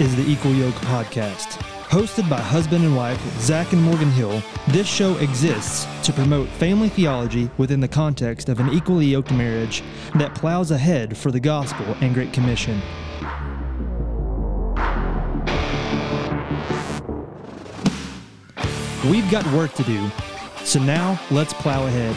Is 0.00 0.16
the 0.16 0.28
Equal 0.28 0.52
Yoke 0.52 0.74
Podcast. 0.74 1.62
Hosted 1.86 2.28
by 2.28 2.40
husband 2.40 2.84
and 2.84 2.96
wife 2.96 3.20
Zach 3.38 3.72
and 3.72 3.80
Morgan 3.80 4.10
Hill, 4.10 4.42
this 4.66 4.88
show 4.88 5.16
exists 5.18 5.86
to 6.04 6.12
promote 6.12 6.48
family 6.48 6.88
theology 6.88 7.48
within 7.58 7.78
the 7.78 7.86
context 7.86 8.48
of 8.48 8.58
an 8.58 8.70
equally 8.70 9.06
yoked 9.06 9.30
marriage 9.30 9.84
that 10.16 10.34
plows 10.34 10.72
ahead 10.72 11.16
for 11.16 11.30
the 11.30 11.38
gospel 11.38 11.86
and 12.00 12.12
Great 12.12 12.32
Commission. 12.32 12.82
We've 19.08 19.30
got 19.30 19.46
work 19.52 19.74
to 19.74 19.84
do, 19.84 20.10
so 20.64 20.80
now 20.80 21.20
let's 21.30 21.52
plow 21.52 21.86
ahead. 21.86 22.16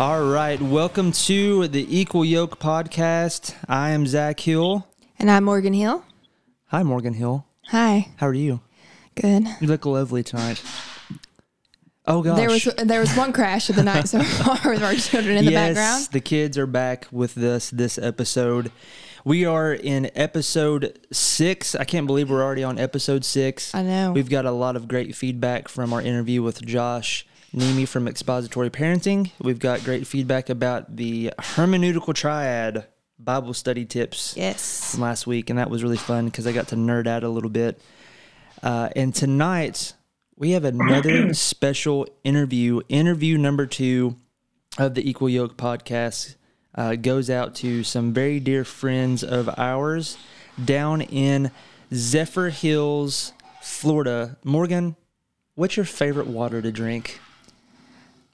All 0.00 0.24
right, 0.24 0.60
welcome 0.62 1.12
to 1.12 1.68
the 1.68 1.86
Equal 1.94 2.24
Yoke 2.24 2.58
Podcast. 2.58 3.54
I 3.68 3.90
am 3.90 4.06
Zach 4.06 4.40
Hill. 4.40 4.87
And 5.20 5.28
I'm 5.28 5.42
Morgan 5.42 5.72
Hill. 5.72 6.04
Hi, 6.66 6.84
Morgan 6.84 7.12
Hill. 7.12 7.44
Hi. 7.66 8.08
How 8.18 8.28
are 8.28 8.34
you? 8.34 8.60
Good. 9.16 9.48
You 9.60 9.66
look 9.66 9.84
lovely 9.84 10.22
tonight. 10.22 10.62
Oh 12.06 12.22
gosh. 12.22 12.36
There 12.36 12.48
was 12.48 12.64
there 12.84 13.00
was 13.00 13.16
one 13.16 13.32
crash 13.32 13.68
of 13.68 13.74
the 13.74 13.82
night 13.82 14.08
so 14.08 14.22
far 14.22 14.70
with 14.70 14.82
our 14.82 14.94
children 14.94 15.38
in 15.38 15.44
the 15.44 15.50
yes, 15.50 15.74
background. 15.74 16.08
the 16.12 16.20
kids 16.20 16.56
are 16.56 16.68
back 16.68 17.08
with 17.10 17.36
us 17.36 17.68
this 17.70 17.98
episode. 17.98 18.70
We 19.24 19.44
are 19.44 19.74
in 19.74 20.08
episode 20.14 20.96
six. 21.10 21.74
I 21.74 21.82
can't 21.82 22.06
believe 22.06 22.30
we're 22.30 22.42
already 22.42 22.62
on 22.62 22.78
episode 22.78 23.24
six. 23.24 23.74
I 23.74 23.82
know. 23.82 24.12
We've 24.12 24.30
got 24.30 24.46
a 24.46 24.52
lot 24.52 24.76
of 24.76 24.86
great 24.86 25.16
feedback 25.16 25.68
from 25.68 25.92
our 25.92 26.00
interview 26.00 26.44
with 26.44 26.64
Josh 26.64 27.26
Nemi 27.52 27.86
from 27.86 28.06
Expository 28.06 28.70
Parenting. 28.70 29.32
We've 29.40 29.58
got 29.58 29.82
great 29.82 30.06
feedback 30.06 30.48
about 30.48 30.94
the 30.94 31.32
hermeneutical 31.38 32.14
triad 32.14 32.86
Bible 33.18 33.52
study 33.54 33.84
tips 33.84 34.34
Yes. 34.36 34.92
from 34.92 35.00
last 35.00 35.26
week, 35.26 35.50
and 35.50 35.58
that 35.58 35.70
was 35.70 35.82
really 35.82 35.96
fun 35.96 36.26
because 36.26 36.46
I 36.46 36.52
got 36.52 36.68
to 36.68 36.76
nerd 36.76 37.06
out 37.06 37.24
a 37.24 37.28
little 37.28 37.50
bit. 37.50 37.80
Uh, 38.62 38.88
and 38.96 39.14
tonight 39.14 39.92
we 40.36 40.52
have 40.52 40.64
another 40.64 41.34
special 41.34 42.06
interview. 42.24 42.80
Interview 42.88 43.36
number 43.38 43.66
two 43.66 44.16
of 44.78 44.94
the 44.94 45.08
Equal 45.08 45.28
Yoke 45.28 45.56
podcast 45.56 46.36
uh, 46.74 46.94
goes 46.94 47.28
out 47.28 47.54
to 47.56 47.82
some 47.82 48.12
very 48.12 48.38
dear 48.38 48.64
friends 48.64 49.24
of 49.24 49.48
ours 49.58 50.16
down 50.64 51.00
in 51.00 51.50
Zephyr 51.92 52.50
Hills, 52.50 53.32
Florida. 53.62 54.36
Morgan, 54.44 54.94
what's 55.56 55.76
your 55.76 55.86
favorite 55.86 56.26
water 56.28 56.62
to 56.62 56.70
drink? 56.70 57.20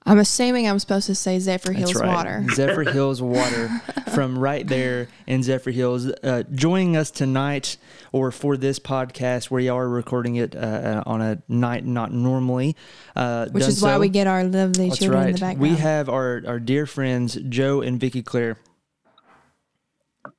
I'm 0.06 0.18
assuming 0.18 0.68
I'm 0.68 0.78
supposed 0.78 1.06
to 1.06 1.14
say 1.14 1.38
Zephyr 1.38 1.72
Hills 1.72 1.94
water. 1.94 2.44
Zephyr 2.54 2.82
Hills 2.82 3.22
water 3.22 3.68
from 4.14 4.38
right 4.38 4.66
there 4.66 5.08
in 5.26 5.42
Zephyr 5.42 5.70
Hills. 5.70 6.06
Uh, 6.22 6.42
joining 6.52 6.94
us 6.94 7.10
tonight 7.10 7.78
or 8.12 8.30
for 8.30 8.58
this 8.58 8.78
podcast, 8.78 9.50
where 9.50 9.62
y'all 9.62 9.78
are 9.78 9.88
recording 9.88 10.36
it 10.36 10.54
uh, 10.54 10.58
uh, 10.58 11.02
on 11.06 11.22
a 11.22 11.42
night 11.48 11.86
not 11.86 12.12
normally. 12.12 12.76
Uh, 13.16 13.46
Which 13.48 13.62
done 13.62 13.70
is 13.70 13.82
why 13.82 13.94
so. 13.94 14.00
we 14.00 14.10
get 14.10 14.26
our 14.26 14.44
lovely 14.44 14.88
That's 14.90 14.98
children 14.98 15.20
right. 15.20 15.28
in 15.28 15.34
the 15.36 15.40
background. 15.40 15.60
We 15.60 15.76
have 15.76 16.10
our, 16.10 16.42
our 16.46 16.60
dear 16.60 16.84
friends, 16.84 17.38
Joe 17.48 17.80
and 17.80 17.98
Vickie 17.98 18.24
Kler. 18.24 18.58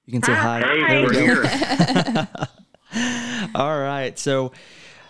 You 0.06 0.14
can 0.14 0.22
say 0.22 0.36
hi. 0.36 0.60
Hey, 0.60 0.88
There 0.88 1.08
we 1.08 1.38
we're 1.38 1.48
here. 1.48 2.28
All 3.56 3.80
right. 3.80 4.18
So, 4.20 4.52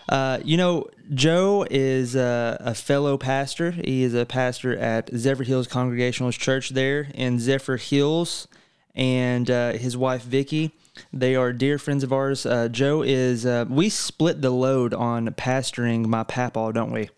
uh, 0.08 0.38
you 0.42 0.56
know, 0.56 0.86
Joe 1.14 1.66
is 1.70 2.16
uh, 2.16 2.56
a 2.60 2.74
fellow 2.74 3.16
pastor. 3.16 3.70
He 3.70 4.02
is 4.02 4.14
a 4.14 4.26
pastor 4.26 4.76
at 4.76 5.10
Zephyr 5.16 5.44
Hills 5.44 5.66
Congregationalist 5.66 6.40
Church 6.40 6.70
there 6.70 7.08
in 7.14 7.38
Zephyr 7.38 7.76
Hills, 7.76 8.48
and 8.94 9.50
uh, 9.50 9.72
his 9.72 9.96
wife 9.96 10.24
Vickie. 10.24 10.72
They 11.12 11.36
are 11.36 11.52
dear 11.52 11.78
friends 11.78 12.02
of 12.02 12.12
ours. 12.12 12.46
Uh, 12.46 12.68
Joe 12.68 13.02
is. 13.02 13.44
Uh, 13.46 13.66
we 13.68 13.88
split 13.88 14.40
the 14.42 14.50
load 14.50 14.94
on 14.94 15.28
pastoring 15.34 16.06
my 16.06 16.24
papaw, 16.24 16.72
don't 16.72 16.90
we? 16.90 17.10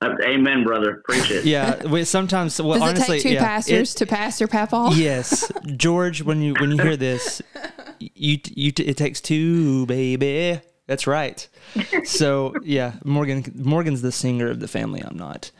Amen, 0.00 0.62
brother. 0.62 1.02
Preach 1.08 1.28
it. 1.32 1.44
Yeah. 1.44 1.84
We 1.86 2.04
sometimes. 2.04 2.60
Well, 2.62 2.74
Does 2.78 2.82
honestly, 2.82 3.16
it 3.18 3.22
take 3.22 3.30
two 3.30 3.34
yeah, 3.34 3.44
pastors 3.44 3.94
it- 3.94 3.98
to 3.98 4.06
pastor 4.06 4.46
Papaw? 4.46 4.90
yes, 4.92 5.50
George. 5.76 6.22
When 6.22 6.40
you 6.40 6.54
when 6.60 6.70
you 6.70 6.80
hear 6.80 6.96
this, 6.96 7.42
you 7.98 8.38
you 8.44 8.72
it 8.78 8.96
takes 8.96 9.20
two, 9.20 9.86
baby. 9.86 10.60
That's 10.88 11.06
right. 11.06 11.46
So 12.04 12.54
yeah, 12.64 12.94
Morgan 13.04 13.44
Morgan's 13.54 14.02
the 14.02 14.10
singer 14.10 14.48
of 14.48 14.58
the 14.58 14.66
family. 14.66 15.00
I'm 15.04 15.16
not. 15.16 15.52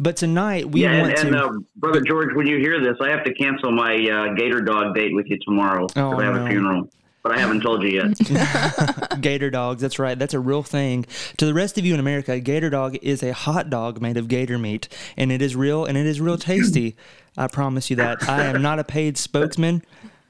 But 0.00 0.16
tonight 0.16 0.70
we 0.70 0.82
Yeah, 0.82 1.00
want 1.02 1.18
and, 1.18 1.28
and 1.28 1.36
to. 1.36 1.44
uh, 1.44 1.52
brother 1.76 2.00
George, 2.00 2.34
when 2.34 2.46
you 2.46 2.56
hear 2.58 2.80
this, 2.82 2.96
I 3.02 3.10
have 3.10 3.22
to 3.24 3.34
cancel 3.34 3.70
my 3.70 3.94
uh, 3.94 4.34
Gator 4.34 4.62
Dog 4.62 4.94
date 4.94 5.14
with 5.14 5.26
you 5.28 5.38
tomorrow 5.44 5.86
because 5.86 6.02
Oh, 6.14 6.18
I 6.18 6.24
have 6.24 6.34
no. 6.34 6.46
a 6.46 6.48
funeral. 6.48 6.90
But 7.22 7.36
I 7.36 7.38
haven't 7.38 7.60
told 7.60 7.82
you 7.82 7.90
yet. 7.90 9.20
Gator 9.20 9.50
dogs. 9.50 9.82
That's 9.82 9.98
right. 9.98 10.18
That's 10.18 10.32
a 10.32 10.40
real 10.40 10.62
thing. 10.62 11.04
To 11.36 11.44
the 11.44 11.52
rest 11.52 11.76
of 11.76 11.84
you 11.84 11.92
in 11.92 12.00
America, 12.00 12.40
gator 12.40 12.70
dog 12.70 12.96
is 13.02 13.22
a 13.22 13.34
hot 13.34 13.68
dog 13.68 14.00
made 14.00 14.16
of 14.16 14.26
gator 14.26 14.56
meat, 14.58 14.88
and 15.18 15.30
it 15.30 15.42
is 15.42 15.54
real 15.54 15.84
and 15.84 15.98
it 15.98 16.06
is 16.06 16.18
real 16.18 16.38
tasty. 16.38 16.96
I 17.36 17.46
promise 17.48 17.90
you 17.90 17.96
that. 17.96 18.26
I 18.26 18.44
am 18.44 18.62
not 18.62 18.78
a 18.78 18.84
paid 18.84 19.18
spokesman, 19.18 19.82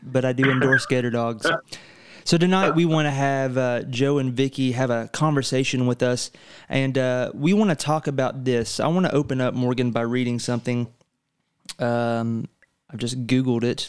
but 0.02 0.24
I 0.24 0.32
do 0.32 0.50
endorse 0.50 0.84
gator 0.86 1.10
dogs. 1.10 1.46
So 2.30 2.38
tonight 2.38 2.76
we 2.76 2.84
want 2.86 3.06
to 3.06 3.10
have 3.10 3.58
uh, 3.58 3.82
Joe 3.82 4.18
and 4.18 4.32
Vickie 4.32 4.74
have 4.74 4.88
a 4.88 5.08
conversation 5.08 5.88
with 5.88 6.00
us, 6.00 6.30
and 6.68 6.96
uh, 6.96 7.32
we 7.34 7.52
want 7.52 7.70
to 7.70 7.74
talk 7.74 8.06
about 8.06 8.44
this. 8.44 8.78
I 8.78 8.86
want 8.86 9.06
to 9.06 9.12
open 9.12 9.40
up 9.40 9.52
Morgan 9.52 9.90
by 9.90 10.02
reading 10.02 10.38
something. 10.38 10.86
Um, 11.80 12.48
I've 12.88 13.00
just 13.00 13.26
Googled 13.26 13.64
it. 13.64 13.88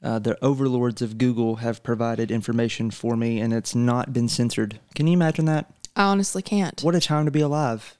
Uh, 0.00 0.20
the 0.20 0.38
overlords 0.40 1.02
of 1.02 1.18
Google 1.18 1.56
have 1.56 1.82
provided 1.82 2.30
information 2.30 2.92
for 2.92 3.16
me, 3.16 3.40
and 3.40 3.52
it's 3.52 3.74
not 3.74 4.12
been 4.12 4.28
censored. 4.28 4.78
Can 4.94 5.08
you 5.08 5.14
imagine 5.14 5.46
that? 5.46 5.68
I 5.96 6.04
honestly 6.04 6.42
can't. 6.42 6.80
What 6.82 6.94
a 6.94 7.00
time 7.00 7.24
to 7.24 7.32
be 7.32 7.40
alive! 7.40 7.98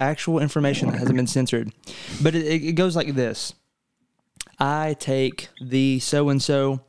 Actual 0.00 0.40
information 0.40 0.90
that 0.90 0.98
hasn't 0.98 1.16
been 1.16 1.28
censored, 1.28 1.72
but 2.20 2.34
it, 2.34 2.64
it 2.64 2.72
goes 2.72 2.96
like 2.96 3.14
this: 3.14 3.54
I 4.58 4.96
take 4.98 5.50
the 5.60 6.00
so 6.00 6.30
and 6.30 6.42
so 6.42 6.80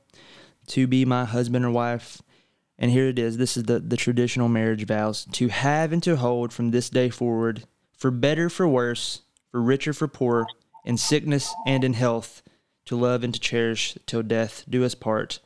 to 0.67 0.87
be 0.87 1.05
my 1.05 1.25
husband 1.25 1.65
or 1.65 1.71
wife, 1.71 2.21
and 2.77 2.91
here 2.91 3.07
it 3.07 3.19
is. 3.19 3.37
This 3.37 3.57
is 3.57 3.63
the 3.63 3.79
the 3.79 3.97
traditional 3.97 4.49
marriage 4.49 4.85
vows: 4.85 5.25
to 5.33 5.47
have 5.49 5.93
and 5.93 6.03
to 6.03 6.15
hold 6.17 6.53
from 6.53 6.71
this 6.71 6.89
day 6.89 7.09
forward, 7.09 7.65
for 7.97 8.11
better, 8.11 8.49
for 8.49 8.67
worse, 8.67 9.21
for 9.51 9.61
richer, 9.61 9.93
for 9.93 10.07
poor, 10.07 10.47
in 10.85 10.97
sickness 10.97 11.53
and 11.65 11.83
in 11.83 11.93
health, 11.93 12.41
to 12.85 12.95
love 12.95 13.23
and 13.23 13.33
to 13.33 13.39
cherish 13.39 13.97
till 14.05 14.23
death 14.23 14.63
do 14.69 14.83
us 14.83 14.95
part, 14.95 15.39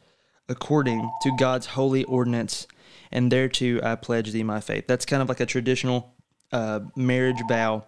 according 0.49 1.09
to 1.21 1.35
God's 1.37 1.67
holy 1.67 2.03
ordinance, 2.05 2.67
and 3.11 3.31
thereto 3.31 3.83
I 3.83 3.95
pledge 3.95 4.31
thee 4.31 4.43
my 4.43 4.59
faith. 4.59 4.85
That's 4.87 5.05
kind 5.05 5.21
of 5.21 5.29
like 5.29 5.39
a 5.39 5.45
traditional 5.45 6.13
uh, 6.51 6.81
marriage 6.95 7.41
vow. 7.47 7.85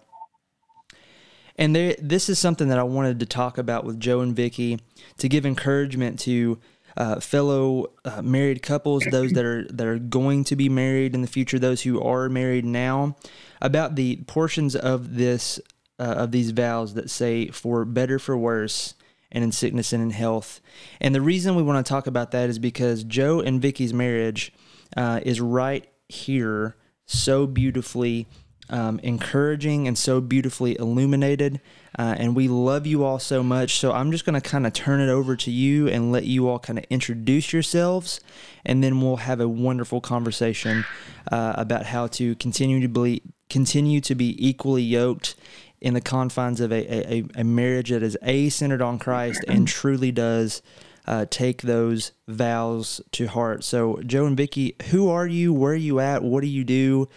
And 1.56 1.76
there, 1.76 1.94
this 2.00 2.30
is 2.30 2.38
something 2.38 2.68
that 2.68 2.78
I 2.78 2.84
wanted 2.84 3.20
to 3.20 3.26
talk 3.26 3.58
about 3.58 3.84
with 3.84 4.00
Joe 4.00 4.20
and 4.20 4.34
Vickie 4.34 4.80
to 5.18 5.28
give 5.28 5.44
encouragement 5.44 6.18
to 6.20 6.58
uh, 7.00 7.18
fellow 7.18 7.86
uh, 8.04 8.20
married 8.20 8.62
couples, 8.62 9.02
those 9.10 9.32
that 9.32 9.44
are 9.44 9.64
that 9.70 9.86
are 9.86 9.98
going 9.98 10.44
to 10.44 10.54
be 10.54 10.68
married 10.68 11.14
in 11.14 11.22
the 11.22 11.26
future, 11.26 11.58
those 11.58 11.80
who 11.80 11.98
are 12.02 12.28
married 12.28 12.66
now, 12.66 13.16
about 13.62 13.96
the 13.96 14.16
portions 14.26 14.76
of 14.76 15.16
this 15.16 15.58
uh, 15.98 16.02
of 16.02 16.30
these 16.30 16.50
vows 16.50 16.92
that 16.92 17.08
say 17.08 17.48
for 17.48 17.86
better, 17.86 18.18
for 18.18 18.36
worse, 18.36 18.92
and 19.32 19.42
in 19.42 19.50
sickness 19.50 19.94
and 19.94 20.02
in 20.02 20.10
health. 20.10 20.60
And 21.00 21.14
the 21.14 21.22
reason 21.22 21.54
we 21.54 21.62
want 21.62 21.84
to 21.84 21.88
talk 21.88 22.06
about 22.06 22.32
that 22.32 22.50
is 22.50 22.58
because 22.58 23.02
Joe 23.02 23.40
and 23.40 23.62
Vickie's 23.62 23.94
marriage 23.94 24.52
uh, 24.94 25.20
is 25.22 25.40
right 25.40 25.88
here, 26.06 26.76
so 27.06 27.46
beautifully 27.46 28.26
um, 28.70 28.98
encouraging 29.00 29.86
and 29.86 29.98
so 29.98 30.20
beautifully 30.20 30.78
illuminated. 30.78 31.60
Uh, 31.98 32.14
and 32.18 32.34
we 32.36 32.48
love 32.48 32.86
you 32.86 33.04
all 33.04 33.18
so 33.18 33.42
much. 33.42 33.78
So 33.78 33.92
I'm 33.92 34.12
just 34.12 34.24
going 34.24 34.40
to 34.40 34.48
kind 34.48 34.66
of 34.66 34.72
turn 34.72 35.00
it 35.00 35.10
over 35.10 35.36
to 35.36 35.50
you 35.50 35.88
and 35.88 36.12
let 36.12 36.24
you 36.24 36.48
all 36.48 36.58
kind 36.58 36.78
of 36.78 36.84
introduce 36.88 37.52
yourselves. 37.52 38.20
And 38.64 38.82
then 38.82 39.00
we'll 39.00 39.16
have 39.16 39.40
a 39.40 39.48
wonderful 39.48 40.00
conversation 40.00 40.84
uh, 41.30 41.54
about 41.56 41.86
how 41.86 42.06
to 42.08 42.36
continue 42.36 42.80
to 42.80 42.88
be, 42.88 43.22
continue 43.48 44.00
to 44.02 44.14
be 44.14 44.36
equally 44.38 44.82
yoked 44.82 45.34
in 45.80 45.94
the 45.94 46.00
confines 46.00 46.60
of 46.60 46.70
a, 46.72 47.14
a, 47.14 47.24
a 47.36 47.44
marriage 47.44 47.90
that 47.90 48.02
is 48.02 48.16
a 48.22 48.50
centered 48.50 48.82
on 48.82 48.98
Christ 48.98 49.44
and 49.48 49.66
truly 49.66 50.12
does 50.12 50.62
uh, 51.10 51.26
take 51.28 51.62
those 51.62 52.12
vows 52.28 53.00
to 53.10 53.26
heart. 53.26 53.64
So, 53.64 54.00
Joe 54.06 54.26
and 54.26 54.38
Vickie, 54.38 54.80
who 54.82 55.10
are 55.10 55.26
you? 55.26 55.52
Where 55.52 55.72
are 55.72 55.74
you 55.74 55.98
at? 55.98 56.22
What 56.22 56.42
do 56.42 56.46
you 56.46 56.62
do? 56.62 57.08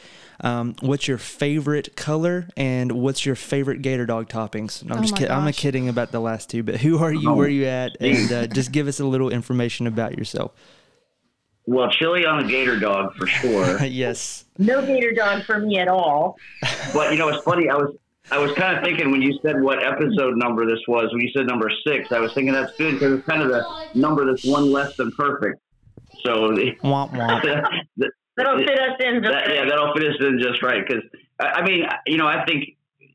Um, 0.41 0.75
what's 0.81 1.07
your 1.07 1.19
favorite 1.19 1.95
color? 1.95 2.49
And 2.57 2.93
what's 2.93 3.23
your 3.23 3.35
favorite 3.35 3.83
Gator 3.83 4.07
Dog 4.07 4.29
toppings? 4.29 4.83
No, 4.83 4.95
I'm 4.95 4.99
Oh 4.99 5.01
just 5.03 5.15
kidding. 5.15 5.31
I'm 5.31 5.45
gosh. 5.45 5.57
kidding 5.59 5.89
about 5.89 6.11
the 6.11 6.19
last 6.19 6.49
two, 6.49 6.63
but 6.63 6.77
who 6.77 7.03
are 7.03 7.13
you? 7.13 7.31
Where 7.33 7.45
are 7.45 7.49
you 7.49 7.65
at? 7.65 7.95
And 7.99 8.31
uh, 8.31 8.47
just 8.47 8.71
give 8.71 8.87
us 8.87 8.99
a 8.99 9.05
little 9.05 9.29
information 9.29 9.85
about 9.85 10.17
yourself. 10.17 10.53
well, 11.67 11.91
chili 11.91 12.25
on 12.25 12.43
a 12.43 12.47
Gator 12.47 12.79
Dog 12.79 13.13
for 13.15 13.27
sure. 13.27 13.83
yes. 13.85 14.45
no 14.57 14.83
gator 14.83 15.13
dog 15.13 15.43
for 15.43 15.59
me 15.59 15.77
at 15.77 15.87
all. 15.87 16.35
but 16.95 17.11
you 17.11 17.19
know, 17.19 17.29
it's 17.29 17.43
funny. 17.43 17.69
I 17.69 17.75
was 17.75 17.95
I 18.31 18.39
was 18.39 18.51
kind 18.53 18.77
of 18.77 18.83
thinking 18.83 19.11
when 19.11 19.21
you 19.21 19.37
said 19.45 19.61
what 19.61 19.83
episode 19.83 20.37
number 20.37 20.65
this 20.65 20.79
was. 20.87 21.09
When 21.11 21.21
you 21.21 21.29
said 21.35 21.45
number 21.45 21.69
six, 21.85 22.07
I 22.11 22.19
was 22.19 22.31
thinking 22.33 22.53
that's 22.53 22.71
good 22.77 22.93
because 22.93 23.19
it's 23.19 23.27
kind 23.27 23.41
of 23.41 23.49
the 23.49 23.63
number 23.93 24.25
that's 24.25 24.43
one 24.43 24.71
less 24.71 24.91
than 24.97 25.11
perfect. 25.17 25.59
So 26.25 26.51
Womp 26.83 27.11
womp. 27.11 27.41
the, 27.97 28.11
That'll 28.35 28.57
fit 28.57 28.79
us 28.79 28.97
in 28.99 29.21
just 29.21 29.31
that, 29.31 29.53
yeah, 29.53 29.65
that'll 29.69 29.93
fit 29.93 30.07
us 30.07 30.15
in 30.19 30.39
just 30.39 30.63
right. 30.63 30.83
Because 30.85 31.03
I 31.39 31.61
I 31.61 31.65
mean, 31.65 31.85
you 32.07 32.17
know, 32.17 32.27
I 32.27 32.43
think 32.45 32.65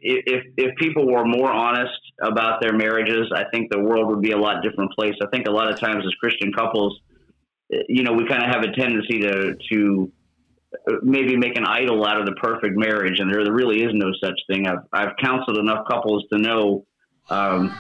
if 0.01 0.45
if 0.57 0.77
people 0.77 1.11
were 1.11 1.25
more 1.25 1.51
honest 1.51 1.99
about 2.23 2.61
their 2.61 2.73
marriages, 2.73 3.33
I 3.35 3.45
think 3.53 3.71
the 3.71 3.81
world 3.81 4.09
would 4.09 4.23
be 4.23 4.31
a 4.31 4.37
lot 4.37 4.63
different 4.63 4.93
place. 4.93 5.15
I 5.23 5.27
think 5.33 5.49
a 5.49 5.51
lot 5.51 5.73
of 5.73 5.81
times 5.81 6.05
as 6.07 6.15
Christian 6.21 6.53
couples, 6.53 7.01
eh, 7.73 7.79
you 7.89 8.05
know, 8.05 8.13
we 8.13 8.29
kind 8.29 8.45
of 8.45 8.51
have 8.51 8.63
a 8.63 8.73
tendency 8.73 9.21
to 9.21 9.57
to 9.73 10.13
maybe 11.03 11.37
make 11.37 11.57
an 11.57 11.65
idol 11.65 12.05
out 12.07 12.21
of 12.21 12.27
the 12.27 12.33
perfect 12.33 12.77
marriage, 12.77 13.21
and 13.21 13.33
there 13.33 13.53
really 13.53 13.83
is 13.83 13.91
no 13.93 14.11
such 14.23 14.39
thing. 14.49 14.67
I've 14.67 14.85
I've 14.93 15.17
counseled 15.23 15.59
enough 15.59 15.87
couples 15.89 16.25
to 16.33 16.39
know 16.39 16.87
um, 17.31 17.75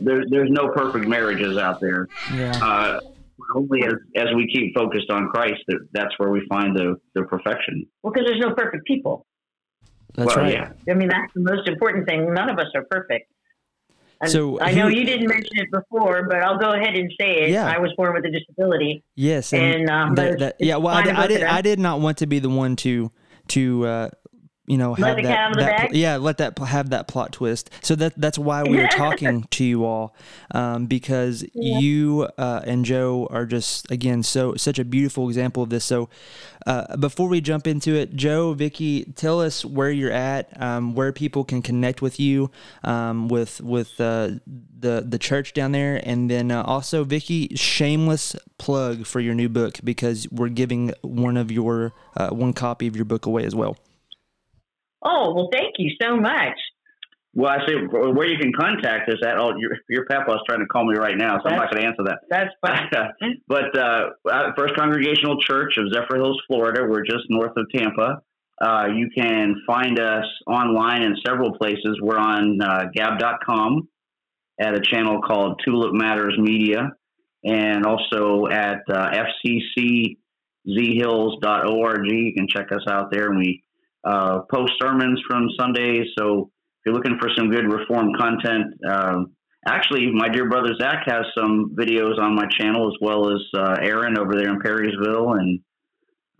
there, 0.00 0.22
there's 0.28 0.50
no 0.50 0.68
perfect 0.68 1.06
marriages 1.06 1.56
out 1.58 1.80
there. 1.80 2.08
Yeah. 2.34 2.52
Uh, 2.62 3.00
only 3.54 3.82
as, 3.84 3.94
as 4.16 4.28
we 4.34 4.46
keep 4.46 4.74
focused 4.74 5.10
on 5.10 5.28
Christ, 5.28 5.60
that 5.68 5.88
that's 5.92 6.18
where 6.18 6.30
we 6.30 6.46
find 6.48 6.76
the, 6.76 6.96
the 7.14 7.22
perfection. 7.24 7.86
well, 8.02 8.12
because 8.12 8.28
there's 8.28 8.40
no 8.40 8.54
perfect 8.54 8.86
people. 8.86 9.26
That's 10.14 10.36
well, 10.36 10.44
right. 10.44 10.52
yeah. 10.52 10.72
I 10.88 10.94
mean, 10.94 11.08
that's 11.08 11.32
the 11.34 11.40
most 11.40 11.68
important 11.68 12.06
thing. 12.06 12.32
None 12.34 12.50
of 12.50 12.58
us 12.58 12.66
are 12.74 12.84
perfect. 12.90 13.30
And 14.22 14.30
So 14.30 14.60
I 14.60 14.72
know 14.72 14.88
who- 14.88 14.96
you 14.96 15.04
didn't 15.04 15.28
mention 15.28 15.58
it 15.58 15.70
before, 15.70 16.26
but 16.28 16.42
I'll 16.42 16.58
go 16.58 16.72
ahead 16.72 16.94
and 16.94 17.10
say 17.18 17.44
it. 17.44 17.50
Yeah. 17.50 17.66
I 17.66 17.78
was 17.78 17.92
born 17.96 18.12
with 18.14 18.24
a 18.26 18.30
disability, 18.30 19.02
Yes, 19.16 19.52
and, 19.52 19.88
um, 19.88 20.14
that, 20.14 20.38
that, 20.38 20.56
yeah. 20.60 20.76
Well, 20.76 20.94
I 20.94 21.02
did, 21.02 21.14
I 21.14 21.26
did. 21.26 21.42
I 21.42 21.60
did 21.62 21.78
not 21.78 22.00
want 22.00 22.18
to 22.18 22.26
be 22.26 22.38
the 22.38 22.50
one 22.50 22.76
to 22.76 23.10
to 23.48 23.86
uh, 23.86 24.08
you 24.70 24.78
know 24.78 24.92
Let 24.92 25.16
have 25.16 25.16
that, 25.16 25.22
cat 25.22 25.38
out 25.38 25.50
of 25.52 25.56
the 25.58 25.64
that 25.64 25.76
bag? 25.78 25.96
yeah 25.96 26.16
let 26.16 26.38
that 26.38 26.58
have 26.58 26.90
that 26.90 27.08
plot 27.08 27.32
twist. 27.32 27.70
So 27.82 27.94
that 27.96 28.14
that's 28.16 28.38
why 28.38 28.62
we 28.62 28.78
are 28.80 28.88
talking 29.04 29.44
to 29.44 29.64
you 29.64 29.84
all 29.84 30.14
um, 30.52 30.86
because 30.86 31.44
you 31.54 32.28
uh, 32.38 32.60
and 32.64 32.84
Joe 32.84 33.26
are 33.30 33.46
just 33.46 33.90
again 33.90 34.22
so 34.22 34.54
such 34.54 34.78
a 34.78 34.84
beautiful 34.84 35.28
example 35.28 35.62
of 35.62 35.70
this. 35.70 35.84
So 35.84 36.08
uh, 36.66 36.96
before 36.96 37.28
we 37.28 37.40
jump 37.40 37.66
into 37.66 37.94
it, 37.94 38.14
Joe, 38.14 38.54
Vickie, 38.54 39.14
tell 39.16 39.40
us 39.40 39.64
where 39.64 39.90
you're 39.90 40.12
at, 40.12 40.60
um, 40.60 40.94
where 40.94 41.12
people 41.12 41.42
can 41.42 41.62
connect 41.62 42.02
with 42.02 42.20
you, 42.20 42.50
um, 42.84 43.28
with 43.28 43.60
with 43.60 44.00
uh, 44.00 44.30
the 44.78 45.04
the 45.06 45.18
church 45.18 45.52
down 45.52 45.72
there, 45.72 46.00
and 46.04 46.30
then 46.30 46.50
uh, 46.50 46.62
also 46.62 47.04
Vickie, 47.04 47.58
shameless 47.58 48.36
plug 48.58 49.06
for 49.06 49.20
your 49.20 49.34
new 49.34 49.48
book 49.48 49.78
because 49.82 50.30
we're 50.30 50.48
giving 50.48 50.92
one 51.02 51.36
of 51.36 51.50
your 51.50 51.92
uh, 52.16 52.28
one 52.28 52.52
copy 52.52 52.86
of 52.86 52.94
your 52.94 53.06
book 53.06 53.26
away 53.26 53.44
as 53.44 53.54
well. 53.54 53.76
Oh, 55.02 55.34
well, 55.34 55.48
thank 55.52 55.74
you 55.78 55.92
so 56.00 56.16
much. 56.16 56.56
Well, 57.32 57.50
I 57.50 57.64
say 57.66 57.74
where 57.90 58.26
you 58.26 58.38
can 58.38 58.52
contact 58.52 59.08
us 59.08 59.18
at. 59.24 59.38
Oh, 59.38 59.54
your 59.56 59.70
your 59.88 60.04
papa's 60.06 60.40
trying 60.48 60.60
to 60.60 60.66
call 60.66 60.84
me 60.84 60.96
right 60.96 61.16
now, 61.16 61.38
so 61.38 61.48
I'm 61.48 61.56
not 61.56 61.70
going 61.70 61.82
to 61.82 61.88
answer 61.88 62.02
that. 62.04 62.22
That's 62.28 62.50
fine. 62.60 62.90
but 63.48 63.78
uh, 63.78 64.10
uh, 64.28 64.52
First 64.56 64.74
Congregational 64.74 65.40
Church 65.40 65.74
of 65.78 65.92
Zephyr 65.92 66.16
Hills, 66.16 66.42
Florida. 66.48 66.84
We're 66.88 67.04
just 67.04 67.26
north 67.28 67.52
of 67.56 67.66
Tampa. 67.72 68.22
Uh, 68.60 68.88
you 68.92 69.08
can 69.16 69.62
find 69.64 70.00
us 70.00 70.24
online 70.46 71.02
in 71.02 71.16
several 71.24 71.56
places. 71.56 72.00
We're 72.02 72.18
on 72.18 72.60
uh, 72.60 72.86
Gab.com 72.92 73.88
at 74.60 74.74
a 74.74 74.80
channel 74.80 75.22
called 75.22 75.62
Tulip 75.64 75.94
Matters 75.94 76.36
Media, 76.36 76.90
and 77.44 77.86
also 77.86 78.48
at 78.48 78.80
uh, 78.92 79.12
FCCZHills.org. 80.66 82.00
You 82.06 82.34
can 82.34 82.48
check 82.48 82.72
us 82.72 82.82
out 82.88 83.12
there, 83.12 83.28
and 83.28 83.38
we 83.38 83.62
uh, 84.04 84.40
post 84.52 84.72
sermons 84.80 85.20
from 85.28 85.48
Sundays. 85.58 86.06
So 86.18 86.50
if 86.50 86.86
you're 86.86 86.94
looking 86.94 87.18
for 87.20 87.28
some 87.36 87.50
good 87.50 87.70
reform 87.70 88.12
content, 88.18 88.66
um, 88.88 89.32
actually, 89.66 90.10
my 90.12 90.28
dear 90.28 90.48
brother 90.48 90.74
Zach 90.80 91.04
has 91.06 91.24
some 91.36 91.74
videos 91.78 92.18
on 92.18 92.34
my 92.34 92.46
channel 92.58 92.88
as 92.88 92.94
well 93.00 93.30
as 93.30 93.40
uh, 93.56 93.76
Aaron 93.82 94.18
over 94.18 94.32
there 94.34 94.48
in 94.48 94.58
Perrysville, 94.60 95.38
and 95.38 95.60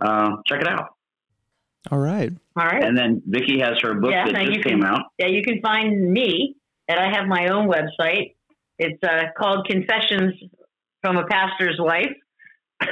uh, 0.03 0.37
check 0.47 0.61
it 0.61 0.69
out. 0.69 0.89
All 1.91 1.99
right. 1.99 2.31
All 2.57 2.67
right. 2.67 2.85
And 2.85 2.97
then 2.97 3.23
Vickie 3.29 3.63
has 3.63 3.77
her 3.83 3.95
book 3.95 4.11
Yeah, 4.11 4.27
that 4.27 4.33
now 4.33 4.41
you 4.41 4.53
just 4.55 4.63
can- 4.63 4.81
came 4.81 4.85
out. 4.85 5.03
Yeah, 5.19 5.29
you 5.29 5.43
can 5.43 5.61
find 5.63 6.11
me, 6.13 6.56
and 6.89 6.99
I 7.01 7.11
have 7.15 7.27
my 7.27 7.49
own 7.49 7.69
website. 7.71 8.35
It's 8.79 9.03
uh, 9.03 9.25
called 9.39 9.67
Confessions 9.69 10.35
from 11.03 11.17
a 11.19 11.27
Pastor's 11.27 11.77
Wife, 11.79 12.13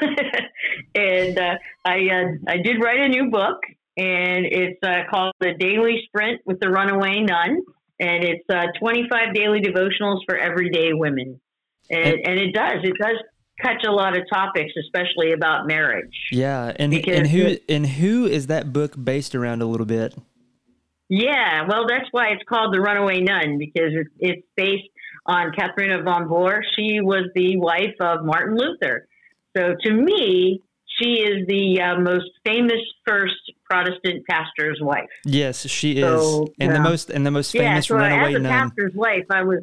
and 0.94 1.38
uh, 1.38 1.54
I 1.84 2.08
uh, 2.08 2.24
I 2.46 2.56
did 2.58 2.82
write 2.82 3.00
a 3.00 3.08
new 3.08 3.30
book, 3.30 3.56
and 3.98 4.46
it's 4.46 4.78
uh, 4.82 5.10
called 5.10 5.34
The 5.40 5.54
Daily 5.58 6.02
Sprint 6.06 6.40
with 6.46 6.60
the 6.60 6.70
Runaway 6.70 7.20
Nun, 7.20 7.62
and 7.98 8.24
it's 8.24 8.44
uh, 8.48 8.66
25 8.78 9.34
daily 9.34 9.60
devotionals 9.60 10.20
for 10.26 10.38
everyday 10.38 10.92
women, 10.92 11.40
and 11.90 12.14
and 12.24 12.38
it 12.38 12.54
does 12.54 12.76
it 12.84 12.94
does 13.00 13.16
touch 13.62 13.84
a 13.86 13.90
lot 13.90 14.16
of 14.16 14.22
topics, 14.32 14.72
especially 14.78 15.32
about 15.32 15.66
marriage. 15.66 16.14
Yeah, 16.30 16.72
and 16.76 16.94
and 16.94 17.26
who 17.26 17.56
and 17.68 17.86
who 17.86 18.26
is 18.26 18.46
that 18.46 18.72
book 18.72 18.94
based 19.02 19.34
around 19.34 19.62
a 19.62 19.66
little 19.66 19.86
bit? 19.86 20.14
Yeah, 21.08 21.66
well, 21.66 21.86
that's 21.88 22.06
why 22.12 22.28
it's 22.28 22.42
called 22.48 22.74
The 22.74 22.80
Runaway 22.80 23.20
Nun 23.20 23.58
because 23.58 23.92
it's, 23.94 24.10
it's 24.18 24.46
based 24.56 24.88
on 25.26 25.52
Katharina 25.58 26.02
von 26.02 26.28
Bora. 26.28 26.60
She 26.76 27.00
was 27.00 27.30
the 27.34 27.56
wife 27.56 27.94
of 27.98 28.24
Martin 28.24 28.56
Luther. 28.56 29.08
So 29.56 29.74
to 29.82 29.92
me, 29.92 30.62
she 31.00 31.20
is 31.20 31.46
the 31.46 31.80
uh, 31.80 32.00
most 32.00 32.30
famous 32.44 32.80
first 33.06 33.34
Protestant 33.70 34.24
pastor's 34.28 34.78
wife. 34.80 35.08
Yes, 35.24 35.66
she 35.68 35.98
is, 35.98 36.04
So, 36.04 36.52
and 36.58 36.74
the 36.74 36.80
most 36.80 37.10
and 37.10 37.24
the 37.24 37.30
most 37.30 37.52
famous 37.52 37.88
yeah, 37.88 37.96
so 37.96 37.96
runaway 37.96 38.30
as 38.30 38.36
a 38.36 38.38
nun. 38.40 38.52
pastor's 38.52 38.94
wife, 38.94 39.26
I 39.30 39.42
was 39.42 39.60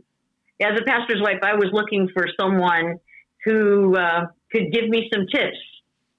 as 0.61 0.79
a 0.79 0.83
pastor's 0.85 1.21
wife, 1.21 1.39
I 1.43 1.55
was 1.55 1.69
looking 1.73 2.07
for 2.13 2.27
someone 2.39 2.97
who 3.43 3.95
uh, 3.97 4.27
could 4.51 4.71
give 4.71 4.87
me 4.89 5.09
some 5.13 5.25
tips 5.27 5.57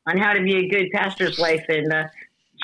on 0.06 0.18
how 0.18 0.32
to 0.32 0.42
be 0.42 0.56
a 0.56 0.68
good 0.68 0.90
pastor's 0.92 1.38
wife, 1.38 1.64
and 1.68 1.92
uh, 1.92 2.04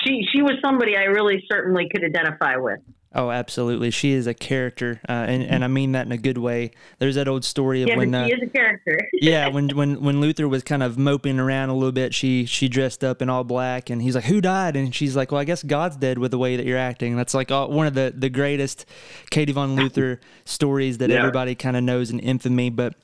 she 0.03 0.25
she 0.31 0.41
was 0.41 0.53
somebody 0.63 0.95
I 0.95 1.03
really 1.03 1.43
certainly 1.51 1.89
could 1.91 2.03
identify 2.03 2.57
with. 2.57 2.79
Oh, 3.15 3.29
absolutely. 3.29 3.91
She 3.91 4.11
is 4.13 4.25
a 4.25 4.33
character, 4.33 4.99
uh, 5.07 5.11
and 5.11 5.43
and 5.43 5.63
I 5.63 5.67
mean 5.67 5.91
that 5.91 6.07
in 6.07 6.11
a 6.11 6.17
good 6.17 6.39
way. 6.39 6.71
There's 6.97 7.13
that 7.13 7.27
old 7.27 7.45
story 7.45 7.83
of 7.83 7.89
Yeah, 7.89 7.97
when, 7.97 8.15
uh, 8.15 8.25
she 8.25 8.33
is 8.33 8.41
a 8.41 8.47
character. 8.47 8.97
yeah, 9.13 9.49
when 9.49 9.69
when 9.69 10.01
when 10.01 10.19
Luther 10.19 10.47
was 10.47 10.63
kind 10.63 10.81
of 10.81 10.97
moping 10.97 11.37
around 11.39 11.69
a 11.69 11.75
little 11.75 11.91
bit, 11.91 12.15
she 12.15 12.45
she 12.45 12.67
dressed 12.67 13.03
up 13.03 13.21
in 13.21 13.29
all 13.29 13.43
black, 13.43 13.91
and 13.91 14.01
he's 14.01 14.15
like, 14.15 14.23
"Who 14.23 14.41
died?" 14.41 14.75
And 14.75 14.95
she's 14.95 15.15
like, 15.15 15.31
"Well, 15.31 15.39
I 15.39 15.43
guess 15.43 15.61
God's 15.61 15.95
dead 15.95 16.17
with 16.17 16.31
the 16.31 16.39
way 16.39 16.55
that 16.55 16.65
you're 16.65 16.77
acting." 16.79 17.15
That's 17.15 17.35
like 17.35 17.51
all, 17.51 17.69
one 17.69 17.85
of 17.85 17.93
the 17.93 18.11
the 18.15 18.29
greatest 18.29 18.85
Katie 19.29 19.53
von 19.53 19.75
Luther 19.75 20.19
stories 20.45 20.97
that 20.97 21.11
Yeah. 21.11 21.17
everybody 21.17 21.53
kind 21.53 21.77
of 21.77 21.83
knows 21.83 22.09
in 22.09 22.19
infamy. 22.19 22.71
But 22.71 22.95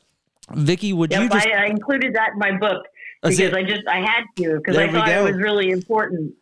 Vickie, 0.52 0.94
would 0.94 1.14
you 1.14 1.22
Yep, 1.22 1.32
just 1.34 1.48
I, 1.48 1.52
I 1.52 1.66
included 1.68 2.16
that 2.16 2.32
in 2.34 2.40
my 2.40 2.58
book 2.58 2.84
because. 3.22 3.40
I 3.54 3.62
just 3.64 3.88
I 3.88 4.00
had 4.00 4.24
to 4.38 4.56
because 4.58 4.76
I 4.76 4.92
thought 4.92 5.08
it 5.08 5.24
was 5.24 5.36
really 5.38 5.70
important. 5.70 6.34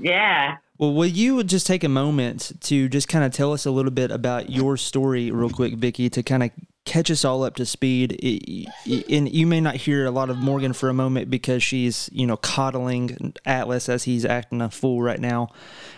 Yeah. 0.00 0.56
Well, 0.78 0.94
will 0.94 1.06
you 1.06 1.42
just 1.42 1.66
take 1.66 1.82
a 1.82 1.88
moment 1.88 2.52
to 2.62 2.88
just 2.88 3.08
kind 3.08 3.24
of 3.24 3.32
tell 3.32 3.52
us 3.52 3.66
a 3.66 3.70
little 3.72 3.90
bit 3.90 4.12
about 4.12 4.48
your 4.48 4.76
story, 4.76 5.32
real 5.32 5.50
quick, 5.50 5.74
Vickie, 5.74 6.10
to 6.12 6.22
kind 6.22 6.44
of 6.44 6.50
catch 6.88 7.10
us 7.10 7.24
all 7.24 7.42
up 7.44 7.54
to 7.56 7.66
speed? 7.66 8.18
I- 8.24 8.66
I- 8.90 9.04
And 9.10 9.30
you 9.32 9.46
may 9.46 9.60
not 9.60 9.76
hear 9.76 10.06
a 10.06 10.10
lot 10.10 10.30
of 10.30 10.38
Morgan 10.38 10.72
for 10.72 10.88
a 10.88 10.94
moment 10.94 11.30
because 11.30 11.62
she's, 11.62 12.08
you 12.12 12.26
know, 12.26 12.36
coddling 12.36 13.34
Atlas 13.46 13.88
as 13.88 14.04
he's 14.04 14.24
acting 14.24 14.60
a 14.60 14.70
fool 14.70 15.02
right 15.02 15.20
now. 15.20 15.48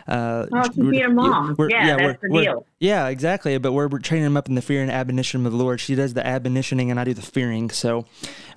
Uh, 0.08 0.46
Oh, 0.52 0.62
she's 0.64 0.74
being 0.76 1.02
a 1.04 1.08
mom. 1.08 1.54
we're- 1.56 1.70
Yeah, 1.72 1.96
that's 1.96 2.20
the 2.20 2.28
deal. 2.28 2.66
Yeah, 2.80 3.06
exactly. 3.08 3.56
But 3.58 3.72
we're, 3.72 3.86
we're 3.88 3.98
training 3.98 4.26
him 4.26 4.36
up 4.36 4.48
in 4.48 4.54
the 4.56 4.62
fear 4.62 4.82
and 4.82 4.90
admonition 4.90 5.44
of 5.46 5.52
the 5.52 5.58
Lord. 5.58 5.80
She 5.80 5.94
does 5.94 6.14
the 6.14 6.22
admonitioning, 6.22 6.90
and 6.90 6.98
I 6.98 7.04
do 7.04 7.14
the 7.14 7.22
fearing. 7.22 7.70
So, 7.70 8.06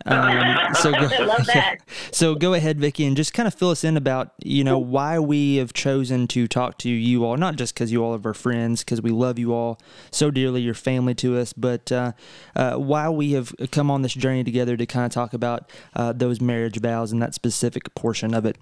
um, 0.05 0.57
so 0.75 0.91
go, 0.91 0.97
I 1.11 1.19
love 1.25 1.45
that. 1.47 1.77
so 2.11 2.33
go 2.33 2.53
ahead, 2.53 2.79
Vickie, 2.79 3.05
and 3.05 3.15
just 3.17 3.33
kind 3.33 3.47
of 3.47 3.53
fill 3.53 3.69
us 3.69 3.83
in 3.83 3.97
about 3.97 4.31
you 4.43 4.63
know 4.63 4.79
why 4.79 5.19
we 5.19 5.57
have 5.57 5.73
chosen 5.73 6.27
to 6.29 6.47
talk 6.47 6.77
to 6.79 6.89
you 6.89 7.25
all, 7.25 7.37
not 7.37 7.57
just 7.57 7.73
because 7.75 7.91
you 7.91 8.03
all 8.03 8.15
are 8.15 8.21
our 8.25 8.33
friends, 8.33 8.83
because 8.83 9.01
we 9.01 9.11
love 9.11 9.37
you 9.37 9.53
all 9.53 9.77
so 10.09 10.31
dearly, 10.31 10.61
your 10.61 10.73
family 10.73 11.13
to 11.15 11.37
us, 11.37 11.51
but 11.53 11.91
uh, 11.91 12.13
uh, 12.55 12.75
why 12.75 13.09
we 13.09 13.31
have 13.33 13.53
come 13.71 13.89
on 13.89 14.01
this 14.01 14.13
journey 14.13 14.43
together 14.43 14.77
to 14.77 14.85
kind 14.85 15.05
of 15.05 15.11
talk 15.11 15.33
about 15.33 15.69
uh, 15.95 16.13
those 16.13 16.41
marriage 16.41 16.79
vows 16.79 17.11
and 17.11 17.21
that 17.21 17.33
specific 17.33 17.93
portion 17.95 18.33
of 18.33 18.45
it. 18.45 18.57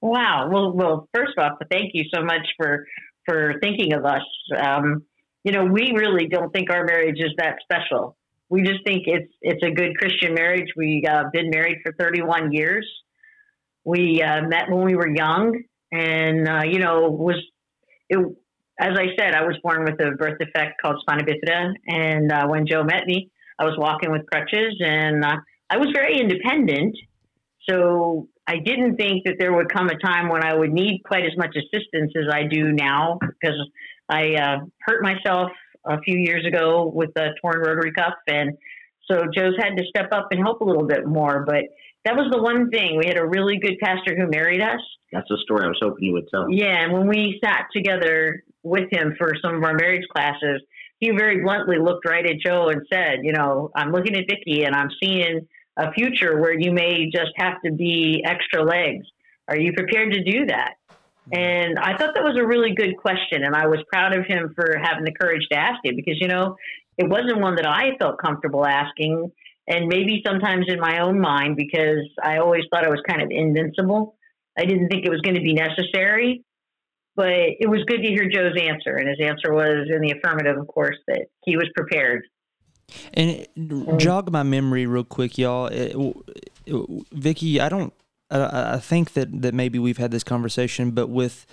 Wow. 0.00 0.48
Well, 0.50 0.72
well. 0.72 1.08
First 1.14 1.38
off, 1.38 1.58
thank 1.70 1.92
you 1.94 2.04
so 2.12 2.22
much 2.22 2.46
for 2.56 2.86
for 3.24 3.54
thinking 3.62 3.92
of 3.92 4.04
us. 4.04 4.22
Um, 4.56 5.04
you 5.44 5.52
know, 5.52 5.64
we 5.64 5.92
really 5.94 6.26
don't 6.26 6.52
think 6.52 6.70
our 6.70 6.84
marriage 6.84 7.18
is 7.18 7.32
that 7.38 7.56
special. 7.62 8.16
We 8.48 8.62
just 8.62 8.84
think 8.84 9.04
it's 9.06 9.32
it's 9.40 9.62
a 9.62 9.70
good 9.70 9.96
Christian 9.96 10.34
marriage. 10.34 10.68
We 10.76 11.04
uh, 11.08 11.24
been 11.32 11.50
married 11.50 11.78
for 11.82 11.92
31 11.92 12.52
years. 12.52 12.86
We 13.84 14.22
uh, 14.22 14.42
met 14.42 14.70
when 14.70 14.84
we 14.84 14.94
were 14.94 15.08
young, 15.08 15.62
and 15.90 16.48
uh, 16.48 16.62
you 16.64 16.78
know, 16.78 17.08
was 17.10 17.40
it. 18.08 18.18
As 18.80 18.96
I 18.98 19.06
said, 19.18 19.34
I 19.34 19.42
was 19.42 19.56
born 19.62 19.84
with 19.84 20.00
a 20.00 20.12
birth 20.16 20.38
defect 20.38 20.80
called 20.82 20.96
spina 21.02 21.24
bifida, 21.24 21.72
and 21.86 22.32
uh, 22.32 22.46
when 22.48 22.66
Joe 22.66 22.82
met 22.82 23.06
me, 23.06 23.30
I 23.58 23.64
was 23.64 23.74
walking 23.78 24.10
with 24.10 24.22
crutches, 24.26 24.74
and 24.80 25.24
uh, 25.24 25.36
I 25.70 25.76
was 25.76 25.88
very 25.94 26.18
independent. 26.18 26.96
So 27.68 28.28
I 28.46 28.56
didn't 28.64 28.96
think 28.96 29.24
that 29.24 29.36
there 29.38 29.52
would 29.52 29.72
come 29.72 29.88
a 29.88 29.98
time 29.98 30.28
when 30.28 30.42
I 30.42 30.54
would 30.54 30.72
need 30.72 31.02
quite 31.04 31.24
as 31.24 31.36
much 31.36 31.54
assistance 31.56 32.12
as 32.16 32.32
I 32.32 32.44
do 32.50 32.72
now 32.72 33.18
because 33.20 33.58
I 34.08 34.34
uh, 34.34 34.56
hurt 34.80 35.02
myself 35.02 35.50
a 35.84 36.00
few 36.00 36.18
years 36.18 36.44
ago 36.46 36.90
with 36.92 37.10
a 37.16 37.28
torn 37.40 37.58
rotary 37.58 37.92
cuff, 37.92 38.14
and 38.26 38.56
So 39.10 39.24
Joe's 39.34 39.54
had 39.58 39.76
to 39.76 39.84
step 39.88 40.08
up 40.12 40.28
and 40.30 40.40
help 40.40 40.60
a 40.60 40.64
little 40.64 40.86
bit 40.86 41.06
more. 41.06 41.44
But 41.46 41.64
that 42.04 42.16
was 42.16 42.28
the 42.32 42.42
one 42.42 42.70
thing. 42.70 42.98
We 42.98 43.06
had 43.06 43.18
a 43.18 43.26
really 43.26 43.58
good 43.58 43.78
pastor 43.80 44.16
who 44.16 44.28
married 44.28 44.60
us. 44.60 44.80
That's 45.12 45.28
the 45.28 45.38
story 45.44 45.64
I 45.64 45.68
was 45.68 45.78
hoping 45.80 46.04
you 46.04 46.12
would 46.14 46.28
tell. 46.28 46.46
Yeah, 46.50 46.82
and 46.82 46.92
when 46.92 47.06
we 47.06 47.38
sat 47.44 47.66
together 47.74 48.42
with 48.62 48.88
him 48.90 49.14
for 49.18 49.34
some 49.42 49.54
of 49.54 49.62
our 49.62 49.74
marriage 49.74 50.06
classes, 50.14 50.62
he 50.98 51.10
very 51.10 51.42
bluntly 51.42 51.78
looked 51.78 52.06
right 52.06 52.24
at 52.24 52.38
Joe 52.38 52.68
and 52.68 52.82
said, 52.92 53.20
"You 53.22 53.32
know, 53.32 53.70
I'm 53.74 53.92
looking 53.92 54.16
at 54.16 54.26
Vickie 54.26 54.66
and 54.66 54.74
I'm 54.74 54.90
seeing 55.02 55.48
a 55.76 55.92
future 55.92 56.40
where 56.40 56.58
you 56.58 56.72
may 56.72 57.10
just 57.10 57.32
have 57.36 57.60
to 57.64 57.72
be 57.72 58.22
extra 58.24 58.62
legs. 58.62 59.06
Are 59.48 59.58
you 59.58 59.72
prepared 59.72 60.12
to 60.12 60.22
do 60.22 60.46
that?" 60.46 60.74
Mm-hmm. 61.30 61.38
And 61.38 61.78
I 61.78 61.96
thought 61.96 62.14
that 62.14 62.24
was 62.24 62.36
a 62.38 62.46
really 62.46 62.74
good 62.74 62.96
question, 62.96 63.44
and 63.44 63.54
I 63.54 63.66
was 63.66 63.80
proud 63.92 64.16
of 64.16 64.26
him 64.26 64.52
for 64.54 64.78
having 64.80 65.04
the 65.04 65.12
courage 65.12 65.46
to 65.50 65.58
ask 65.58 65.80
it 65.84 65.96
because 65.96 66.18
you 66.20 66.28
know 66.28 66.56
it 66.98 67.08
wasn't 67.08 67.40
one 67.40 67.56
that 67.56 67.66
I 67.66 67.96
felt 67.98 68.18
comfortable 68.18 68.66
asking, 68.66 69.32
and 69.66 69.88
maybe 69.88 70.22
sometimes 70.26 70.66
in 70.68 70.78
my 70.80 71.00
own 71.00 71.20
mind 71.20 71.56
because 71.56 72.06
I 72.22 72.38
always 72.38 72.64
thought 72.70 72.84
I 72.84 72.90
was 72.90 73.02
kind 73.08 73.22
of 73.22 73.28
invincible. 73.30 74.16
I 74.58 74.64
didn't 74.66 74.88
think 74.88 75.06
it 75.06 75.10
was 75.10 75.20
going 75.22 75.36
to 75.36 75.40
be 75.40 75.54
necessary, 75.54 76.44
but 77.16 77.28
it 77.28 77.68
was 77.68 77.84
good 77.86 78.02
to 78.02 78.08
hear 78.08 78.28
Joe's 78.28 78.58
answer, 78.58 78.96
and 78.96 79.08
his 79.08 79.18
answer 79.20 79.52
was 79.52 79.88
in 79.88 80.00
the 80.00 80.12
affirmative, 80.12 80.58
of 80.58 80.66
course, 80.66 80.96
that 81.08 81.26
he 81.44 81.56
was 81.56 81.68
prepared. 81.74 82.22
And 83.14 83.46
jog 83.98 84.30
my 84.30 84.42
memory 84.42 84.86
real 84.86 85.04
quick, 85.04 85.38
y'all. 85.38 85.66
It, 85.66 85.94
it, 86.66 86.74
Vickie, 87.14 87.58
I 87.58 87.68
don't. 87.68 87.92
I 88.30 88.78
think 88.78 89.12
that, 89.12 89.42
that 89.42 89.52
maybe 89.52 89.78
we've 89.78 89.98
had 89.98 90.10
this 90.10 90.24
conversation, 90.24 90.92
but 90.92 91.08
with 91.08 91.44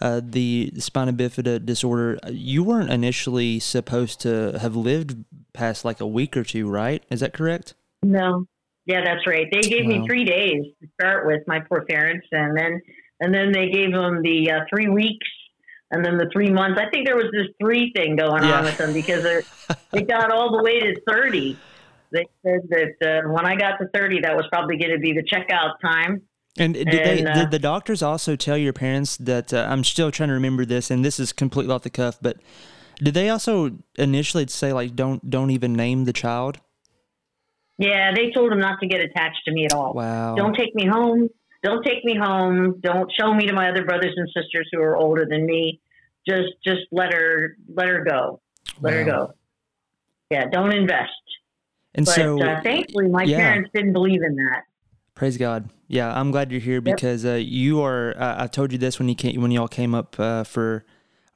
uh, 0.00 0.20
the 0.22 0.72
spina 0.78 1.12
bifida 1.12 1.64
disorder, 1.64 2.20
you 2.30 2.62
weren't 2.62 2.90
initially 2.90 3.58
supposed 3.58 4.20
to 4.20 4.56
have 4.60 4.76
lived 4.76 5.24
past 5.52 5.84
like 5.84 6.00
a 6.00 6.06
week 6.06 6.36
or 6.36 6.44
two, 6.44 6.68
right? 6.68 7.02
Is 7.10 7.20
that 7.20 7.32
correct? 7.32 7.74
No. 8.04 8.46
Yeah, 8.86 9.02
that's 9.04 9.26
right. 9.26 9.48
They 9.50 9.62
gave 9.62 9.84
wow. 9.86 9.98
me 9.98 10.06
three 10.06 10.24
days 10.24 10.64
to 10.80 10.88
start 10.94 11.26
with 11.26 11.42
my 11.48 11.58
poor 11.58 11.84
parents, 11.84 12.26
and 12.30 12.56
then 12.56 12.80
and 13.20 13.34
then 13.34 13.52
they 13.52 13.68
gave 13.70 13.92
them 13.92 14.22
the 14.22 14.50
uh, 14.50 14.60
three 14.70 14.88
weeks 14.88 15.26
and 15.90 16.04
then 16.04 16.18
the 16.18 16.28
three 16.32 16.50
months. 16.50 16.80
I 16.80 16.88
think 16.90 17.06
there 17.06 17.16
was 17.16 17.30
this 17.32 17.48
three 17.60 17.92
thing 17.94 18.16
going 18.16 18.44
yeah. 18.44 18.58
on 18.58 18.64
with 18.64 18.78
them 18.78 18.92
because 18.92 19.24
they 19.92 20.02
got 20.02 20.30
all 20.30 20.56
the 20.56 20.62
way 20.62 20.80
to 20.80 21.00
30. 21.08 21.58
They 22.10 22.26
said 22.42 22.60
that 22.70 23.22
uh, 23.24 23.28
when 23.30 23.46
I 23.46 23.56
got 23.56 23.78
to 23.78 23.88
30, 23.94 24.20
that 24.22 24.36
was 24.36 24.46
probably 24.50 24.78
going 24.78 24.92
to 24.92 24.98
be 24.98 25.12
the 25.12 25.22
checkout 25.22 25.74
time. 25.82 26.22
And 26.56 26.74
did 26.74 26.88
and, 26.88 26.94
they 26.94 27.24
uh, 27.24 27.34
did 27.34 27.50
the 27.50 27.58
doctors 27.58 28.02
also 28.02 28.34
tell 28.34 28.56
your 28.56 28.72
parents 28.72 29.16
that 29.18 29.52
uh, 29.52 29.66
I'm 29.68 29.84
still 29.84 30.10
trying 30.10 30.30
to 30.30 30.34
remember 30.34 30.64
this, 30.64 30.90
and 30.90 31.04
this 31.04 31.20
is 31.20 31.32
completely 31.32 31.72
off 31.72 31.82
the 31.82 31.90
cuff, 31.90 32.18
but 32.20 32.38
did 32.96 33.14
they 33.14 33.28
also 33.28 33.78
initially 33.96 34.44
say 34.48 34.72
like 34.72 34.96
don't 34.96 35.30
don't 35.30 35.50
even 35.50 35.74
name 35.74 36.04
the 36.04 36.12
child? 36.12 36.58
Yeah, 37.76 38.12
they 38.12 38.32
told 38.32 38.50
him 38.50 38.58
not 38.58 38.80
to 38.80 38.88
get 38.88 39.00
attached 39.00 39.44
to 39.44 39.52
me 39.52 39.66
at 39.66 39.72
all. 39.72 39.94
Wow. 39.94 40.34
Don't 40.34 40.54
take 40.54 40.74
me 40.74 40.84
home 40.84 41.28
don't 41.62 41.84
take 41.84 42.04
me 42.04 42.16
home. 42.16 42.80
Don't 42.80 43.10
show 43.18 43.34
me 43.34 43.46
to 43.46 43.52
my 43.52 43.70
other 43.70 43.84
brothers 43.84 44.14
and 44.16 44.28
sisters 44.28 44.68
who 44.72 44.80
are 44.80 44.96
older 44.96 45.26
than 45.28 45.46
me. 45.46 45.80
Just 46.26 46.48
just 46.64 46.82
let 46.92 47.12
her 47.12 47.56
let 47.74 47.88
her 47.88 48.04
go. 48.04 48.40
Let 48.80 48.92
wow. 48.92 48.98
her 48.98 49.04
go. 49.04 49.34
Yeah, 50.30 50.44
don't 50.50 50.72
invest. 50.72 51.10
And 51.94 52.04
but, 52.06 52.14
so, 52.14 52.42
uh, 52.42 52.62
thankfully, 52.62 53.08
my 53.08 53.22
yeah. 53.22 53.38
parents 53.38 53.70
didn't 53.74 53.92
believe 53.92 54.22
in 54.22 54.36
that. 54.36 54.64
Praise 55.14 55.36
God. 55.36 55.70
Yeah, 55.88 56.16
I'm 56.16 56.30
glad 56.30 56.52
you're 56.52 56.60
here 56.60 56.80
because 56.80 57.24
yep. 57.24 57.34
uh, 57.34 57.36
you 57.36 57.82
are. 57.82 58.14
Uh, 58.16 58.44
I 58.44 58.46
told 58.46 58.72
you 58.72 58.78
this 58.78 58.98
when 58.98 59.08
you 59.08 59.14
came 59.14 59.40
when 59.40 59.50
y'all 59.50 59.68
came 59.68 59.94
up 59.94 60.14
uh, 60.20 60.44
for 60.44 60.84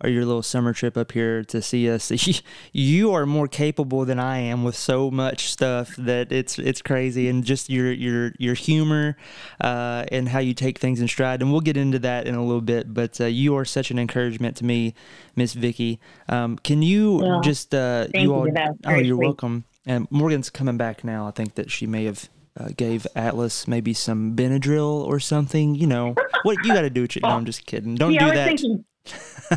or 0.02 0.10
your 0.10 0.24
little 0.24 0.42
summer 0.42 0.72
trip 0.72 0.96
up 0.96 1.12
here 1.12 1.44
to 1.44 1.62
see 1.62 1.90
us. 1.90 2.12
you 2.72 3.12
are 3.12 3.26
more 3.26 3.48
capable 3.48 4.04
than 4.04 4.18
I 4.18 4.38
am 4.38 4.64
with 4.64 4.76
so 4.76 5.10
much 5.10 5.50
stuff 5.50 5.94
that 5.96 6.32
it's 6.32 6.58
it's 6.58 6.82
crazy, 6.82 7.28
and 7.28 7.44
just 7.44 7.70
your 7.70 7.92
your 7.92 8.32
your 8.38 8.54
humor 8.54 9.16
uh, 9.60 10.04
and 10.10 10.28
how 10.28 10.40
you 10.40 10.54
take 10.54 10.78
things 10.78 11.00
in 11.00 11.08
stride. 11.08 11.42
And 11.42 11.52
we'll 11.52 11.60
get 11.60 11.76
into 11.76 11.98
that 12.00 12.26
in 12.26 12.34
a 12.34 12.44
little 12.44 12.60
bit. 12.60 12.92
But 12.92 13.20
uh, 13.20 13.26
you 13.26 13.56
are 13.56 13.64
such 13.64 13.90
an 13.90 13.98
encouragement 13.98 14.56
to 14.58 14.64
me, 14.64 14.94
Miss 15.36 15.54
Vickie. 15.54 15.98
Um, 16.28 16.58
can 16.58 16.82
you 16.82 17.16
well, 17.16 17.40
just 17.40 17.74
uh, 17.74 18.08
you 18.14 18.34
all? 18.34 18.48
oh, 18.86 18.90
you're 18.90 19.16
sweet. 19.16 19.26
welcome. 19.26 19.64
And 19.84 20.06
Morgan's 20.10 20.50
coming 20.50 20.76
back 20.76 21.02
now. 21.02 21.26
I 21.26 21.32
think 21.32 21.56
that 21.56 21.70
she 21.70 21.86
may 21.86 22.04
have 22.04 22.28
uh, 22.58 22.68
gave 22.76 23.06
Atlas 23.16 23.66
maybe 23.66 23.94
some 23.94 24.36
Benadryl 24.36 25.04
or 25.06 25.18
something. 25.18 25.74
You 25.74 25.86
know 25.86 26.14
what 26.42 26.58
you 26.64 26.72
got 26.72 26.82
to 26.82 26.90
do. 26.90 27.02
You. 27.02 27.20
No, 27.22 27.28
I'm 27.28 27.44
just 27.52 27.66
kidding. 27.66 27.94
Don't 27.94 28.12
yeah, 28.12 28.28
do 28.28 28.34
that. 28.34 28.46
Thinking, 28.46 28.84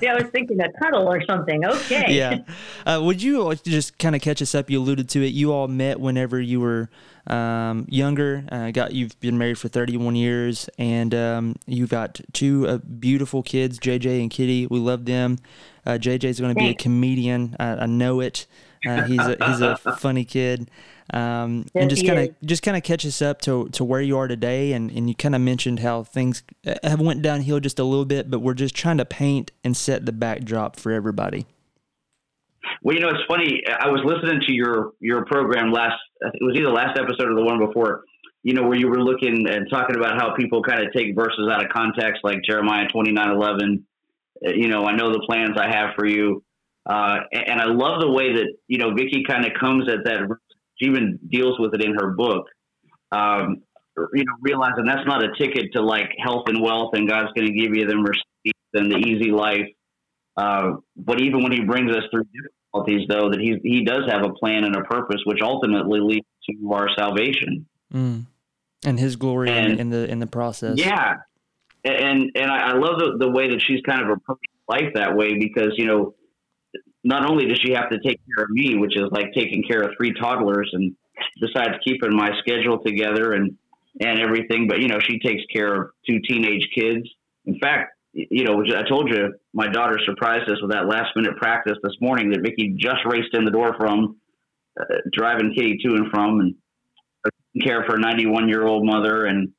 yeah, 0.02 0.14
I 0.14 0.16
was 0.16 0.30
thinking 0.32 0.60
a 0.60 0.72
cuddle 0.82 1.08
or 1.08 1.24
something. 1.26 1.66
Okay. 1.66 2.06
Yeah. 2.16 2.40
Uh, 2.86 3.02
would 3.04 3.22
you 3.22 3.54
just 3.56 3.98
kind 3.98 4.16
of 4.16 4.22
catch 4.22 4.42
us 4.42 4.54
up? 4.56 4.70
You 4.70 4.80
alluded 4.80 5.10
to 5.10 5.24
it. 5.24 5.34
You 5.34 5.52
all 5.52 5.68
met 5.68 6.00
whenever 6.00 6.40
you 6.40 6.60
were 6.60 6.90
um, 7.28 7.86
younger. 7.90 8.44
Uh, 8.52 8.72
got 8.72 8.94
you've 8.94 9.20
been 9.20 9.38
married 9.38 9.58
for 9.58 9.68
31 9.68 10.16
years, 10.16 10.70
and 10.78 11.14
um, 11.14 11.56
you've 11.66 11.90
got 11.90 12.20
two 12.34 12.68
uh, 12.68 12.78
beautiful 12.78 13.44
kids, 13.44 13.80
JJ 13.80 14.22
and 14.22 14.30
Kitty. 14.30 14.68
We 14.68 14.80
love 14.80 15.06
them. 15.06 15.40
Uh, 15.86 15.94
JJ 15.94 16.26
is 16.26 16.40
going 16.40 16.54
to 16.54 16.60
be 16.60 16.70
a 16.70 16.76
comedian. 16.76 17.56
I, 17.60 17.70
I 17.70 17.86
know 17.86 18.20
it. 18.20 18.48
Uh, 18.88 19.04
he's 19.04 19.20
a, 19.20 19.36
he's 19.48 19.62
a 19.62 19.78
funny 19.98 20.26
kid 20.26 20.70
um, 21.14 21.66
yes, 21.74 21.82
and 21.82 21.90
just 21.90 22.06
kind 22.06 22.20
of 22.20 22.36
just 22.46 22.64
kind 22.64 22.76
of 22.76 22.84
catch 22.84 23.06
us 23.06 23.22
up 23.22 23.42
to, 23.42 23.70
to 23.70 23.84
where 23.84 24.02
you 24.02 24.18
are 24.18 24.28
today. 24.28 24.74
And, 24.74 24.90
and 24.92 25.08
you 25.08 25.16
kind 25.16 25.36
of 25.36 25.42
mentioned 25.42 25.80
how 25.80 26.04
things 26.04 26.44
uh, 26.66 26.76
have 26.84 27.00
went 27.00 27.22
downhill 27.22 27.60
just 27.60 27.80
a 27.80 27.84
little 27.84 28.06
bit, 28.06 28.32
but 28.32 28.40
we're 28.40 28.56
just 28.56 28.76
trying 28.76 28.98
to 28.98 29.06
paint 29.06 29.52
and 29.64 29.78
set 29.78 30.06
the 30.06 30.12
backdrop 30.12 30.78
for 30.78 30.92
everybody. 30.92 31.46
Well, 32.82 32.96
you 32.96 33.02
know, 33.02 33.10
it's 33.10 33.24
funny. 33.28 33.62
I 33.68 33.88
was 33.90 34.02
listening 34.04 34.42
to 34.48 34.54
your 34.54 34.94
your 35.00 35.26
program 35.26 35.72
last. 35.72 35.96
It 36.22 36.44
was 36.44 36.56
either 36.58 36.72
last 36.72 36.98
episode 36.98 37.30
or 37.30 37.36
the 37.36 37.44
one 37.44 37.60
before. 37.60 38.04
You 38.42 38.54
know, 38.54 38.64
where 38.64 38.78
you 38.78 38.88
were 38.90 39.02
looking 39.02 39.48
and 39.48 39.68
talking 39.72 39.96
about 39.96 40.20
how 40.20 40.36
people 40.36 40.62
kind 40.62 40.84
of 40.84 40.94
take 40.94 41.16
verses 41.16 41.50
out 41.52 41.64
of 41.64 41.72
context, 41.72 42.22
like 42.24 42.40
Jeremiah 42.48 42.88
twenty 42.88 43.12
nine 43.12 43.30
eleven. 43.30 43.86
Uh, 44.46 44.52
you 44.52 44.68
know, 44.68 44.86
I 44.86 44.96
know 44.96 45.12
the 45.12 45.24
plans 45.28 45.58
I 45.58 45.68
have 45.68 45.96
for 45.96 46.06
you. 46.06 46.44
Uh, 46.88 47.18
and 47.32 47.60
I 47.60 47.66
love 47.66 48.00
the 48.00 48.12
way 48.12 48.34
that 48.34 48.54
you 48.68 48.78
know 48.78 48.92
Vickie 48.92 49.26
kind 49.28 49.46
of 49.46 49.54
comes 49.60 49.90
at 49.90 50.04
that 50.06 50.28
she 50.78 50.86
even 50.86 51.20
deals 51.30 51.60
with 51.60 51.74
it 51.74 51.82
in 51.84 51.96
her 51.96 52.12
book. 52.12 52.46
Um, 53.12 53.64
you 54.14 54.26
know, 54.26 54.34
realizing 54.42 54.86
that's 54.86 55.08
not 55.08 55.24
a 55.24 55.30
ticket 55.38 55.72
to 55.74 55.82
like 55.82 56.10
health 56.18 56.44
and 56.48 56.62
wealth, 56.62 56.92
and 56.94 57.08
God's 57.08 57.32
going 57.34 57.48
to 57.48 57.54
give 57.54 57.76
you 57.76 57.86
the 57.88 57.96
Mercedes 57.96 58.54
and 58.74 58.92
the 58.92 58.98
easy 58.98 59.32
life. 59.32 59.68
Uh, 60.36 60.78
but 60.98 61.22
even 61.22 61.44
when 61.44 61.54
He 61.54 61.62
brings 61.62 61.96
us 61.96 62.04
through 62.12 62.26
difficulties, 62.26 63.08
though, 63.08 63.30
that 63.30 63.40
He 63.40 63.58
He 63.64 63.86
does 63.86 64.04
have 64.10 64.26
a 64.26 64.34
plan 64.34 64.66
and 64.66 64.76
a 64.76 64.82
purpose, 64.82 65.22
which 65.26 65.40
ultimately 65.42 66.02
leads 66.02 66.28
to 66.50 66.74
our 66.74 66.90
salvation 66.98 67.66
mm. 67.94 68.26
and 68.84 69.00
His 69.00 69.16
glory 69.16 69.50
and, 69.50 69.80
in 69.80 69.90
the 69.90 70.10
in 70.10 70.20
the 70.20 70.28
process. 70.28 70.78
Yeah, 70.78 71.16
and 71.86 72.32
and 72.36 72.52
I, 72.52 72.72
I 72.72 72.74
love 72.74 73.00
the, 73.00 73.16
the 73.18 73.32
way 73.32 73.50
that 73.50 73.62
she's 73.66 73.82
kind 73.82 74.02
of 74.02 74.10
approaching 74.10 74.44
life 74.68 74.94
that 74.96 75.16
way 75.16 75.38
because 75.40 75.74
you 75.78 75.86
know 75.86 76.16
not 77.06 77.30
only 77.30 77.46
does 77.46 77.60
she 77.64 77.72
have 77.74 77.90
to 77.92 78.00
take 78.00 78.20
care 78.26 78.44
of 78.44 78.50
me, 78.50 78.76
which 78.76 78.98
is 78.98 79.06
like 79.12 79.32
taking 79.34 79.64
care 79.64 79.84
of 79.84 79.92
three 79.96 80.12
toddlers, 80.12 80.70
and 80.74 80.96
besides 81.40 81.76
keeping 81.84 82.14
my 82.14 82.32
schedule 82.40 82.80
together 82.84 83.34
and 83.34 83.56
and 84.02 84.20
everything, 84.20 84.68
but 84.68 84.82
you 84.82 84.88
know 84.88 84.98
she 85.00 85.20
takes 85.20 85.44
care 85.54 85.84
of 85.84 85.90
two 86.10 86.20
teenage 86.28 86.68
kids. 86.74 87.08
In 87.46 87.60
fact, 87.60 87.94
you 88.14 88.44
know 88.44 88.62
I 88.76 88.90
told 88.90 89.10
you 89.10 89.36
my 89.54 89.68
daughter 89.68 90.00
surprised 90.04 90.50
us 90.50 90.58
with 90.62 90.72
that 90.72 90.88
last 90.88 91.16
minute 91.16 91.38
practice 91.38 91.78
this 91.84 91.94
morning 92.02 92.32
that 92.32 92.42
Vickie 92.42 92.76
just 92.76 93.06
raced 93.06 93.34
in 93.34 93.46
the 93.46 93.52
door 93.52 93.76
from, 93.78 94.18
uh, 94.80 94.84
driving 95.14 95.54
Kitty 95.56 95.78
to 95.86 95.94
and 95.94 96.10
from, 96.10 96.40
and 96.40 96.56
taking 97.54 97.68
care 97.68 97.82
of 97.82 97.88
her 97.88 98.00
91 98.00 98.50
year 98.50 98.66
old 98.66 98.84
mother, 98.86 99.26
and 99.26 99.54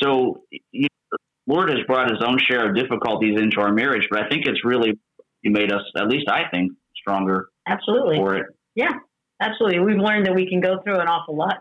so. 0.00 0.44
You 0.70 0.82
know, 0.82 1.18
Lord 1.46 1.68
has 1.68 1.80
brought 1.86 2.10
his 2.10 2.22
own 2.26 2.38
share 2.38 2.70
of 2.70 2.74
difficulties 2.74 3.38
into 3.38 3.60
our 3.60 3.70
marriage, 3.70 4.08
but 4.10 4.18
I 4.18 4.30
think 4.30 4.46
it's 4.46 4.64
really 4.64 4.98
made 5.42 5.70
us, 5.70 5.82
at 5.94 6.08
least 6.08 6.26
I 6.26 6.48
think, 6.50 6.72
stronger. 7.04 7.48
Absolutely. 7.68 8.16
For 8.16 8.36
it. 8.36 8.46
Yeah, 8.74 8.92
absolutely. 9.40 9.80
We've 9.80 9.98
learned 9.98 10.26
that 10.26 10.34
we 10.34 10.48
can 10.48 10.60
go 10.60 10.80
through 10.82 10.98
an 11.00 11.08
awful 11.08 11.36
lot 11.36 11.58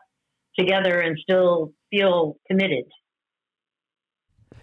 together 0.58 1.00
and 1.00 1.18
still 1.20 1.74
feel 1.92 2.38
committed. 2.48 2.86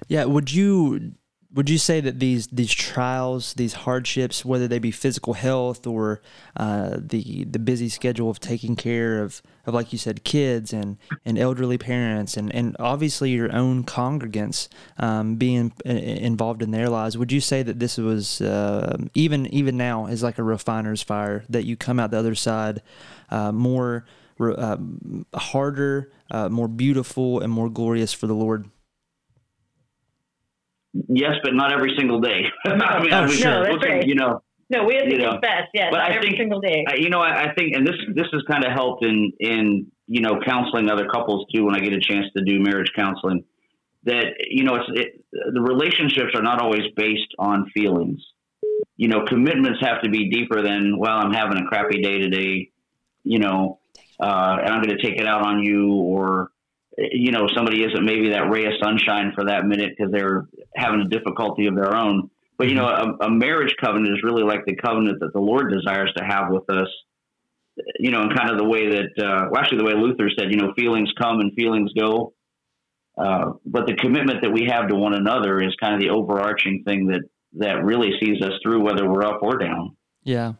Yeah. 0.08 0.25
Would 0.25 0.52
you 0.52 1.12
would 1.52 1.69
you 1.69 1.78
say 1.78 2.00
that 2.00 2.21
these 2.21 2.47
these 2.49 2.73
trials, 2.73 3.54
these 3.54 3.73
hardships, 3.73 4.45
whether 4.45 4.69
they 4.69 4.78
be 4.78 4.92
physical 4.92 5.35
health 5.35 5.87
or 5.87 6.21
uh, 6.57 6.97
the 6.97 7.45
the 7.45 7.59
busy 7.59 7.88
schedule 7.88 8.30
of 8.30 8.38
taking 8.38 8.76
care 8.76 9.23
of, 9.23 9.42
of 9.66 9.75
like 9.75 9.92
you 9.92 9.99
said, 9.99 10.23
kids 10.23 10.73
and, 10.73 10.97
and 11.25 11.38
elderly 11.38 11.76
parents, 11.76 12.37
and, 12.37 12.54
and 12.54 12.76
obviously 12.78 13.30
your 13.30 13.52
own 13.52 13.83
congregants 13.83 14.69
um, 14.99 15.37
being 15.37 15.73
uh, 15.85 15.90
involved 15.90 16.62
in 16.62 16.71
their 16.71 16.88
lives, 16.88 17.19
would 17.19 17.33
you 17.33 17.40
say 17.40 17.62
that 17.62 17.80
this 17.80 17.99
was 17.99 18.40
uh, 18.40 18.97
even 19.14 19.47
even 19.49 19.76
now 19.76 20.07
is 20.07 20.23
like 20.23 20.38
a 20.38 20.45
refiner's 20.45 21.02
fire 21.02 21.45
that 21.49 21.64
you 21.64 21.76
come 21.76 21.99
out 21.99 22.12
the 22.12 22.19
other 22.19 22.37
side 22.37 22.80
uh, 23.30 23.50
more 23.50 24.04
uh, 24.38 24.76
harder, 25.35 26.12
uh, 26.30 26.49
more 26.49 26.69
beautiful, 26.69 27.40
and 27.40 27.52
more 27.52 27.69
glorious 27.69 28.12
for 28.12 28.26
the 28.26 28.35
Lord? 28.35 28.71
Yes, 31.09 31.32
but 31.42 31.54
not 31.54 31.73
every 31.73 31.94
single 31.99 32.20
day. 32.20 32.42
I 32.64 33.00
mean, 33.00 33.12
oh, 33.12 33.26
sure. 33.28 33.73
looking, 33.73 33.90
right. 33.90 34.06
you 34.06 34.14
know, 34.14 34.42
No, 34.70 34.85
we 34.85 34.94
have 34.94 35.04
to 35.04 35.11
You 35.11 35.18
know, 35.18 35.32
confess. 35.32 35.68
Yes, 35.75 35.88
but 35.90 36.00
I 36.00 36.11
every 36.14 36.28
think- 36.28 36.38
single 36.38 36.61
day. 36.61 36.85
You 36.97 37.11
know, 37.11 37.20
I, 37.20 37.44
I 37.50 37.54
think, 37.54 37.75
and 37.75 37.87
this 37.87 37.97
this 38.14 38.26
has 38.32 38.42
kind 38.50 38.64
of 38.64 38.73
helped 38.73 39.04
in 39.04 39.32
in 39.40 39.87
you 40.06 40.20
know 40.20 40.40
counseling 40.44 40.90
other 40.90 41.06
couples 41.09 41.47
too. 41.54 41.64
When 41.64 41.75
I 41.75 41.80
get 41.80 41.92
a 41.92 42.00
chance 42.00 42.26
to 42.37 42.44
do 42.44 42.61
marriage 42.61 42.92
counseling, 42.97 43.44
that 44.04 44.26
you 44.49 44.64
know, 44.64 44.76
it's 44.76 44.90
it, 44.94 45.25
the 45.32 45.61
relationships 45.61 46.32
are 46.35 46.42
not 46.42 46.61
always 46.61 46.82
based 46.97 47.35
on 47.38 47.70
feelings. 47.75 48.20
You 48.97 49.09
know, 49.09 49.25
commitments 49.26 49.80
have 49.80 50.02
to 50.02 50.11
be 50.11 50.30
deeper 50.30 50.62
than 50.62 50.99
well, 50.99 51.16
I'm 51.16 51.32
having 51.32 51.59
a 51.59 51.66
crappy 51.66 52.02
day 52.02 52.18
today. 52.18 52.70
You 53.25 53.38
know, 53.38 53.80
uh, 54.23 54.56
and 54.62 54.68
I'm 54.73 54.82
going 54.82 54.97
to 54.97 55.02
take 55.02 55.20
it 55.20 55.26
out 55.26 55.47
on 55.47 55.62
you, 55.62 55.92
or 55.92 56.50
you 57.12 57.33
know, 57.33 57.47
somebody 57.54 57.83
isn't 57.83 58.04
maybe 58.04 58.30
that 58.30 58.50
ray 58.50 58.66
of 58.66 58.73
sunshine 58.83 59.33
for 59.35 59.47
that 59.47 59.64
minute 59.64 59.95
because 59.97 60.12
they're 60.12 60.47
having 60.76 61.00
a 61.00 61.09
difficulty 61.09 61.66
of 61.66 61.75
their 61.75 61.95
own. 61.97 62.30
But 62.59 62.69
you 62.69 62.75
know, 62.75 62.87
a, 62.87 63.26
a 63.26 63.30
marriage 63.30 63.75
covenant 63.80 64.12
is 64.12 64.23
really 64.23 64.42
like 64.42 64.66
the 64.66 64.76
covenant 64.76 65.21
that 65.21 65.33
the 65.33 65.40
Lord 65.40 65.73
desires 65.73 66.12
to 66.16 66.25
have 66.25 66.50
with 66.50 66.69
us. 66.71 66.88
You 67.99 68.11
know, 68.11 68.21
and 68.23 68.37
kind 68.37 68.50
of 68.50 68.59
the 68.59 68.64
way 68.64 68.90
that, 68.90 69.25
uh, 69.25 69.49
well, 69.50 69.59
actually, 69.61 69.78
the 69.78 69.85
way 69.85 69.95
Luther 69.95 70.28
said, 70.38 70.50
you 70.50 70.59
know, 70.59 70.75
feelings 70.76 71.09
come 71.19 71.40
and 71.40 71.52
feelings 71.54 71.90
go. 71.99 72.35
Uh, 73.16 73.52
but 73.64 73.87
the 73.87 73.95
commitment 73.95 74.42
that 74.42 74.50
we 74.50 74.66
have 74.71 74.88
to 74.88 74.95
one 74.95 75.14
another 75.14 75.61
is 75.62 75.75
kind 75.80 75.95
of 75.95 76.00
the 76.00 76.11
overarching 76.11 76.83
thing 76.85 77.07
that 77.07 77.23
that 77.54 77.83
really 77.85 78.11
sees 78.21 78.42
us 78.42 78.52
through, 78.62 78.83
whether 78.85 79.09
we're 79.11 79.25
up 79.25 79.38
or 79.42 79.57
down. 79.57 79.97
Yeah. 80.23 80.54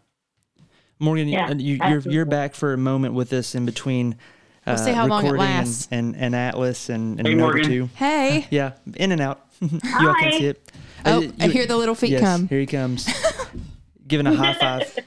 Morgan, 0.99 1.29
you- 1.29 1.35
Yeah, 1.35 1.53
you, 1.53 1.79
you're 1.89 2.01
you're 2.01 2.25
back 2.25 2.55
for 2.55 2.73
a 2.73 2.79
moment 2.79 3.15
with 3.15 3.33
us 3.33 3.55
in 3.55 3.67
between. 3.67 4.17
Uh, 4.67 4.75
We'll 4.77 4.85
see 4.85 4.93
how 4.93 5.07
long 5.07 5.25
it 5.25 5.31
recording 5.33 5.47
and- 5.55 5.67
lasts. 5.69 5.89
And, 5.91 6.17
and, 6.17 6.35
Atlas 6.35 6.89
and, 6.91 7.19
and 7.19 7.27
Hey, 7.27 7.35
Nova 7.35 7.53
Morgan. 7.55 7.65
two. 7.71 7.89
Hey. 7.95 8.47
Yeah, 8.51 8.73
in 8.97 9.13
and 9.13 9.21
out. 9.21 9.47
you 9.61 9.69
all 10.09 10.15
can 10.15 10.33
see 10.33 10.47
it. 10.47 10.71
Oh, 11.07 11.25
Uh, 11.25 11.31
I 11.41 11.49
hear 11.49 11.67
the 11.67 11.77
little 11.77 11.95
feet 11.95 12.11
yes, 12.11 12.21
come. 12.21 12.47
Here 12.49 12.61
he 12.61 12.67
comes, 12.67 13.09
giving 14.07 14.27
a 14.27 14.35
high 14.35 14.55
five. 14.55 14.99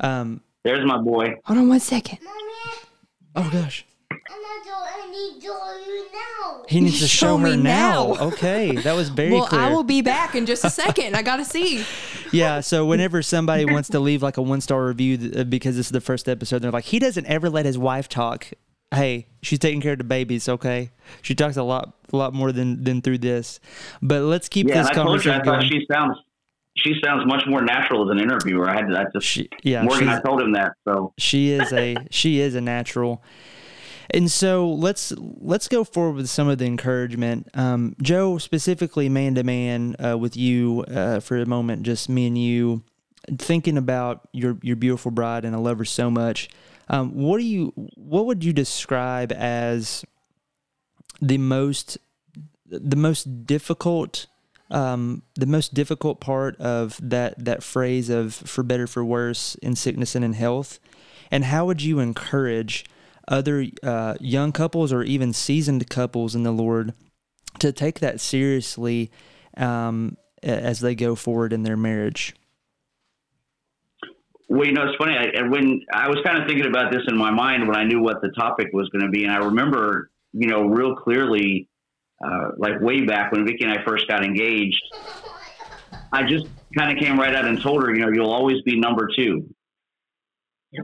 Um, 0.00 0.42
There's 0.62 0.84
my 0.86 0.98
boy. 0.98 1.34
Hold 1.44 1.58
on 1.58 1.68
one 1.68 1.80
second. 1.80 2.18
oh 3.34 3.48
gosh, 3.50 3.86
I'm 4.10 4.18
not 4.42 4.64
doing 4.64 5.08
any 5.08 5.40
you 5.42 6.06
now. 6.12 6.64
he 6.68 6.80
needs 6.80 7.00
to 7.00 7.08
show, 7.08 7.26
Show 7.28 7.38
her 7.38 7.56
me 7.56 7.62
now. 7.62 8.12
now. 8.14 8.26
Okay, 8.28 8.76
that 8.76 8.94
was 8.94 9.08
very 9.08 9.32
Well, 9.32 9.46
clear. 9.46 9.60
I 9.60 9.72
will 9.72 9.84
be 9.84 10.02
back 10.02 10.34
in 10.34 10.44
just 10.44 10.64
a 10.66 10.70
second. 10.70 11.16
I 11.16 11.22
gotta 11.22 11.44
see. 11.46 11.84
Yeah, 12.30 12.60
so 12.60 12.84
whenever 12.84 13.22
somebody 13.22 13.64
wants 13.64 13.88
to 13.90 14.00
leave 14.00 14.22
like 14.22 14.36
a 14.36 14.42
one 14.42 14.60
star 14.60 14.84
review 14.86 15.32
uh, 15.34 15.44
because 15.44 15.76
this 15.76 15.86
is 15.86 15.92
the 15.92 16.00
first 16.02 16.28
episode, 16.28 16.58
they're 16.60 16.70
like, 16.70 16.84
he 16.84 16.98
doesn't 16.98 17.24
ever 17.26 17.48
let 17.48 17.64
his 17.64 17.78
wife 17.78 18.06
talk. 18.08 18.48
Hey, 18.94 19.26
she's 19.42 19.58
taking 19.58 19.80
care 19.80 19.92
of 19.92 19.98
the 19.98 20.04
babies. 20.04 20.48
Okay, 20.48 20.90
she 21.22 21.34
talks 21.34 21.56
a 21.56 21.62
lot, 21.62 21.94
a 22.12 22.16
lot 22.16 22.32
more 22.32 22.52
than 22.52 22.84
than 22.84 23.02
through 23.02 23.18
this. 23.18 23.60
But 24.00 24.22
let's 24.22 24.48
keep 24.48 24.68
Yeah, 24.68 24.82
this 24.82 24.90
told 24.90 25.24
you, 25.24 25.32
I 25.32 25.34
conversation 25.34 25.44
thought 25.44 25.60
going. 25.60 25.70
she 25.70 25.86
sounds 25.90 26.16
she 26.76 26.94
sounds 27.04 27.26
much 27.26 27.44
more 27.46 27.62
natural 27.62 28.08
as 28.08 28.16
an 28.16 28.22
interviewer. 28.22 28.68
I 28.68 28.74
had 28.74 28.88
to, 28.88 28.98
I 28.98 29.04
just 29.12 29.26
She, 29.26 29.48
yeah, 29.62 29.82
Morgan, 29.82 30.08
I 30.08 30.20
told 30.20 30.40
him 30.40 30.52
that. 30.52 30.72
So 30.84 31.12
she 31.18 31.50
is 31.50 31.72
a 31.72 31.96
she 32.10 32.40
is 32.40 32.54
a 32.54 32.60
natural. 32.60 33.22
And 34.10 34.30
so 34.30 34.70
let's 34.70 35.12
let's 35.18 35.68
go 35.68 35.84
forward 35.84 36.16
with 36.16 36.30
some 36.30 36.48
of 36.48 36.58
the 36.58 36.64
encouragement. 36.64 37.48
Um, 37.54 37.94
Joe, 38.00 38.38
specifically 38.38 39.08
man 39.08 39.34
to 39.34 39.44
man 39.44 39.96
uh, 40.02 40.16
with 40.16 40.36
you 40.36 40.84
uh, 40.88 41.20
for 41.20 41.36
a 41.36 41.46
moment, 41.46 41.82
just 41.82 42.08
me 42.08 42.26
and 42.26 42.38
you, 42.38 42.84
thinking 43.36 43.76
about 43.76 44.26
your 44.32 44.56
your 44.62 44.76
beautiful 44.76 45.10
bride, 45.10 45.44
and 45.44 45.54
I 45.54 45.58
love 45.58 45.78
her 45.78 45.84
so 45.84 46.10
much. 46.10 46.48
Um, 46.88 47.14
what 47.14 47.38
do 47.38 47.44
you 47.44 47.72
what 47.94 48.26
would 48.26 48.44
you 48.44 48.52
describe 48.52 49.32
as 49.32 50.04
the 51.20 51.38
most 51.38 51.98
the 52.66 52.96
most 52.96 53.46
difficult 53.46 54.26
um, 54.70 55.22
the 55.34 55.46
most 55.46 55.74
difficult 55.74 56.20
part 56.20 56.56
of 56.56 56.98
that 57.02 57.44
that 57.44 57.62
phrase 57.62 58.08
of 58.08 58.34
for 58.34 58.62
better 58.62 58.86
for 58.86 59.04
worse 59.04 59.54
in 59.56 59.76
sickness 59.76 60.14
and 60.14 60.24
in 60.24 60.32
health? 60.32 60.78
And 61.30 61.44
how 61.44 61.66
would 61.66 61.82
you 61.82 61.98
encourage 61.98 62.84
other 63.26 63.66
uh, 63.82 64.14
young 64.20 64.52
couples 64.52 64.92
or 64.92 65.02
even 65.02 65.32
seasoned 65.34 65.88
couples 65.90 66.34
in 66.34 66.44
the 66.44 66.52
lord 66.52 66.94
to 67.58 67.72
take 67.72 68.00
that 68.00 68.20
seriously 68.20 69.10
um, 69.58 70.16
as 70.42 70.80
they 70.80 70.94
go 70.94 71.14
forward 71.14 71.52
in 71.52 71.62
their 71.62 71.76
marriage 71.76 72.34
Well, 74.48 74.66
you 74.66 74.72
know, 74.72 74.84
it's 74.84 74.96
funny. 74.96 75.14
I, 75.14 75.38
and 75.38 75.50
when 75.50 75.82
I 75.92 76.08
was 76.08 76.18
kind 76.24 76.40
of 76.40 76.48
thinking 76.48 76.66
about 76.66 76.90
this 76.90 77.02
in 77.06 77.16
my 77.16 77.30
mind 77.30 77.68
when 77.68 77.76
I 77.76 77.84
knew 77.84 78.02
what 78.02 78.22
the 78.22 78.30
topic 78.30 78.68
was 78.72 78.88
going 78.88 79.04
to 79.04 79.10
be, 79.10 79.24
and 79.24 79.32
I 79.32 79.38
remember, 79.38 80.10
you 80.32 80.48
know, 80.48 80.62
real 80.62 80.96
clearly, 80.96 81.68
uh, 82.24 82.52
like 82.56 82.80
way 82.80 83.04
back 83.04 83.30
when 83.30 83.46
Vickie 83.46 83.62
and 83.62 83.72
I 83.72 83.84
first 83.86 84.08
got 84.08 84.24
engaged, 84.24 84.82
I 86.12 86.22
just 86.22 86.46
kind 86.76 86.90
of 86.90 87.02
came 87.02 87.18
right 87.18 87.34
out 87.34 87.44
and 87.44 87.62
told 87.62 87.82
her, 87.82 87.94
you 87.94 88.00
know, 88.00 88.10
you'll 88.12 88.32
always 88.32 88.62
be 88.62 88.78
number 88.78 89.08
two. 89.14 89.48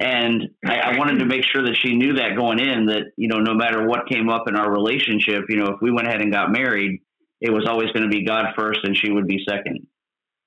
And 0.01 0.49
I, 0.67 0.77
I 0.79 0.99
wanted 0.99 1.19
to 1.19 1.27
make 1.27 1.45
sure 1.45 1.63
that 1.63 1.77
she 1.77 1.95
knew 1.95 2.15
that 2.15 2.37
going 2.37 2.59
in 2.59 2.87
that, 2.87 3.13
you 3.17 3.29
know, 3.29 3.39
no 3.39 3.55
matter 3.55 3.87
what 3.87 4.09
came 4.09 4.29
up 4.29 4.49
in 4.49 4.57
our 4.57 4.71
relationship, 4.71 5.45
you 5.49 5.57
know, 5.57 5.73
if 5.73 5.77
we 5.83 5.91
went 5.91 6.07
ahead 6.09 6.21
and 6.21 6.33
got 6.33 6.51
married, 6.51 7.01
it 7.41 7.51
was 7.51 7.67
always 7.69 7.91
going 7.93 8.03
to 8.03 8.09
be 8.09 8.25
God 8.25 8.47
first 8.57 8.81
and 8.85 8.97
she 8.97 9.11
would 9.11 9.27
be 9.27 9.45
second. 9.49 9.87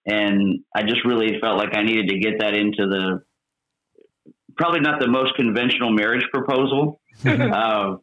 And 0.08 0.60
I 0.74 0.84
just 0.84 1.04
really 1.06 1.38
felt 1.42 1.58
like 1.58 1.76
I 1.76 1.84
needed 1.84 2.08
to 2.10 2.18
get 2.18 2.40
that 2.40 2.54
into 2.54 2.88
the 2.88 3.24
probably 4.56 4.80
not 4.80 5.00
the 5.00 5.08
most 5.08 5.36
conventional 5.36 5.92
marriage 5.92 6.26
proposal, 6.34 7.02
uh, 7.26 7.98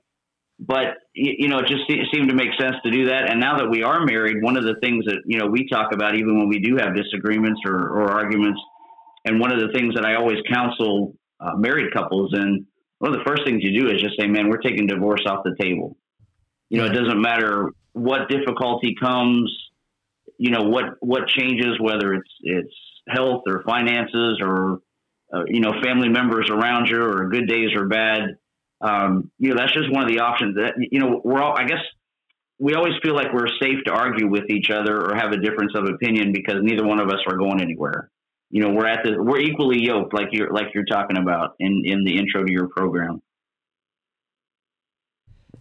but 0.61 0.99
you 1.15 1.49
know, 1.49 1.59
it 1.59 1.67
just 1.67 1.83
seemed 2.13 2.29
to 2.29 2.35
make 2.35 2.51
sense 2.61 2.77
to 2.85 2.91
do 2.91 3.07
that. 3.07 3.31
And 3.31 3.41
now 3.41 3.57
that 3.59 3.69
we 3.71 3.83
are 3.83 4.05
married, 4.05 4.43
one 4.43 4.57
of 4.57 4.65
the 4.65 4.75
things 4.83 5.05
that 5.07 5.23
you 5.27 5.39
know 5.39 5.47
we 5.47 5.69
talk 5.69 5.93
about, 5.93 6.15
even 6.15 6.39
when 6.39 6.49
we 6.49 6.61
do 6.61 6.77
have 6.77 6.95
disagreements 6.95 7.61
or, 7.67 7.75
or 7.75 8.11
arguments, 8.11 8.61
and 9.25 9.41
one 9.41 9.53
of 9.53 9.61
the 9.61 9.73
things 9.73 9.95
that 9.95 10.05
I 10.05 10.15
always 10.15 10.39
counsel 10.53 11.15
uh, 11.41 11.57
married 11.57 11.93
couples, 11.93 12.33
and 12.35 12.67
one 12.99 13.13
of 13.13 13.19
the 13.19 13.25
first 13.25 13.45
things 13.45 13.63
you 13.63 13.81
do 13.81 13.89
is 13.89 14.01
just 14.01 14.19
say, 14.19 14.27
"Man, 14.27 14.49
we're 14.49 14.59
taking 14.59 14.87
divorce 14.87 15.23
off 15.27 15.45
the 15.45 15.57
table." 15.61 15.97
You 16.69 16.79
know, 16.79 16.87
it 16.87 16.95
doesn't 16.95 17.21
matter 17.21 17.71
what 17.93 18.29
difficulty 18.29 18.95
comes, 19.01 19.53
you 20.39 20.51
know 20.51 20.63
what 20.63 20.97
what 21.01 21.29
changes, 21.29 21.79
whether 21.81 22.15
it's 22.15 22.31
it's 22.41 22.75
health 23.09 23.43
or 23.47 23.63
finances 23.65 24.39
or 24.41 24.81
uh, 25.33 25.45
you 25.47 25.61
know 25.61 25.73
family 25.83 26.09
members 26.09 26.49
around 26.51 26.89
you 26.89 27.03
or 27.03 27.29
good 27.29 27.49
days 27.49 27.71
or 27.77 27.87
bad. 27.87 28.37
Um, 28.81 29.31
you 29.39 29.51
know 29.51 29.57
that's 29.57 29.73
just 29.73 29.91
one 29.93 30.03
of 30.03 30.09
the 30.09 30.21
options. 30.21 30.57
That 30.57 30.75
you 30.79 31.01
know 31.01 31.21
we're 31.25 31.41
all 31.41 31.57
I 31.57 31.65
guess 31.65 31.81
we 32.59 32.75
always 32.75 32.95
feel 33.03 33.15
like 33.15 33.33
we're 33.33 33.49
safe 33.61 33.83
to 33.87 33.93
argue 33.93 34.29
with 34.29 34.49
each 34.51 34.71
other 34.71 35.01
or 35.01 35.15
have 35.17 35.33
a 35.33 35.39
difference 35.39 35.73
of 35.75 35.85
opinion 35.85 36.33
because 36.33 36.57
neither 36.63 36.85
one 36.87 37.01
of 37.01 37.09
us 37.09 37.21
are 37.27 37.37
going 37.37 37.61
anywhere. 37.61 38.11
You 38.51 38.63
know 38.63 38.71
we're 38.71 38.87
at 38.87 39.05
the 39.05 39.21
we're 39.23 39.41
equally 39.41 39.83
yoked 39.83 40.15
like 40.15 40.29
you're 40.33 40.53
like 40.53 40.69
you're 40.75 40.85
talking 40.85 41.17
about 41.17 41.55
in 41.59 41.83
in 41.85 42.05
the 42.05 42.19
intro 42.19 42.45
to 42.45 42.53
your 42.53 42.69
program. 42.69 43.21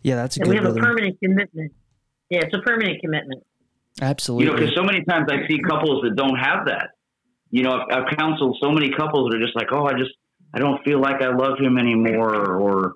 yeah 0.03 0.15
that's 0.15 0.37
a 0.37 0.41
And 0.41 0.49
we 0.49 0.55
good 0.57 0.65
have 0.65 0.75
a 0.75 0.79
permanent 0.79 1.19
commitment. 1.19 1.71
Yeah, 2.29 2.41
it's 2.43 2.55
a 2.55 2.61
permanent 2.61 3.01
commitment. 3.01 3.43
Absolutely 4.03 4.45
You 4.45 4.51
know, 4.51 4.57
because 4.57 4.75
so 4.75 4.83
many 4.83 5.03
times 5.05 5.27
I 5.31 5.47
see 5.47 5.59
couples 5.59 6.03
that 6.03 6.15
don't 6.15 6.37
have 6.37 6.65
that. 6.67 6.89
You 7.49 7.63
know, 7.63 7.71
I've, 7.71 8.03
I've 8.03 8.17
counseled 8.17 8.57
so 8.61 8.71
many 8.71 8.91
couples 8.91 9.29
that 9.29 9.37
are 9.37 9.41
just 9.43 9.55
like, 9.55 9.67
oh, 9.71 9.85
I 9.85 9.93
just, 9.93 10.11
I 10.53 10.59
don't 10.59 10.83
feel 10.83 10.99
like 10.99 11.21
I 11.21 11.29
love 11.29 11.57
him 11.59 11.77
anymore, 11.77 12.35
or, 12.35 12.93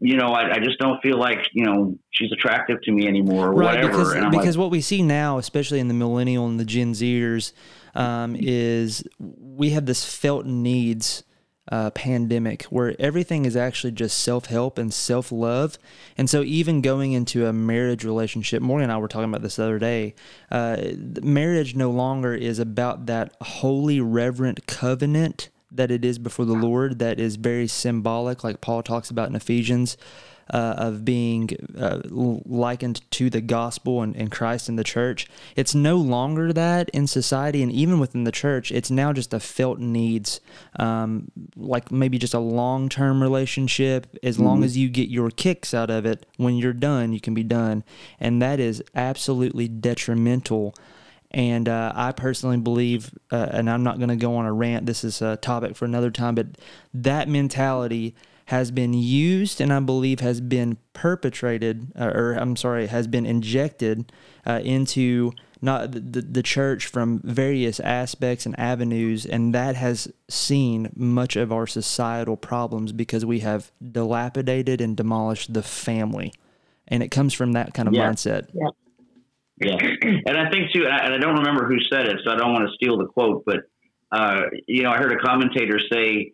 you 0.00 0.16
know, 0.16 0.28
I, 0.28 0.54
I 0.54 0.58
just 0.58 0.78
don't 0.78 1.00
feel 1.02 1.18
like, 1.18 1.38
you 1.52 1.64
know, 1.64 1.98
she's 2.12 2.30
attractive 2.32 2.80
to 2.82 2.92
me 2.92 3.08
anymore, 3.08 3.48
or 3.48 3.54
right 3.54 3.82
whatever. 3.82 3.98
because 3.98 4.14
because 4.30 4.56
like, 4.56 4.62
what 4.62 4.70
we 4.70 4.80
see 4.80 5.02
now 5.02 5.38
especially 5.38 5.80
in 5.80 5.88
the 5.88 5.94
millennial 5.94 6.46
and 6.46 6.60
the 6.60 6.64
gen 6.64 6.92
zers 6.92 7.52
um, 7.94 8.36
is 8.38 9.04
we 9.18 9.70
have 9.70 9.86
this 9.86 10.04
felt 10.04 10.46
needs 10.46 11.24
uh, 11.68 11.90
pandemic 11.90 12.64
where 12.64 12.94
everything 12.98 13.44
is 13.44 13.56
actually 13.56 13.92
just 13.92 14.18
self-help 14.18 14.78
and 14.78 14.92
self-love. 14.94 15.78
And 16.16 16.30
so 16.30 16.42
even 16.42 16.80
going 16.80 17.12
into 17.12 17.46
a 17.46 17.52
marriage 17.52 18.04
relationship 18.04 18.62
morgan 18.62 18.84
and 18.84 18.92
i 18.92 18.98
were 18.98 19.08
talking 19.08 19.28
about 19.28 19.42
this 19.42 19.56
the 19.56 19.64
other 19.64 19.78
day 19.78 20.14
uh, 20.50 20.76
marriage 21.22 21.74
no 21.74 21.90
longer 21.90 22.34
is 22.34 22.58
about 22.58 23.06
that 23.06 23.34
holy 23.40 24.00
reverent 24.00 24.66
covenant 24.66 25.50
that 25.70 25.90
it 25.90 26.04
is 26.04 26.18
before 26.18 26.44
the 26.44 26.54
lord 26.54 26.98
that 26.98 27.18
is 27.18 27.36
very 27.36 27.66
symbolic 27.66 28.44
like 28.44 28.60
paul 28.60 28.82
talks 28.82 29.10
about 29.10 29.28
in 29.28 29.36
ephesians 29.36 29.96
uh, 30.52 30.74
of 30.76 31.04
being 31.04 31.50
uh, 31.76 32.00
likened 32.04 33.08
to 33.10 33.28
the 33.30 33.40
gospel 33.40 34.02
and, 34.02 34.14
and 34.16 34.30
Christ 34.30 34.68
and 34.68 34.78
the 34.78 34.84
church. 34.84 35.26
It's 35.56 35.74
no 35.74 35.96
longer 35.96 36.52
that 36.52 36.88
in 36.90 37.06
society 37.06 37.62
and 37.62 37.72
even 37.72 37.98
within 37.98 38.24
the 38.24 38.32
church. 38.32 38.70
It's 38.70 38.90
now 38.90 39.12
just 39.12 39.34
a 39.34 39.40
felt 39.40 39.78
needs, 39.78 40.40
um, 40.78 41.30
like 41.56 41.90
maybe 41.90 42.18
just 42.18 42.34
a 42.34 42.38
long 42.38 42.88
term 42.88 43.22
relationship. 43.22 44.06
As 44.22 44.38
long 44.38 44.62
as 44.62 44.76
you 44.76 44.88
get 44.88 45.08
your 45.08 45.30
kicks 45.30 45.74
out 45.74 45.90
of 45.90 46.06
it, 46.06 46.26
when 46.36 46.56
you're 46.56 46.72
done, 46.72 47.12
you 47.12 47.20
can 47.20 47.34
be 47.34 47.42
done. 47.42 47.82
And 48.20 48.40
that 48.40 48.60
is 48.60 48.82
absolutely 48.94 49.68
detrimental. 49.68 50.74
And 51.32 51.68
uh, 51.68 51.92
I 51.94 52.12
personally 52.12 52.56
believe, 52.56 53.10
uh, 53.32 53.48
and 53.50 53.68
I'm 53.68 53.82
not 53.82 53.98
going 53.98 54.08
to 54.10 54.16
go 54.16 54.36
on 54.36 54.46
a 54.46 54.52
rant, 54.52 54.86
this 54.86 55.02
is 55.02 55.20
a 55.20 55.36
topic 55.36 55.76
for 55.76 55.84
another 55.84 56.10
time, 56.10 56.36
but 56.36 56.46
that 56.94 57.28
mentality 57.28 58.14
has 58.46 58.70
been 58.70 58.94
used 58.94 59.60
and 59.60 59.72
I 59.72 59.80
believe 59.80 60.20
has 60.20 60.40
been 60.40 60.78
perpetrated, 60.92 61.92
uh, 61.98 62.12
or 62.14 62.34
I'm 62.34 62.56
sorry, 62.56 62.86
has 62.86 63.06
been 63.06 63.26
injected 63.26 64.12
uh, 64.46 64.60
into 64.62 65.32
not 65.60 65.92
the, 65.92 66.22
the 66.22 66.42
church 66.42 66.86
from 66.86 67.20
various 67.24 67.80
aspects 67.80 68.46
and 68.46 68.58
avenues, 68.58 69.26
and 69.26 69.54
that 69.54 69.74
has 69.74 70.12
seen 70.28 70.92
much 70.94 71.34
of 71.34 71.50
our 71.50 71.66
societal 71.66 72.36
problems 72.36 72.92
because 72.92 73.24
we 73.24 73.40
have 73.40 73.72
dilapidated 73.92 74.80
and 74.80 74.96
demolished 74.96 75.52
the 75.52 75.62
family, 75.62 76.32
and 76.86 77.02
it 77.02 77.10
comes 77.10 77.32
from 77.34 77.52
that 77.52 77.74
kind 77.74 77.88
of 77.88 77.94
Yeah. 77.94 78.10
mindset. 78.10 78.48
Yeah, 78.54 78.68
yeah, 79.58 79.76
and 80.26 80.38
I 80.38 80.50
think 80.50 80.72
too, 80.72 80.86
and 80.86 81.14
I, 81.14 81.18
don't 81.18 81.38
remember 81.38 81.66
who 81.66 81.78
said 81.90 82.06
it, 82.06 82.20
so 82.24 82.30
I 82.30 82.36
don't 82.36 82.52
want 82.52 82.68
to 82.68 82.74
steal 82.74 82.98
the 82.98 83.06
quote, 83.06 83.44
but 83.44 83.64
uh, 84.12 84.42
you 84.68 84.82
know, 84.82 84.90
I 84.90 84.98
heard 84.98 85.12
a 85.12 85.18
commentator 85.18 85.80
say, 85.92 86.32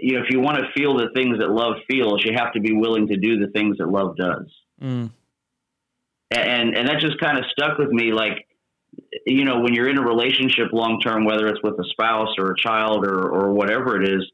you 0.00 0.14
know, 0.14 0.22
if 0.24 0.30
you 0.30 0.40
want 0.40 0.58
to 0.58 0.64
feel 0.74 0.96
the 0.96 1.08
things 1.14 1.38
that 1.38 1.50
love 1.50 1.74
feels, 1.90 2.24
you 2.24 2.32
have 2.34 2.52
to 2.54 2.60
be 2.60 2.72
willing 2.72 3.08
to 3.08 3.16
do 3.16 3.38
the 3.38 3.48
things 3.52 3.78
that 3.78 3.88
love 3.88 4.16
does, 4.16 4.46
Mm. 4.82 5.10
and 6.30 6.76
and 6.76 6.88
that 6.88 7.00
just 7.00 7.18
kind 7.20 7.38
of 7.38 7.44
stuck 7.52 7.78
with 7.78 7.90
me, 7.90 8.12
like. 8.12 8.46
You 9.26 9.46
know, 9.46 9.60
when 9.60 9.72
you're 9.72 9.88
in 9.88 9.96
a 9.96 10.02
relationship 10.02 10.68
long 10.70 11.00
term, 11.00 11.24
whether 11.24 11.46
it's 11.46 11.62
with 11.62 11.78
a 11.80 11.84
spouse 11.92 12.28
or 12.38 12.50
a 12.50 12.56
child 12.58 13.06
or, 13.06 13.26
or 13.26 13.52
whatever 13.54 14.00
it 14.02 14.06
is, 14.06 14.30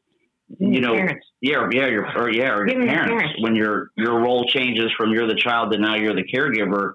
you 0.59 0.81
know, 0.81 0.95
Parents. 0.95 1.25
yeah, 1.39 1.69
yeah, 1.71 1.87
your 1.87 2.05
or 2.17 2.29
yeah, 2.29 2.49
or 2.49 2.67
your 2.67 2.67
Even 2.67 2.81
your 2.83 2.91
parents. 2.93 3.13
parents. 3.21 3.41
When 3.41 3.55
your 3.55 3.91
your 3.95 4.19
role 4.19 4.43
changes 4.49 4.91
from 4.97 5.11
you're 5.11 5.27
the 5.27 5.35
child 5.35 5.71
to 5.71 5.77
now 5.77 5.95
you're 5.95 6.13
the 6.13 6.25
caregiver, 6.25 6.93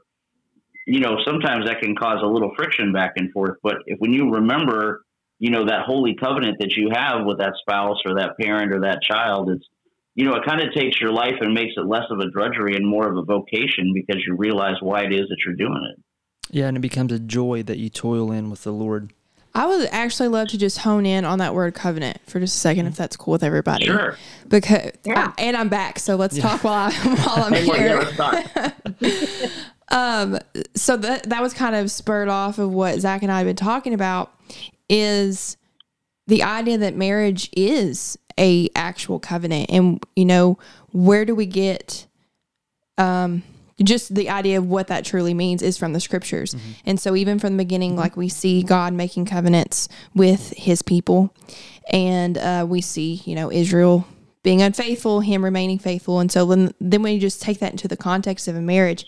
you 0.87 1.01
know, 1.01 1.17
sometimes 1.25 1.65
that 1.67 1.81
can 1.81 1.97
cause 1.97 2.19
a 2.23 2.27
little 2.27 2.53
friction 2.55 2.93
back 2.93 3.15
and 3.17 3.33
forth. 3.33 3.57
But 3.63 3.77
if 3.87 3.99
when 3.99 4.13
you 4.13 4.31
remember, 4.31 5.04
you 5.45 5.51
know, 5.51 5.67
that 5.67 5.83
holy 5.85 6.15
covenant 6.15 6.57
that 6.61 6.73
you 6.75 6.89
have 6.91 7.27
with 7.27 7.39
that 7.39 7.53
spouse 7.61 7.99
or 8.07 8.15
that 8.15 8.31
parent 8.41 8.73
or 8.75 8.81
that 8.81 9.03
child, 9.03 9.51
it's 9.51 9.67
you 10.15 10.25
know, 10.25 10.35
it 10.37 10.43
kind 10.47 10.63
of 10.63 10.73
takes 10.73 10.99
your 11.01 11.13
life 11.13 11.35
and 11.41 11.53
makes 11.53 11.75
it 11.77 11.85
less 11.87 12.05
of 12.11 12.19
a 12.21 12.31
drudgery 12.31 12.77
and 12.77 12.87
more 12.87 13.07
of 13.11 13.17
a 13.19 13.23
vocation 13.23 13.93
because 13.93 14.23
you 14.27 14.35
realize 14.37 14.77
why 14.81 15.03
it 15.03 15.13
is 15.13 15.29
that 15.29 15.37
you're 15.45 15.55
doing 15.57 15.83
it. 15.93 16.01
Yeah, 16.51 16.69
and 16.69 16.77
it 16.77 16.81
becomes 16.81 17.13
a 17.13 17.19
joy 17.19 17.63
that 17.65 17.77
you 17.79 17.91
toil 17.91 18.31
in 18.33 18.49
with 18.49 18.63
the 18.63 18.73
Lord. 18.73 19.13
I 19.57 19.67
would 19.67 19.89
actually 19.93 20.29
love 20.29 20.49
to 20.49 20.59
just 20.59 20.79
hone 20.79 21.05
in 21.05 21.25
on 21.25 21.41
that 21.41 21.53
word 21.55 21.75
covenant 21.75 22.19
for 22.27 22.41
just 22.41 22.57
a 22.57 22.61
second, 22.61 22.87
if 22.87 22.97
that's 22.97 23.17
cool 23.17 23.33
with 23.33 23.43
everybody. 23.45 23.85
Sure. 23.87 24.17
Because 24.49 24.93
Yeah. 25.05 25.33
I- 25.37 25.43
and 25.43 25.57
I'm 25.57 25.69
back, 25.69 25.99
so 25.99 26.17
let's 26.17 26.39
talk 26.39 26.65
while, 26.65 26.91
I, 26.91 26.93
while 27.27 27.45
I'm 27.47 27.53
Hey, 27.53 27.67
well, 27.67 27.81
yeah, 27.81 28.71
here. 29.01 29.51
Um, 29.91 30.39
so 30.75 30.97
that 30.97 31.25
that 31.29 31.43
was 31.43 31.53
kind 31.53 31.77
of 31.77 31.91
spurred 31.91 32.29
off 32.29 32.59
of 32.59 32.71
what 32.73 32.99
Zach 33.01 33.23
and 33.23 33.31
I 33.31 33.39
have 33.39 33.47
been 33.47 33.55
talking 33.55 33.93
about 33.93 34.33
is 34.89 35.57
the 36.27 36.43
idea 36.43 36.79
that 36.79 36.97
marriage 36.97 37.51
is 37.53 38.19
a 38.39 38.69
actual 38.75 39.19
covenant, 39.19 39.71
and 39.71 40.03
you 40.17 40.25
know 40.25 40.59
where 40.93 41.25
do 41.25 41.35
we 41.35 41.47
get 41.47 42.07
um 42.99 43.43
just 43.83 44.15
the 44.15 44.31
idea 44.31 44.59
of 44.59 44.67
what 44.67 44.87
that 44.87 45.05
truly 45.05 45.35
means 45.35 45.63
is 45.63 45.77
from 45.77 45.93
the 45.93 46.01
scriptures. 46.01 46.55
And 46.87 47.01
so 47.01 47.17
even 47.17 47.39
from 47.39 47.57
the 47.57 47.65
beginning, 47.65 47.97
like 47.97 48.17
we 48.17 48.29
see 48.29 48.63
God 48.63 48.93
making 48.93 49.25
covenants 49.27 49.89
with 50.15 50.51
his 50.51 50.83
people 50.83 51.35
and 51.91 52.39
uh, 52.39 52.67
we 52.69 52.81
see, 52.81 53.23
you 53.25 53.35
know, 53.35 53.51
Israel 53.51 54.07
being 54.43 54.63
unfaithful, 54.63 55.21
him 55.21 55.43
remaining 55.43 55.79
faithful. 55.79 56.21
And 56.21 56.31
so 56.31 56.47
then, 56.47 56.73
then 56.81 57.03
when 57.03 57.15
you 57.15 57.21
just 57.21 57.43
take 57.43 57.59
that 57.61 57.73
into 57.73 57.89
the 57.89 57.97
context 57.97 58.47
of 58.47 58.55
a 58.55 58.61
marriage, 58.61 59.07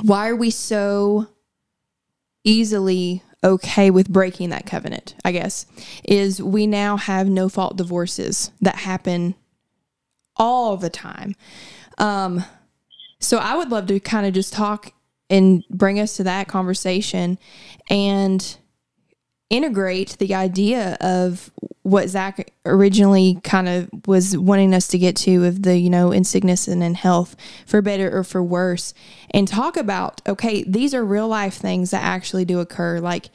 why 0.00 0.28
are 0.28 0.36
we 0.36 0.50
so 0.50 1.26
easily 2.42 3.22
okay 3.44 3.90
with 3.90 4.08
breaking 4.08 4.50
that 4.50 4.66
covenant? 4.66 5.14
I 5.24 5.32
guess 5.32 5.66
is 6.02 6.42
we 6.42 6.66
now 6.66 6.96
have 6.96 7.28
no 7.28 7.48
fault 7.48 7.76
divorces 7.76 8.50
that 8.60 8.76
happen 8.76 9.34
all 10.36 10.76
the 10.76 10.90
time. 10.90 11.36
Um, 11.98 12.44
so 13.20 13.38
I 13.38 13.56
would 13.56 13.70
love 13.70 13.86
to 13.86 14.00
kind 14.00 14.26
of 14.26 14.34
just 14.34 14.52
talk 14.52 14.92
and 15.30 15.64
bring 15.70 16.00
us 16.00 16.16
to 16.16 16.24
that 16.24 16.48
conversation 16.48 17.38
and 17.88 18.56
integrate 19.50 20.18
the 20.18 20.34
idea 20.34 20.96
of 21.00 21.50
what 21.84 22.08
Zach 22.08 22.50
originally 22.64 23.38
kind 23.44 23.68
of 23.68 23.90
was 24.06 24.36
wanting 24.38 24.74
us 24.74 24.88
to 24.88 24.98
get 24.98 25.14
to 25.16 25.44
of 25.44 25.62
the, 25.62 25.78
you 25.78 25.90
know, 25.90 26.12
in 26.12 26.24
sickness 26.24 26.66
and 26.66 26.82
in 26.82 26.94
health 26.94 27.36
for 27.66 27.82
better 27.82 28.10
or 28.16 28.24
for 28.24 28.42
worse 28.42 28.94
and 29.32 29.46
talk 29.46 29.76
about, 29.76 30.22
okay, 30.26 30.64
these 30.64 30.94
are 30.94 31.04
real 31.04 31.28
life 31.28 31.54
things 31.54 31.90
that 31.90 32.02
actually 32.02 32.46
do 32.46 32.58
occur. 32.58 33.00
Like 33.00 33.28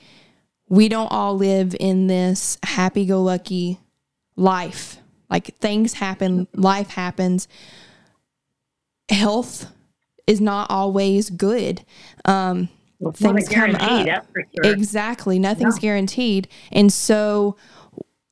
we 0.67 0.89
don't 0.89 1.11
all 1.11 1.37
live 1.37 1.75
in 1.79 2.07
this 2.07 2.57
happy 2.63 3.05
go 3.05 3.21
lucky 3.21 3.77
life. 4.35 4.97
Like 5.29 5.55
things 5.59 5.93
happen, 5.93 6.47
life 6.55 6.89
happens. 6.89 7.47
Health 9.09 9.71
is 10.25 10.41
not 10.41 10.71
always 10.71 11.29
good. 11.29 11.85
Um, 12.25 12.69
Well, 12.99 13.11
it's 13.11 13.21
not 13.21 13.31
a 13.31 13.33
things 13.35 13.49
come 13.49 13.75
up. 13.75 14.07
Sure. 14.07 14.73
Exactly. 14.73 15.37
Nothing's 15.37 15.77
guaranteed. 15.77 16.47
And 16.71 16.91
so 16.91 17.55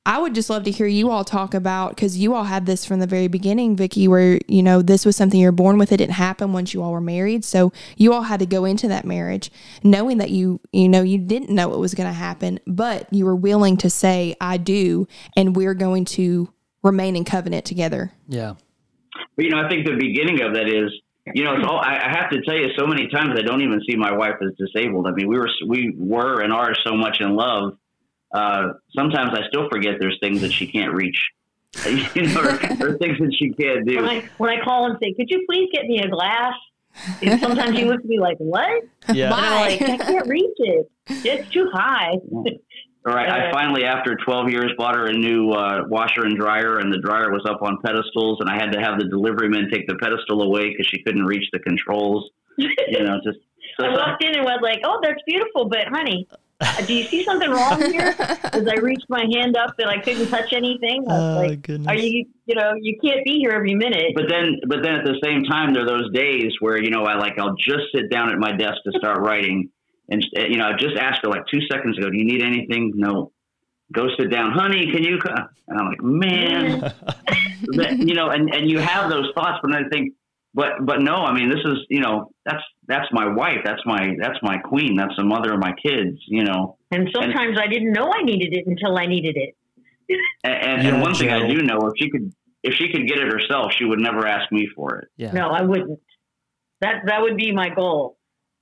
I 0.07 0.19
would 0.19 0.33
just 0.33 0.49
love 0.49 0.63
to 0.63 0.71
hear 0.71 0.87
you 0.87 1.11
all 1.11 1.25
talk 1.25 1.53
about 1.53 1.89
because 1.89 2.17
you 2.17 2.33
all 2.33 2.45
had 2.45 2.65
this 2.65 2.85
from 2.85 3.01
the 3.01 3.05
very 3.05 3.27
beginning, 3.27 3.75
Vickie, 3.75 4.07
where 4.07 4.39
you 4.47 4.63
know 4.63 4.81
this 4.81 5.05
was 5.05 5.17
something 5.17 5.37
you're 5.37 5.51
born 5.51 5.77
with. 5.77 5.91
It 5.91 5.97
didn't 5.97 6.13
happen 6.13 6.53
once 6.53 6.73
you 6.73 6.81
all 6.81 6.93
were 6.93 7.01
married, 7.01 7.43
so 7.43 7.73
you 7.97 8.13
all 8.13 8.21
had 8.21 8.39
to 8.39 8.45
go 8.45 8.63
into 8.63 8.87
that 8.87 9.03
marriage 9.03 9.51
knowing 9.83 10.17
that 10.19 10.29
you 10.29 10.61
you 10.71 10.87
know 10.87 11.01
you 11.01 11.17
didn't 11.17 11.49
know 11.49 11.73
it 11.73 11.77
was 11.79 11.93
going 11.93 12.07
to 12.07 12.13
happen, 12.13 12.57
but 12.65 13.13
you 13.13 13.25
were 13.25 13.35
willing 13.35 13.75
to 13.77 13.89
say 13.89 14.33
I 14.39 14.55
do, 14.55 15.09
and 15.35 15.57
we're 15.57 15.73
going 15.73 16.05
to 16.05 16.53
remain 16.83 17.17
in 17.17 17.25
covenant 17.25 17.65
together. 17.65 18.13
Yeah. 18.29 18.53
But 19.35 19.43
you 19.43 19.51
know, 19.51 19.59
I 19.59 19.67
think 19.67 19.85
the 19.85 19.97
beginning 19.97 20.41
of 20.41 20.53
that 20.53 20.69
is, 20.69 20.89
you 21.35 21.43
know, 21.43 21.55
it's 21.55 21.67
all. 21.67 21.81
I, 21.81 21.97
I 21.97 22.17
have 22.17 22.29
to 22.29 22.41
tell 22.43 22.55
you, 22.55 22.69
so 22.77 22.87
many 22.87 23.09
times 23.09 23.31
I 23.37 23.41
don't 23.41 23.61
even 23.61 23.81
see 23.85 23.97
my 23.97 24.13
wife 24.13 24.35
as 24.41 24.53
disabled. 24.57 25.05
I 25.05 25.11
mean, 25.11 25.27
we 25.27 25.37
were 25.37 25.49
we 25.67 25.93
were 25.97 26.39
and 26.39 26.53
are 26.53 26.73
so 26.85 26.95
much 26.95 27.17
in 27.19 27.35
love. 27.35 27.77
Uh, 28.33 28.73
sometimes 28.95 29.31
I 29.33 29.47
still 29.47 29.69
forget 29.69 29.95
there's 29.99 30.17
things 30.21 30.41
that 30.41 30.51
she 30.51 30.67
can't 30.67 30.93
reach. 30.93 31.19
you 32.15 32.23
know, 32.23 32.41
or, 32.41 32.49
or 32.49 32.97
things 32.97 33.19
that 33.19 33.35
she 33.37 33.51
can't 33.51 33.85
do. 33.87 33.97
when 33.97 34.05
I 34.05 34.29
when 34.37 34.49
I 34.49 34.63
call 34.63 34.85
and 34.85 34.97
say, 35.01 35.13
"Could 35.13 35.29
you 35.29 35.45
please 35.49 35.69
get 35.71 35.85
me 35.85 35.99
a 35.99 36.07
glass?" 36.09 36.53
And 37.21 37.39
sometimes 37.39 37.77
he 37.77 37.85
looks 37.85 38.03
at 38.03 38.09
me 38.09 38.19
like, 38.19 38.37
"What?" 38.37 38.83
Yeah. 39.13 39.25
And 39.25 39.33
I'm 39.33 39.61
like, 39.61 39.81
"I 39.81 39.97
can't 39.97 40.27
reach 40.27 40.55
it. 40.57 40.89
It's 41.07 41.49
too 41.49 41.69
high." 41.71 42.13
All 43.05 43.13
right. 43.13 43.29
I 43.29 43.49
Uh, 43.49 43.53
finally, 43.53 43.83
after 43.85 44.15
12 44.15 44.49
years, 44.49 44.71
bought 44.77 44.95
her 44.95 45.05
a 45.05 45.13
new 45.13 45.51
uh, 45.51 45.83
washer 45.87 46.25
and 46.25 46.35
dryer, 46.37 46.79
and 46.79 46.91
the 46.91 46.97
dryer 46.99 47.31
was 47.31 47.45
up 47.47 47.61
on 47.61 47.77
pedestals, 47.85 48.39
and 48.41 48.49
I 48.49 48.55
had 48.55 48.71
to 48.73 48.79
have 48.79 48.97
the 48.99 49.05
delivery 49.05 49.47
man 49.47 49.69
take 49.71 49.87
the 49.87 49.95
pedestal 49.95 50.41
away 50.41 50.69
because 50.71 50.87
she 50.87 51.03
couldn't 51.03 51.23
reach 51.23 51.47
the 51.53 51.59
controls. 51.59 52.29
You 52.57 53.03
know, 53.03 53.19
just 53.23 53.37
so, 53.79 53.85
I 53.85 53.89
walked 53.91 54.23
in 54.23 54.33
and 54.35 54.43
was 54.43 54.59
like, 54.63 54.79
"Oh, 54.83 54.99
that's 55.03 55.21
beautiful, 55.27 55.69
but 55.69 55.87
honey, 55.89 56.27
do 56.85 56.93
you 56.93 57.03
see 57.03 57.23
something 57.23 57.49
wrong 57.49 57.79
here?" 57.91 58.15
As 58.19 58.67
I 58.67 58.75
reached 58.81 59.05
my 59.09 59.25
hand 59.33 59.55
up 59.57 59.75
and 59.77 59.89
I 59.89 59.99
couldn't 59.99 60.27
touch 60.29 60.53
anything, 60.53 61.05
I 61.07 61.13
was 61.13 61.37
Oh, 61.37 61.47
like, 61.47 61.61
goodness. 61.61 61.87
"Are 61.87 61.95
you? 61.95 62.25
You 62.45 62.55
know, 62.55 62.73
you 62.79 62.97
can't 63.03 63.23
be 63.25 63.37
here 63.39 63.51
every 63.51 63.75
minute." 63.75 64.13
but 64.15 64.25
then, 64.29 64.59
but 64.67 64.79
then 64.83 64.95
at 64.95 65.05
the 65.05 65.19
same 65.23 65.43
time, 65.43 65.73
there 65.73 65.83
are 65.83 65.87
those 65.87 66.11
days 66.13 66.53
where 66.59 66.81
you 66.81 66.89
know, 66.89 67.03
I 67.03 67.15
like 67.17 67.37
I'll 67.39 67.55
just 67.55 67.85
sit 67.93 68.09
down 68.11 68.31
at 68.31 68.39
my 68.39 68.51
desk 68.51 68.77
to 68.85 68.97
start 68.97 69.19
writing, 69.21 69.69
and 70.09 70.25
uh, 70.37 70.43
you 70.47 70.57
know, 70.57 70.65
I 70.65 70.73
just 70.77 70.97
asked 70.97 71.21
her 71.23 71.29
like 71.29 71.43
two 71.51 71.61
seconds 71.71 71.97
ago, 71.97 72.09
"Do 72.09 72.17
you 72.17 72.25
need 72.25 72.41
anything?" 72.41 72.93
No. 72.95 73.31
Go 73.93 74.07
sit 74.19 74.29
down, 74.29 74.51
honey. 74.51 74.91
Can 74.91 75.01
you? 75.01 75.17
Come? 75.17 75.47
And 75.69 75.79
I'm 75.79 75.87
like, 75.87 76.01
man, 76.01 76.79
that, 77.77 77.95
you 77.99 78.15
know, 78.15 78.27
and 78.29 78.53
and 78.53 78.69
you 78.69 78.79
have 78.79 79.09
those 79.09 79.27
thoughts, 79.33 79.59
but 79.63 79.73
I 79.73 79.87
think, 79.89 80.13
but 80.53 80.85
but 80.85 81.01
no, 81.01 81.13
I 81.15 81.33
mean, 81.33 81.49
this 81.49 81.61
is 81.63 81.77
you 81.89 82.01
know, 82.01 82.31
that's 82.45 82.61
that's 82.87 83.07
my 83.11 83.27
wife, 83.27 83.59
that's 83.63 83.81
my 83.85 84.15
that's 84.19 84.37
my 84.41 84.57
queen, 84.57 84.95
that's 84.95 85.15
the 85.17 85.23
mother 85.23 85.53
of 85.53 85.59
my 85.59 85.73
kids, 85.73 86.17
you 86.27 86.43
know, 86.43 86.77
And 86.91 87.09
sometimes 87.13 87.57
I 87.59 87.67
didn't 87.67 87.91
know 87.91 88.11
I 88.13 88.23
needed 88.23 88.53
it 88.53 88.65
until 88.65 88.97
I 88.97 89.05
needed 89.05 89.35
it. 89.35 89.55
and 90.43 90.53
and, 90.53 90.83
Yeah, 90.83 90.93
and 90.93 91.01
one 91.01 91.13
thing 91.13 91.29
I 91.29 91.47
do 91.47 91.61
know, 91.61 91.79
if 91.87 91.93
she 91.97 92.09
could 92.09 92.33
if 92.63 92.73
she 92.75 92.91
could 92.91 93.07
get 93.07 93.19
it 93.19 93.31
herself, 93.31 93.73
she 93.77 93.85
would 93.85 93.99
never 93.99 94.25
ask 94.25 94.51
me 94.51 94.67
for 94.75 94.97
it. 94.97 95.07
Yeah. 95.17 95.31
No, 95.31 95.49
I 95.49 95.61
wouldn't. 95.61 95.99
That 96.81 97.03
that 97.07 97.21
would 97.21 97.37
be 97.37 97.51
my 97.51 97.69
goal. 97.69 98.17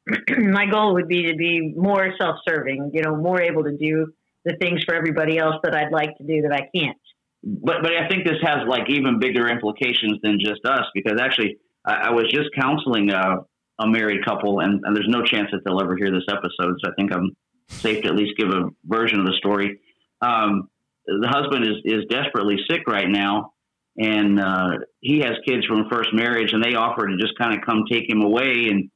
my 0.38 0.66
goal 0.66 0.94
would 0.94 1.08
be 1.08 1.24
to 1.32 1.36
be 1.36 1.74
more 1.76 2.14
self-serving. 2.20 2.92
You 2.94 3.02
know, 3.04 3.16
more 3.16 3.42
able 3.42 3.64
to 3.64 3.78
do 3.78 4.08
the 4.44 4.56
things 4.62 4.84
for 4.84 4.94
everybody 4.94 5.38
else 5.38 5.56
that 5.64 5.76
I'd 5.76 5.92
like 5.92 6.18
to 6.18 6.24
do 6.24 6.42
that 6.44 6.54
I 6.54 6.70
can't. 6.78 6.98
But 7.44 7.82
but 7.82 7.92
I 7.94 8.08
think 8.08 8.26
this 8.26 8.38
has 8.44 8.68
like 8.68 8.90
even 8.90 9.20
bigger 9.20 9.48
implications 9.50 10.20
than 10.24 10.40
just 10.40 10.66
us 10.66 10.86
because 10.94 11.20
actually 11.20 11.58
I, 11.86 12.08
I 12.08 12.10
was 12.12 12.26
just 12.32 12.50
counseling 12.60 13.12
a, 13.12 13.38
a 13.80 13.88
married 13.88 14.24
couple, 14.26 14.60
and, 14.60 14.82
and 14.84 14.96
there's 14.96 15.10
no 15.10 15.24
chance 15.24 15.50
that 15.52 15.62
they'll 15.66 15.82
ever 15.82 15.96
hear 15.96 16.12
this 16.12 16.26
episode, 16.30 16.78
so 16.84 16.90
I 16.90 16.94
think 16.96 17.14
I'm 17.14 17.36
safe 17.70 18.04
to 18.04 18.10
at 18.10 18.16
least 18.16 18.38
give 18.38 18.50
a 18.50 18.70
version 18.86 19.20
of 19.20 19.26
the 19.26 19.34
story. 19.38 19.80
Um, 20.22 20.70
the 21.06 21.28
husband 21.28 21.66
is 21.66 21.78
is 21.84 22.06
desperately 22.10 22.58
sick 22.70 22.88
right 22.88 23.10
now, 23.10 23.54
and 23.98 24.40
uh, 24.40 24.78
he 25.02 25.20
has 25.20 25.34
kids 25.48 25.66
from 25.66 25.90
first 25.90 26.14
marriage, 26.14 26.54
and 26.54 26.64
they 26.64 26.76
offered 26.76 27.08
to 27.08 27.18
just 27.18 27.38
kind 27.38 27.54
of 27.54 27.66
come 27.66 27.84
take 27.90 28.10
him 28.10 28.22
away, 28.22 28.68
and 28.70 28.90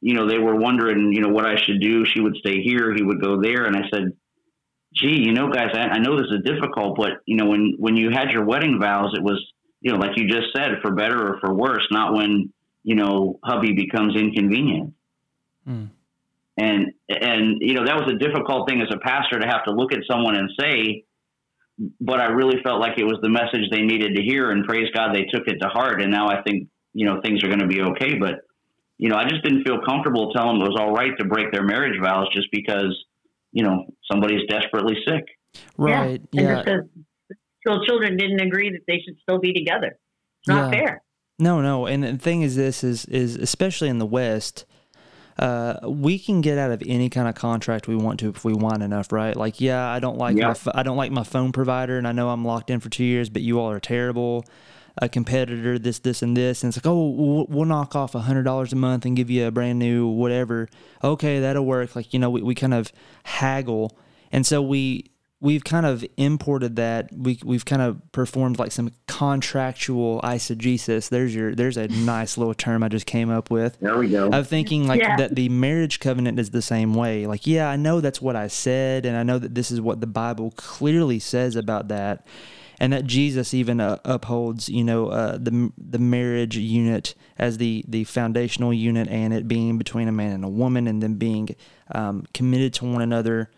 you 0.00 0.14
know 0.14 0.28
they 0.28 0.38
were 0.38 0.56
wondering, 0.56 1.12
you 1.12 1.20
know, 1.20 1.28
what 1.28 1.46
I 1.46 1.56
should 1.56 1.80
do. 1.80 2.04
She 2.04 2.20
would 2.20 2.36
stay 2.36 2.62
here, 2.62 2.94
he 2.94 3.02
would 3.02 3.20
go 3.20 3.40
there, 3.40 3.66
and 3.66 3.76
I 3.76 3.82
said, 3.92 4.12
"Gee, 4.94 5.22
you 5.24 5.32
know, 5.32 5.52
guys, 5.52 5.70
I, 5.74 5.80
I 5.80 5.98
know 5.98 6.16
this 6.16 6.30
is 6.30 6.44
difficult, 6.44 6.96
but 6.96 7.20
you 7.26 7.36
know, 7.36 7.46
when 7.46 7.74
when 7.78 7.96
you 7.96 8.10
had 8.10 8.30
your 8.30 8.44
wedding 8.44 8.80
vows, 8.80 9.12
it 9.14 9.22
was 9.22 9.40
you 9.82 9.92
know, 9.92 9.98
like 9.98 10.16
you 10.16 10.28
just 10.28 10.46
said, 10.54 10.78
for 10.80 10.92
better 10.92 11.34
or 11.34 11.40
for 11.40 11.52
worse, 11.52 11.86
not 11.90 12.14
when, 12.14 12.52
you 12.84 12.94
know, 12.94 13.38
hubby 13.44 13.72
becomes 13.72 14.16
inconvenient. 14.16 14.94
Hmm. 15.66 15.86
And, 16.58 16.92
and, 17.08 17.58
you 17.60 17.74
know, 17.74 17.84
that 17.86 17.96
was 17.96 18.12
a 18.12 18.18
difficult 18.18 18.68
thing 18.68 18.82
as 18.82 18.88
a 18.92 18.98
pastor 18.98 19.38
to 19.40 19.46
have 19.46 19.64
to 19.64 19.72
look 19.72 19.92
at 19.92 20.00
someone 20.10 20.36
and 20.36 20.50
say, 20.60 21.04
but 22.00 22.20
I 22.20 22.26
really 22.26 22.62
felt 22.62 22.80
like 22.80 22.98
it 22.98 23.04
was 23.04 23.18
the 23.22 23.30
message 23.30 23.70
they 23.70 23.80
needed 23.82 24.14
to 24.16 24.22
hear 24.22 24.50
and 24.50 24.64
praise 24.66 24.88
God, 24.94 25.14
they 25.14 25.24
took 25.24 25.48
it 25.48 25.58
to 25.62 25.68
heart. 25.68 26.02
And 26.02 26.10
now 26.10 26.28
I 26.28 26.42
think, 26.42 26.68
you 26.92 27.06
know, 27.06 27.20
things 27.24 27.42
are 27.42 27.48
going 27.48 27.60
to 27.60 27.66
be 27.66 27.80
okay. 27.80 28.16
But, 28.18 28.40
you 28.98 29.08
know, 29.08 29.16
I 29.16 29.24
just 29.28 29.42
didn't 29.42 29.64
feel 29.64 29.78
comfortable 29.86 30.32
telling 30.32 30.58
them 30.58 30.66
it 30.66 30.70
was 30.70 30.78
all 30.78 30.92
right 30.92 31.12
to 31.18 31.24
break 31.24 31.50
their 31.52 31.64
marriage 31.64 31.98
vows 32.00 32.28
just 32.34 32.48
because, 32.52 32.94
you 33.52 33.64
know, 33.64 33.86
somebody's 34.10 34.46
desperately 34.48 34.96
sick. 35.08 35.24
Right. 35.78 36.20
Yeah. 36.32 36.40
And 36.40 36.48
Yeah. 36.48 36.54
just 36.54 36.66
because 36.66 36.84
still 37.60 37.84
children 37.86 38.16
didn't 38.18 38.40
agree 38.40 38.70
that 38.70 38.82
they 38.86 39.00
should 39.04 39.16
still 39.22 39.38
be 39.38 39.54
together. 39.54 39.98
It's 40.40 40.48
not 40.48 40.72
Yeah. 40.72 40.78
fair. 40.78 41.02
No, 41.38 41.60
no. 41.60 41.86
And 41.86 42.04
the 42.04 42.18
thing 42.18 42.42
is, 42.42 42.56
this 42.56 42.84
is 42.84 43.04
is 43.06 43.36
especially 43.36 43.88
in 43.88 43.98
the 43.98 44.06
West. 44.06 44.64
Uh, 45.38 45.78
we 45.88 46.18
can 46.18 46.42
get 46.42 46.58
out 46.58 46.70
of 46.70 46.82
any 46.86 47.08
kind 47.08 47.26
of 47.26 47.34
contract 47.34 47.88
we 47.88 47.96
want 47.96 48.20
to 48.20 48.28
if 48.28 48.44
we 48.44 48.52
want 48.52 48.82
enough, 48.82 49.10
right? 49.10 49.34
Like, 49.34 49.60
yeah, 49.60 49.88
I 49.88 49.98
don't 49.98 50.18
like 50.18 50.36
Yeah. 50.36 50.54
my 50.64 50.72
I 50.74 50.82
don't 50.82 50.96
like 50.98 51.10
my 51.10 51.24
phone 51.24 51.52
provider, 51.52 51.96
and 51.98 52.06
I 52.06 52.12
know 52.12 52.28
I'm 52.28 52.44
locked 52.44 52.68
in 52.70 52.80
for 52.80 52.90
two 52.90 53.04
years, 53.04 53.30
but 53.30 53.42
you 53.42 53.58
all 53.58 53.70
are 53.70 53.80
terrible. 53.80 54.44
A 54.98 55.08
competitor, 55.08 55.78
this, 55.78 56.00
this, 56.00 56.20
and 56.20 56.36
this, 56.36 56.62
and 56.62 56.68
it's 56.68 56.76
like, 56.76 56.86
oh, 56.86 57.08
we'll, 57.08 57.46
we'll 57.48 57.64
knock 57.64 57.96
off 57.96 58.14
a 58.14 58.18
hundred 58.20 58.42
dollars 58.42 58.74
a 58.74 58.76
month 58.76 59.06
and 59.06 59.16
give 59.16 59.30
you 59.30 59.46
a 59.46 59.50
brand 59.50 59.78
new 59.78 60.06
whatever. 60.06 60.68
Okay, 61.02 61.40
that'll 61.40 61.64
work. 61.64 61.96
Like, 61.96 62.12
you 62.12 62.18
know, 62.18 62.28
we, 62.28 62.42
we 62.42 62.54
kind 62.54 62.74
of 62.74 62.92
haggle, 63.24 63.96
and 64.30 64.44
so 64.46 64.60
we 64.60 65.06
we've 65.42 65.64
kind 65.64 65.84
of 65.84 66.04
imported 66.16 66.76
that. 66.76 67.10
We 67.14 67.38
we've 67.44 67.64
kind 67.64 67.82
of 67.82 68.00
performed 68.12 68.58
like 68.58 68.72
some 68.72 68.90
contractual 69.08 70.20
eisegesis. 70.22 71.08
There's 71.10 71.34
your 71.34 71.54
there's 71.54 71.76
a 71.76 71.88
nice 71.88 72.38
little 72.38 72.54
term 72.54 72.82
I 72.82 72.88
just 72.88 73.06
came 73.06 73.28
up 73.28 73.50
with 73.50 73.78
There 73.80 73.98
we 73.98 74.08
go. 74.08 74.28
of 74.30 74.46
thinking 74.48 74.86
like 74.86 75.00
Yeah. 75.00 75.16
that 75.16 75.34
the 75.34 75.48
marriage 75.48 76.00
covenant 76.00 76.38
is 76.38 76.50
the 76.50 76.62
same 76.62 76.94
way. 76.94 77.26
Like, 77.26 77.46
yeah, 77.46 77.68
I 77.68 77.76
know 77.76 78.00
that's 78.00 78.22
what 78.22 78.36
I 78.36 78.46
said, 78.46 79.04
and 79.04 79.16
I 79.16 79.22
know 79.24 79.38
that 79.38 79.54
this 79.54 79.70
is 79.70 79.80
what 79.80 80.00
the 80.00 80.06
Bible 80.06 80.52
clearly 80.56 81.18
says 81.18 81.56
about 81.56 81.88
that, 81.88 82.24
and 82.78 82.92
that 82.92 83.04
Jesus 83.04 83.52
even 83.52 83.80
uh, 83.80 83.98
upholds, 84.04 84.68
you 84.68 84.84
know, 84.84 85.08
uh, 85.08 85.38
the 85.38 85.72
the 85.76 85.98
marriage 85.98 86.56
unit 86.56 87.14
as 87.38 87.58
the 87.58 87.84
the 87.88 88.04
foundational 88.04 88.72
unit, 88.72 89.08
and 89.08 89.34
it 89.34 89.48
being 89.48 89.76
between 89.76 90.06
a 90.06 90.12
man 90.12 90.32
and 90.32 90.44
a 90.44 90.48
woman, 90.48 90.86
and 90.86 91.02
then 91.02 91.14
being 91.14 91.48
um, 91.94 92.24
committed 92.32 92.72
to 92.74 92.84
one 92.84 93.02
another 93.02 93.50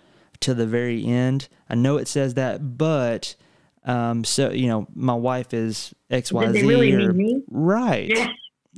to 0.45 0.55
the 0.55 0.67
very 0.67 1.05
end. 1.05 1.49
I 1.69 1.75
know 1.75 1.97
it 1.99 2.09
says 2.09 2.35
that, 2.35 2.79
but. 2.79 3.37
Um, 3.87 4.25
so 4.25 4.51
you 4.51 4.67
know, 4.67 4.87
my 4.95 5.13
wife 5.13 5.53
is 5.53 5.95
X 6.11 6.33
Y 6.33 6.51
Z. 6.53 6.63
Really 6.67 6.95
or- 6.95 7.13
mean 7.13 7.17
me? 7.19 7.43
right, 7.51 8.09
Yeah. 8.09 8.29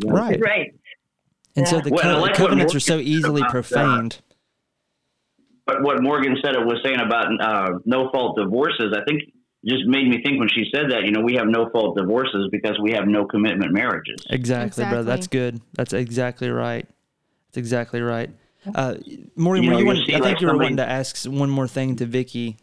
right. 0.05 0.41
Right. 0.41 0.75
And 1.55 1.69
so 1.69 1.79
the 1.81 1.91
Well, 1.91 2.03
co- 2.03 2.21
like 2.21 2.31
what 2.33 2.35
covenants 2.35 2.75
are 2.75 2.81
so 2.81 2.99
easily 2.99 3.41
about 3.41 3.53
that. 3.53 3.69
profaned. 3.71 4.19
But 5.65 5.83
what 5.83 6.03
Morgan 6.03 6.37
said 6.45 6.55
it 6.57 6.65
was 6.67 6.81
saying 6.85 6.99
about 7.01 7.27
uh, 7.41 7.79
no 7.85 8.11
fault 8.11 8.37
divorces, 8.37 8.97
I 8.97 9.05
think 9.09 9.23
just 9.65 9.85
made 9.87 10.09
me 10.09 10.23
think 10.25 10.41
when 10.41 10.49
she 10.49 10.65
said 10.75 10.91
that, 10.91 11.05
you 11.05 11.13
know, 11.13 11.21
we 11.21 11.35
have 11.35 11.47
no 11.47 11.69
fault 11.71 11.97
divorces 11.97 12.49
because 12.51 12.77
we 12.83 12.91
have 12.93 13.07
no 13.07 13.25
commitment 13.27 13.73
marriages. 13.73 14.17
Exactly, 14.31 14.85
brother. 14.85 15.03
That's 15.05 15.29
good. 15.29 15.61
That's 15.75 15.93
exactly 15.93 16.51
right. 16.51 16.87
That's 17.49 17.59
exactly 17.59 18.01
right. 18.01 18.31
Uh, 18.75 18.95
Morgan, 19.37 19.65
You 19.65 19.71
know, 19.71 19.79
you 19.79 19.85
you'll 19.93 20.03
I 20.03 20.07
think 20.07 20.21
like, 20.25 20.41
you 20.41 20.47
were 20.47 20.51
somebody- 20.53 20.59
wanting 20.59 20.77
to 20.79 20.89
ask 20.89 21.25
one 21.25 21.51
more 21.51 21.69
thing 21.69 21.97
to 21.97 22.07
Vickie 22.07 22.57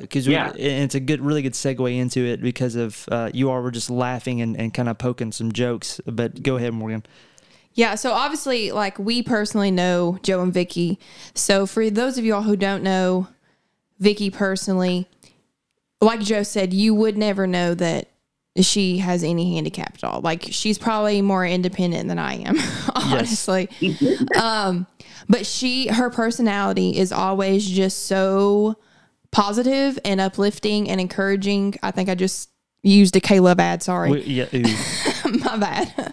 because 0.00 0.26
Yeah. 0.26 0.52
it's 0.54 0.94
a 0.94 1.00
good, 1.00 1.20
really 1.20 1.42
good 1.42 1.54
segue 1.54 1.96
into 1.96 2.20
it 2.24 2.40
because 2.40 2.76
of 2.76 3.06
uh, 3.10 3.30
you 3.34 3.50
all 3.50 3.60
were 3.60 3.70
just 3.70 3.90
laughing 3.90 4.40
and, 4.40 4.56
and 4.56 4.72
kind 4.72 4.88
of 4.88 4.98
poking 4.98 5.32
some 5.32 5.52
jokes. 5.52 6.00
But 6.06 6.42
go 6.42 6.56
ahead, 6.56 6.72
Morgan. 6.74 7.04
Yeah, 7.74 7.94
so 7.94 8.12
obviously, 8.12 8.72
like 8.72 8.98
we 8.98 9.22
personally 9.22 9.70
know 9.70 10.18
Joe 10.22 10.42
and 10.42 10.52
Vickie. 10.52 10.98
So 11.34 11.66
for 11.66 11.88
those 11.88 12.18
of 12.18 12.24
y'all 12.24 12.42
who 12.42 12.56
don't 12.56 12.82
know 12.82 13.28
Vickie 14.02 14.32
personally, 14.32 15.06
like 16.00 16.20
Joe 16.20 16.42
said, 16.42 16.72
you 16.72 16.94
would 16.94 17.16
never 17.16 17.46
know 17.46 17.74
that 17.74 18.08
she 18.60 18.98
has 18.98 19.22
any 19.22 19.54
handicap 19.54 19.94
at 19.94 20.02
all. 20.04 20.20
Like 20.20 20.48
she's 20.50 20.78
probably 20.78 21.22
more 21.22 21.46
independent 21.46 22.08
than 22.08 22.18
I 22.18 22.34
am, 22.38 22.56
honestly. 22.96 23.68
um, 24.40 24.86
but 25.28 25.46
she, 25.46 25.88
her 25.88 26.10
personality 26.10 26.96
is 26.98 27.12
always 27.12 27.68
just 27.68 28.06
so 28.06 28.76
positive 29.30 29.98
and 30.04 30.20
uplifting 30.20 30.88
and 30.88 31.00
encouraging. 31.00 31.74
I 31.82 31.90
think 31.90 32.08
I 32.08 32.14
just 32.14 32.50
used 32.82 33.14
a 33.16 33.20
K 33.20 33.40
Love 33.40 33.60
ad. 33.60 33.82
Sorry 33.82 34.10
We- 34.10 34.22
yeah, 34.22 34.46
my 35.44 35.56
bad. 35.56 36.12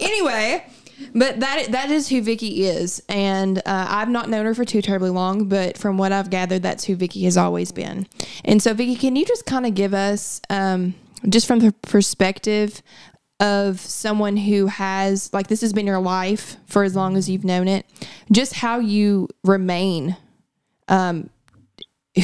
anyway, 0.00 0.64
but 1.14 1.40
that 1.40 1.66
that 1.72 1.90
is 1.90 2.08
who 2.08 2.22
Vickie 2.22 2.58
is, 2.60 3.02
and 3.08 3.58
uh, 3.58 3.62
I've 3.66 4.08
not 4.08 4.28
known 4.30 4.46
her 4.46 4.54
for 4.54 4.64
too 4.64 4.82
terribly 4.82 5.10
long, 5.10 5.48
but 5.48 5.76
from 5.76 5.98
what 5.98 6.12
I've 6.12 6.30
gathered, 6.30 6.62
that's 6.62 6.84
who 6.84 6.96
Vickie 6.96 7.24
has 7.24 7.36
always 7.36 7.72
been. 7.72 8.06
And 8.44 8.62
so, 8.62 8.74
Vickie, 8.74 8.98
can 8.98 9.16
you 9.16 9.24
just 9.26 9.44
kind 9.46 9.66
of 9.66 9.74
give 9.74 9.94
us, 9.94 10.40
um, 10.48 10.94
just 11.28 11.46
from 11.46 11.58
the 11.60 11.72
perspective 11.82 12.82
of 13.42 13.80
someone 13.80 14.36
who 14.36 14.68
has 14.68 15.28
like 15.32 15.48
this 15.48 15.60
has 15.60 15.72
been 15.72 15.86
your 15.86 15.98
life 15.98 16.56
for 16.66 16.84
as 16.84 16.94
long 16.94 17.16
as 17.16 17.28
you've 17.28 17.44
known 17.44 17.68
it, 17.68 17.84
just 18.30 18.54
how 18.54 18.78
you 18.78 19.28
remain. 19.44 20.16
Um, 20.88 21.28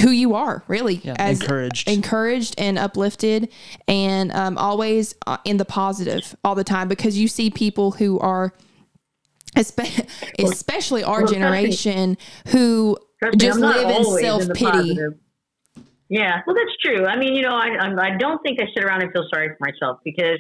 who 0.03 0.11
you 0.11 0.35
are 0.35 0.63
really 0.69 0.97
Yeah, 0.97 1.31
encouraged. 1.31 1.89
encouraged 1.89 2.55
and 2.59 2.79
uplifted 2.79 3.49
and 3.87 4.31
um, 4.33 4.59
always 4.59 5.15
uh, 5.27 5.39
in 5.47 5.57
the 5.57 5.65
positive 5.65 6.37
all 6.45 6.55
the 6.55 6.65
time 6.65 6.89
because 6.89 7.17
you 7.17 7.27
see 7.27 7.49
people 7.49 7.93
who 7.93 8.19
are 8.19 8.53
espe- 9.57 10.07
especially 10.39 11.03
our 11.03 11.23
well, 11.23 11.33
generation 11.33 12.19
who 12.49 12.99
me, 13.23 13.31
just 13.37 13.59
live 13.59 13.89
in 13.89 14.05
self-pity 14.05 14.65
positive. 14.65 15.15
Yeah, 16.11 16.43
well, 16.47 16.57
that's 16.57 16.77
true. 16.83 17.07
I 17.07 17.19
mean, 17.19 17.35
you 17.35 17.43
know, 17.43 17.55
I, 17.55 17.69
I 17.81 18.17
don't 18.17 18.43
think 18.43 18.61
I 18.61 18.67
sit 18.75 18.85
around 18.85 19.03
and 19.03 19.13
feel 19.13 19.27
sorry 19.33 19.49
for 19.49 19.57
myself 19.61 20.01
because, 20.05 20.39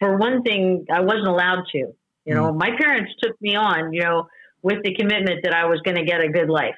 for 0.00 0.16
one 0.16 0.42
thing, 0.42 0.86
I 0.92 1.00
wasn't 1.00 1.28
allowed 1.28 1.64
to. 1.72 1.94
You 2.24 2.34
know, 2.34 2.52
my 2.52 2.70
parents 2.78 3.12
took 3.22 3.40
me 3.40 3.54
on, 3.54 3.92
you 3.92 4.02
know, 4.02 4.28
with 4.62 4.82
the 4.82 4.94
commitment 4.94 5.40
that 5.44 5.52
I 5.52 5.66
was 5.66 5.80
going 5.84 5.96
to 5.96 6.04
get 6.04 6.22
a 6.22 6.28
good 6.28 6.48
life. 6.48 6.74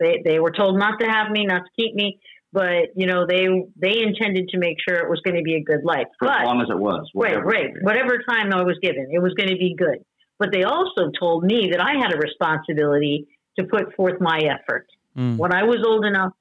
They 0.00 0.22
they 0.24 0.38
were 0.38 0.50
told 0.50 0.78
not 0.78 0.98
to 1.00 1.06
have 1.06 1.30
me, 1.30 1.44
not 1.44 1.62
to 1.64 1.70
keep 1.82 1.94
me, 1.94 2.18
but 2.52 2.88
you 2.96 3.06
know, 3.06 3.26
they 3.26 3.46
they 3.76 4.02
intended 4.02 4.48
to 4.48 4.58
make 4.58 4.76
sure 4.86 4.96
it 4.96 5.10
was 5.10 5.20
going 5.24 5.36
to 5.36 5.42
be 5.42 5.54
a 5.54 5.62
good 5.62 5.84
life. 5.84 6.06
For 6.18 6.28
but 6.28 6.40
as 6.40 6.46
long 6.46 6.62
as 6.62 6.68
it 6.70 6.78
was. 6.78 7.08
Right, 7.14 7.32
whatever. 7.32 7.46
right. 7.46 7.70
Whatever 7.82 8.18
time 8.28 8.52
I 8.52 8.62
was 8.62 8.78
given, 8.80 9.08
it 9.12 9.18
was 9.18 9.34
going 9.34 9.50
to 9.50 9.56
be 9.56 9.74
good. 9.76 9.98
But 10.38 10.52
they 10.52 10.64
also 10.64 11.10
told 11.18 11.44
me 11.44 11.70
that 11.72 11.80
I 11.80 11.94
had 12.00 12.12
a 12.14 12.18
responsibility 12.18 13.26
to 13.58 13.64
put 13.64 13.94
forth 13.94 14.20
my 14.20 14.38
effort. 14.38 14.86
Mm. 15.16 15.36
When 15.36 15.52
I 15.52 15.64
was 15.64 15.82
old 15.86 16.04
enough 16.04 16.32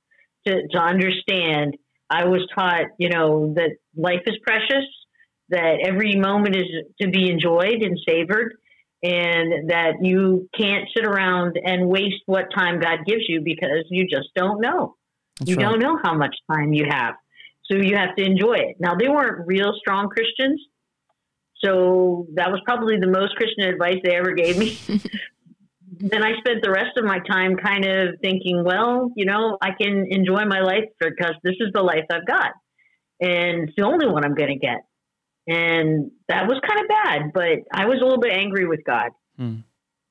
to, 0.47 0.67
to 0.67 0.77
understand, 0.77 1.77
I 2.09 2.25
was 2.25 2.41
taught, 2.53 2.87
you 2.97 3.09
know, 3.09 3.53
that 3.55 3.71
life 3.95 4.21
is 4.25 4.35
precious, 4.45 4.85
that 5.49 5.77
every 5.83 6.15
moment 6.15 6.55
is 6.55 6.65
to 7.01 7.09
be 7.09 7.29
enjoyed 7.29 7.81
and 7.81 7.99
savored, 8.07 8.55
and 9.03 9.69
that 9.69 9.93
you 10.01 10.49
can't 10.57 10.85
sit 10.95 11.05
around 11.05 11.59
and 11.63 11.87
waste 11.87 12.23
what 12.25 12.45
time 12.55 12.79
God 12.79 12.99
gives 13.05 13.23
you 13.27 13.41
because 13.41 13.85
you 13.89 14.07
just 14.07 14.29
don't 14.35 14.61
know 14.61 14.95
That's 15.39 15.51
you 15.51 15.57
right. 15.57 15.63
don't 15.63 15.79
know 15.79 15.99
how 16.03 16.15
much 16.15 16.35
time 16.51 16.73
you 16.73 16.85
have. 16.89 17.15
So 17.69 17.77
you 17.77 17.95
have 17.95 18.15
to 18.15 18.23
enjoy 18.23 18.55
it. 18.55 18.77
Now, 18.79 18.95
they 18.95 19.07
weren't 19.07 19.47
real 19.47 19.73
strong 19.79 20.09
Christians. 20.09 20.61
So 21.63 22.27
that 22.35 22.51
was 22.51 22.61
probably 22.65 22.97
the 22.99 23.07
most 23.07 23.35
Christian 23.35 23.63
advice 23.65 23.97
they 24.03 24.15
ever 24.15 24.33
gave 24.33 24.57
me. 24.57 24.77
then 25.99 26.23
I 26.23 26.37
spent 26.39 26.63
the 26.63 26.71
rest 26.71 26.97
of 26.97 27.05
my 27.05 27.19
time 27.19 27.55
kind 27.57 27.85
of 27.85 28.19
thinking, 28.21 28.63
well, 28.63 29.11
you 29.15 29.25
know, 29.25 29.57
I 29.61 29.71
can 29.79 30.05
enjoy 30.09 30.45
my 30.45 30.61
life 30.61 30.85
because 30.99 31.35
this 31.43 31.55
is 31.59 31.69
the 31.73 31.81
life 31.81 32.05
I've 32.11 32.27
got. 32.27 32.51
And 33.19 33.69
it's 33.69 33.73
the 33.77 33.83
only 33.83 34.07
one 34.07 34.25
I'm 34.25 34.35
going 34.35 34.49
to 34.49 34.59
get. 34.59 34.85
And 35.47 36.11
that 36.27 36.47
was 36.47 36.59
kind 36.67 36.81
of 36.81 36.87
bad, 36.87 37.33
but 37.33 37.59
I 37.71 37.85
was 37.85 37.99
a 38.01 38.03
little 38.03 38.19
bit 38.19 38.33
angry 38.33 38.65
with 38.65 38.83
God. 38.83 39.11
Hmm. 39.37 39.57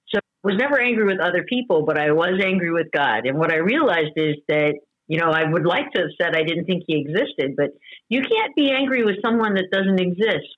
So 0.09 0.19
I 0.19 0.49
was 0.49 0.57
never 0.57 0.81
angry 0.81 1.05
with 1.05 1.21
other 1.21 1.45
people, 1.49 1.85
but 1.85 1.99
I 1.99 2.13
was 2.13 2.41
angry 2.45 2.71
with 2.71 2.87
God. 2.93 3.27
And 3.27 3.39
what 3.39 3.51
I 3.53 3.57
realized 3.57 4.13
is 4.17 4.37
that, 4.49 4.75
you 5.09 5.19
know, 5.19 5.31
I 5.31 5.51
would 5.51 5.67
like 5.67 5.91
to 5.93 6.03
have 6.03 6.11
said 6.21 6.37
I 6.37 6.45
didn't 6.45 6.67
think 6.67 6.85
he 6.87 7.01
existed, 7.01 7.57
but 7.57 7.71
you 8.09 8.23
can't 8.23 8.55
be 8.55 8.71
angry 8.71 9.05
with 9.05 9.17
someone 9.23 9.55
that 9.55 9.71
doesn't 9.73 10.01
exist. 10.01 10.55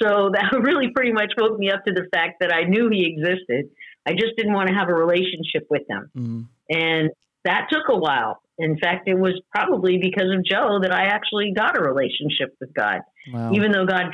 So 0.00 0.30
that 0.34 0.52
really 0.60 0.90
pretty 0.94 1.12
much 1.12 1.32
woke 1.36 1.58
me 1.58 1.70
up 1.70 1.84
to 1.86 1.92
the 1.92 2.06
fact 2.12 2.36
that 2.40 2.52
I 2.52 2.62
knew 2.62 2.88
he 2.90 3.06
existed. 3.06 3.70
I 4.06 4.12
just 4.12 4.36
didn't 4.36 4.52
want 4.52 4.68
to 4.68 4.74
have 4.74 4.88
a 4.88 4.94
relationship 4.94 5.66
with 5.68 5.82
him. 5.88 6.10
Mm. 6.16 6.46
And 6.70 7.10
that 7.44 7.66
took 7.70 7.88
a 7.88 7.96
while. 7.96 8.40
In 8.58 8.78
fact, 8.78 9.08
it 9.08 9.14
was 9.18 9.40
probably 9.54 9.98
because 9.98 10.30
of 10.36 10.44
Joe 10.44 10.80
that 10.82 10.92
I 10.92 11.04
actually 11.04 11.52
got 11.54 11.76
a 11.78 11.82
relationship 11.82 12.54
with 12.60 12.72
God. 12.74 13.00
Wow. 13.32 13.52
Even 13.52 13.72
though 13.72 13.84
God, 13.84 14.06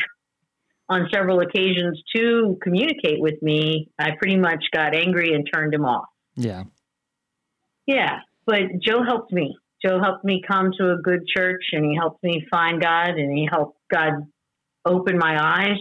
on 0.89 1.09
several 1.13 1.41
occasions, 1.41 2.03
to 2.17 2.59
communicate 2.63 3.21
with 3.21 3.41
me, 3.41 3.89
I 3.99 4.11
pretty 4.19 4.37
much 4.37 4.65
got 4.73 4.97
angry 4.97 5.35
and 5.35 5.49
turned 5.53 5.73
him 5.75 5.85
off. 5.85 6.07
yeah. 6.37 6.65
Yeah, 7.85 8.21
but 8.47 8.61
Joe 8.81 9.03
helped 9.03 9.33
me. 9.33 9.57
Joe 9.85 9.99
helped 10.01 10.25
me 10.25 10.41
come 10.47 10.71
to 10.79 10.93
a 10.93 10.97
good 11.03 11.27
church, 11.27 11.65
and 11.73 11.85
he 11.85 11.97
helped 11.97 12.23
me 12.23 12.47
find 12.49 12.81
God, 12.81 13.11
and 13.11 13.37
he 13.37 13.49
helped 13.51 13.77
God 13.93 14.13
open 14.85 15.19
my 15.19 15.37
eyes 15.41 15.79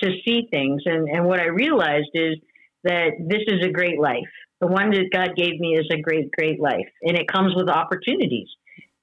to 0.00 0.10
see 0.26 0.48
things. 0.50 0.82
And, 0.86 1.08
and 1.08 1.26
what 1.26 1.40
I 1.40 1.46
realized 1.46 2.10
is 2.14 2.36
that 2.84 3.10
this 3.18 3.42
is 3.46 3.64
a 3.64 3.70
great 3.70 4.00
life. 4.00 4.32
The 4.60 4.66
one 4.66 4.90
that 4.90 5.10
God 5.12 5.36
gave 5.36 5.60
me 5.60 5.76
is 5.76 5.86
a 5.92 6.00
great, 6.00 6.30
great 6.32 6.60
life. 6.60 6.88
And 7.02 7.16
it 7.16 7.28
comes 7.28 7.54
with 7.54 7.68
opportunities. 7.68 8.48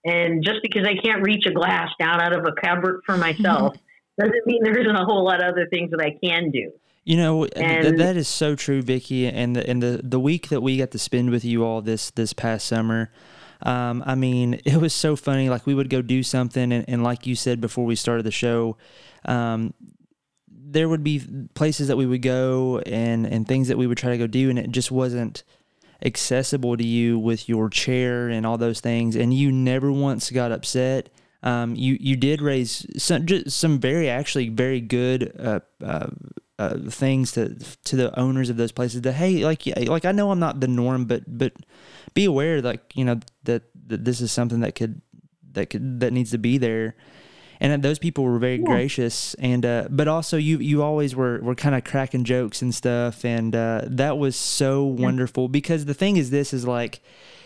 And 0.03 0.43
just 0.43 0.59
because 0.61 0.85
I 0.85 0.95
can't 0.95 1.23
reach 1.23 1.45
a 1.47 1.51
glass 1.51 1.89
down 1.99 2.21
out 2.21 2.37
of 2.37 2.45
a 2.45 2.51
cupboard 2.51 3.01
for 3.05 3.17
myself 3.17 3.75
doesn't 4.19 4.45
mean 4.45 4.63
there 4.63 4.77
isn't 4.77 4.95
a 4.95 5.05
whole 5.05 5.23
lot 5.23 5.43
of 5.43 5.53
other 5.53 5.67
things 5.67 5.91
that 5.91 6.01
I 6.01 6.17
can 6.23 6.51
do. 6.51 6.71
You 7.05 7.17
know 7.17 7.45
th- 7.45 7.97
that 7.97 8.17
is 8.17 8.27
so 8.27 8.55
true, 8.55 8.81
Vickie. 8.81 9.31
And 9.31 9.55
the 9.55 9.69
and 9.69 9.81
the 9.81 10.01
the 10.03 10.19
week 10.19 10.49
that 10.49 10.61
we 10.61 10.77
got 10.77 10.89
to 10.91 10.99
spend 10.99 11.29
with 11.29 11.45
you 11.45 11.63
all 11.63 11.83
this 11.83 12.09
this 12.09 12.33
past 12.33 12.65
summer, 12.65 13.11
um, 13.61 14.03
I 14.05 14.15
mean, 14.15 14.55
it 14.65 14.77
was 14.77 14.93
so 14.93 15.15
funny. 15.15 15.47
Like 15.47 15.67
we 15.67 15.75
would 15.75 15.89
go 15.89 16.01
do 16.01 16.23
something, 16.23 16.71
and, 16.71 16.83
and 16.87 17.03
like 17.03 17.27
you 17.27 17.35
said 17.35 17.61
before 17.61 17.85
we 17.85 17.95
started 17.95 18.23
the 18.23 18.31
show, 18.31 18.77
um, 19.25 19.75
there 20.75 20.89
would 20.89 21.03
be 21.03 21.23
places 21.53 21.87
that 21.87 21.95
we 21.95 22.05
would 22.05 22.21
go 22.21 22.79
and 22.79 23.25
and 23.25 23.47
things 23.47 23.69
that 23.69 23.77
we 23.77 23.87
would 23.87 23.97
try 23.97 24.11
to 24.11 24.17
go 24.17 24.27
do, 24.27 24.49
and 24.49 24.59
it 24.59 24.71
just 24.71 24.91
wasn't 24.91 25.43
accessible 26.03 26.75
to 26.75 26.85
you 26.85 27.17
with 27.17 27.47
your 27.47 27.69
chair 27.69 28.27
and 28.27 28.45
all 28.45 28.57
those 28.57 28.81
things, 28.81 29.15
and 29.15 29.33
you 29.33 29.51
never 29.51 29.91
once 29.91 30.29
got 30.31 30.51
upset. 30.51 31.09
Um, 31.43 31.75
you 31.75 31.97
you 32.01 32.17
did 32.17 32.41
raise 32.41 32.85
some 33.01 33.25
some 33.47 33.79
very 33.79 34.09
actually 34.09 34.49
very 34.49 34.81
good 34.81 35.31
uh, 35.39 35.61
uh, 35.81 36.07
uh, 36.59 36.77
things 36.89 37.31
to 37.33 37.55
to 37.85 37.95
the 37.95 38.19
owners 38.19 38.49
of 38.49 38.57
those 38.57 38.73
places. 38.73 39.01
That 39.01 39.13
hey, 39.13 39.45
like 39.45 39.65
like 39.87 40.03
I 40.03 40.11
know 40.11 40.29
I'm 40.31 40.39
not 40.39 40.59
the 40.59 40.67
norm, 40.67 41.05
but 41.05 41.23
but 41.25 41.53
be 42.13 42.25
aware 42.25 42.61
like 42.61 42.95
you 42.95 43.05
know 43.05 43.19
that, 43.43 43.63
that 43.87 44.03
this 44.03 44.19
is 44.19 44.31
something 44.31 44.59
that 44.59 44.75
could 44.75 45.01
that 45.53 45.69
could 45.69 46.01
that 46.01 46.11
needs 46.11 46.31
to 46.31 46.37
be 46.37 46.57
there. 46.57 46.95
And 47.59 47.81
those 47.81 47.99
people 47.99 48.23
were 48.23 48.39
very 48.39 48.57
gracious, 48.57 49.33
and 49.35 49.65
uh, 49.65 49.87
but 49.89 50.07
also 50.07 50.37
you 50.37 50.59
you 50.59 50.83
always 50.83 51.15
were 51.15 51.39
were 51.41 51.55
kind 51.55 51.75
of 51.75 51.83
cracking 51.83 52.23
jokes 52.23 52.61
and 52.61 52.75
stuff, 52.75 53.23
and 53.23 53.55
uh, 53.55 53.81
that 53.85 54.17
was 54.17 54.35
so 54.35 54.83
wonderful. 54.83 55.47
Because 55.47 55.85
the 55.85 55.93
thing 55.93 56.17
is, 56.17 56.31
this 56.31 56.53
is 56.53 56.65
like 56.65 57.01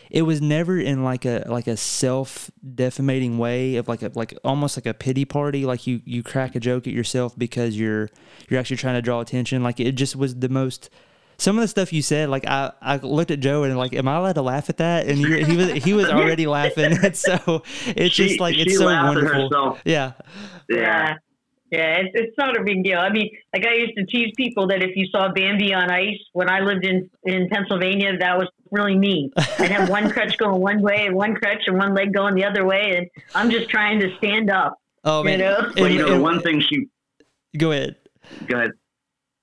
it 0.10 0.24
was 0.24 0.42
never 0.42 0.80
in 0.80 1.04
like 1.04 1.26
a 1.26 1.46
like 1.48 1.68
a 1.68 1.78
self 1.78 2.50
defamating 2.76 3.38
way 3.38 3.76
of 3.76 3.88
like 3.88 4.02
a 4.02 4.12
like 4.16 4.34
almost 4.44 4.76
like 4.76 4.88
a 4.88 4.94
pity 4.94 5.26
party. 5.26 5.66
Like 5.66 5.86
you 5.86 6.02
you 6.06 6.24
crack 6.24 6.56
a 6.56 6.60
joke 6.60 6.88
at 6.88 6.94
yourself 6.94 7.38
because 7.38 7.78
you're 7.78 8.10
you're 8.50 8.60
actually 8.60 8.78
trying 8.78 8.96
to 8.96 9.02
draw 9.02 9.22
attention. 9.22 9.62
Like 9.62 9.80
it 9.80 9.92
just 9.94 10.16
was 10.16 10.36
the 10.36 10.50
most 10.50 10.90
some 11.40 11.58
of 11.58 11.62
the 11.62 11.68
stuff 11.68 11.92
you 11.92 12.02
said 12.02 12.30
like 12.30 12.46
I, 12.46 12.72
I 12.82 12.98
looked 12.98 13.32
at 13.32 13.40
Joe 13.40 13.64
and 13.64 13.78
like 13.78 13.94
am 13.94 14.08
I 14.08 14.16
allowed 14.18 14.34
to 14.34 14.42
laugh 14.44 14.70
at 14.70 14.78
that 14.78 15.08
and 15.08 15.18
you 15.18 15.44
he 15.46 15.58
was 15.58 15.72
he 15.84 15.94
was 15.94 16.10
already 16.10 16.46
laughing 16.48 16.98
and 17.04 17.16
so 17.28 17.64
it's 17.88 18.14
She- 18.14 18.28
just 18.28 18.40
like 18.40 18.58
it's 18.58 18.78
so 18.78 18.86
wonderful 18.86 19.44
herself. 19.50 19.82
yeah 19.86 20.14
Yeah. 20.70 21.16
Yeah, 21.72 21.98
it's, 22.00 22.10
it's 22.16 22.36
not 22.36 22.60
a 22.60 22.64
big 22.64 22.84
deal. 22.84 22.98
I 22.98 23.12
mean, 23.12 23.30
like 23.54 23.64
I 23.64 23.76
used 23.76 23.94
to 23.96 24.04
tease 24.04 24.34
people 24.36 24.66
that 24.70 24.82
if 24.82 24.96
you 24.96 25.06
saw 25.12 25.32
Bambi 25.32 25.72
on 25.72 25.92
ice 25.92 26.18
when 26.34 26.50
I 26.50 26.62
lived 26.62 26.84
in, 26.84 27.08
in 27.26 27.48
Pennsylvania, 27.48 28.18
that 28.18 28.40
was 28.40 28.48
really 28.72 28.98
me. 28.98 29.32
I'd 29.60 29.70
have 29.72 29.88
one 29.88 30.10
crutch 30.10 30.36
going 30.40 30.60
one 30.60 30.82
way 30.82 31.06
and 31.06 31.16
one 31.16 31.36
crutch 31.36 31.62
and 31.68 31.78
one 31.78 31.94
leg 31.94 32.12
going 32.12 32.34
the 32.34 32.44
other 32.44 32.66
way. 32.66 32.96
And 32.98 33.08
I'm 33.36 33.52
just 33.52 33.70
trying 33.70 34.00
to 34.00 34.08
stand 34.18 34.50
up. 34.50 34.80
oh 35.04 35.20
You 35.20 35.26
man 35.26 35.40
know? 35.42 35.58
And- 35.60 35.76
Well, 35.76 35.92
you 35.92 36.00
know, 36.00 36.16
the 36.16 36.20
one 36.20 36.42
thing 36.42 36.60
she 36.60 36.88
go 37.56 37.72
ahead 37.72 37.98
go 38.48 38.58
ahead. 38.58 38.72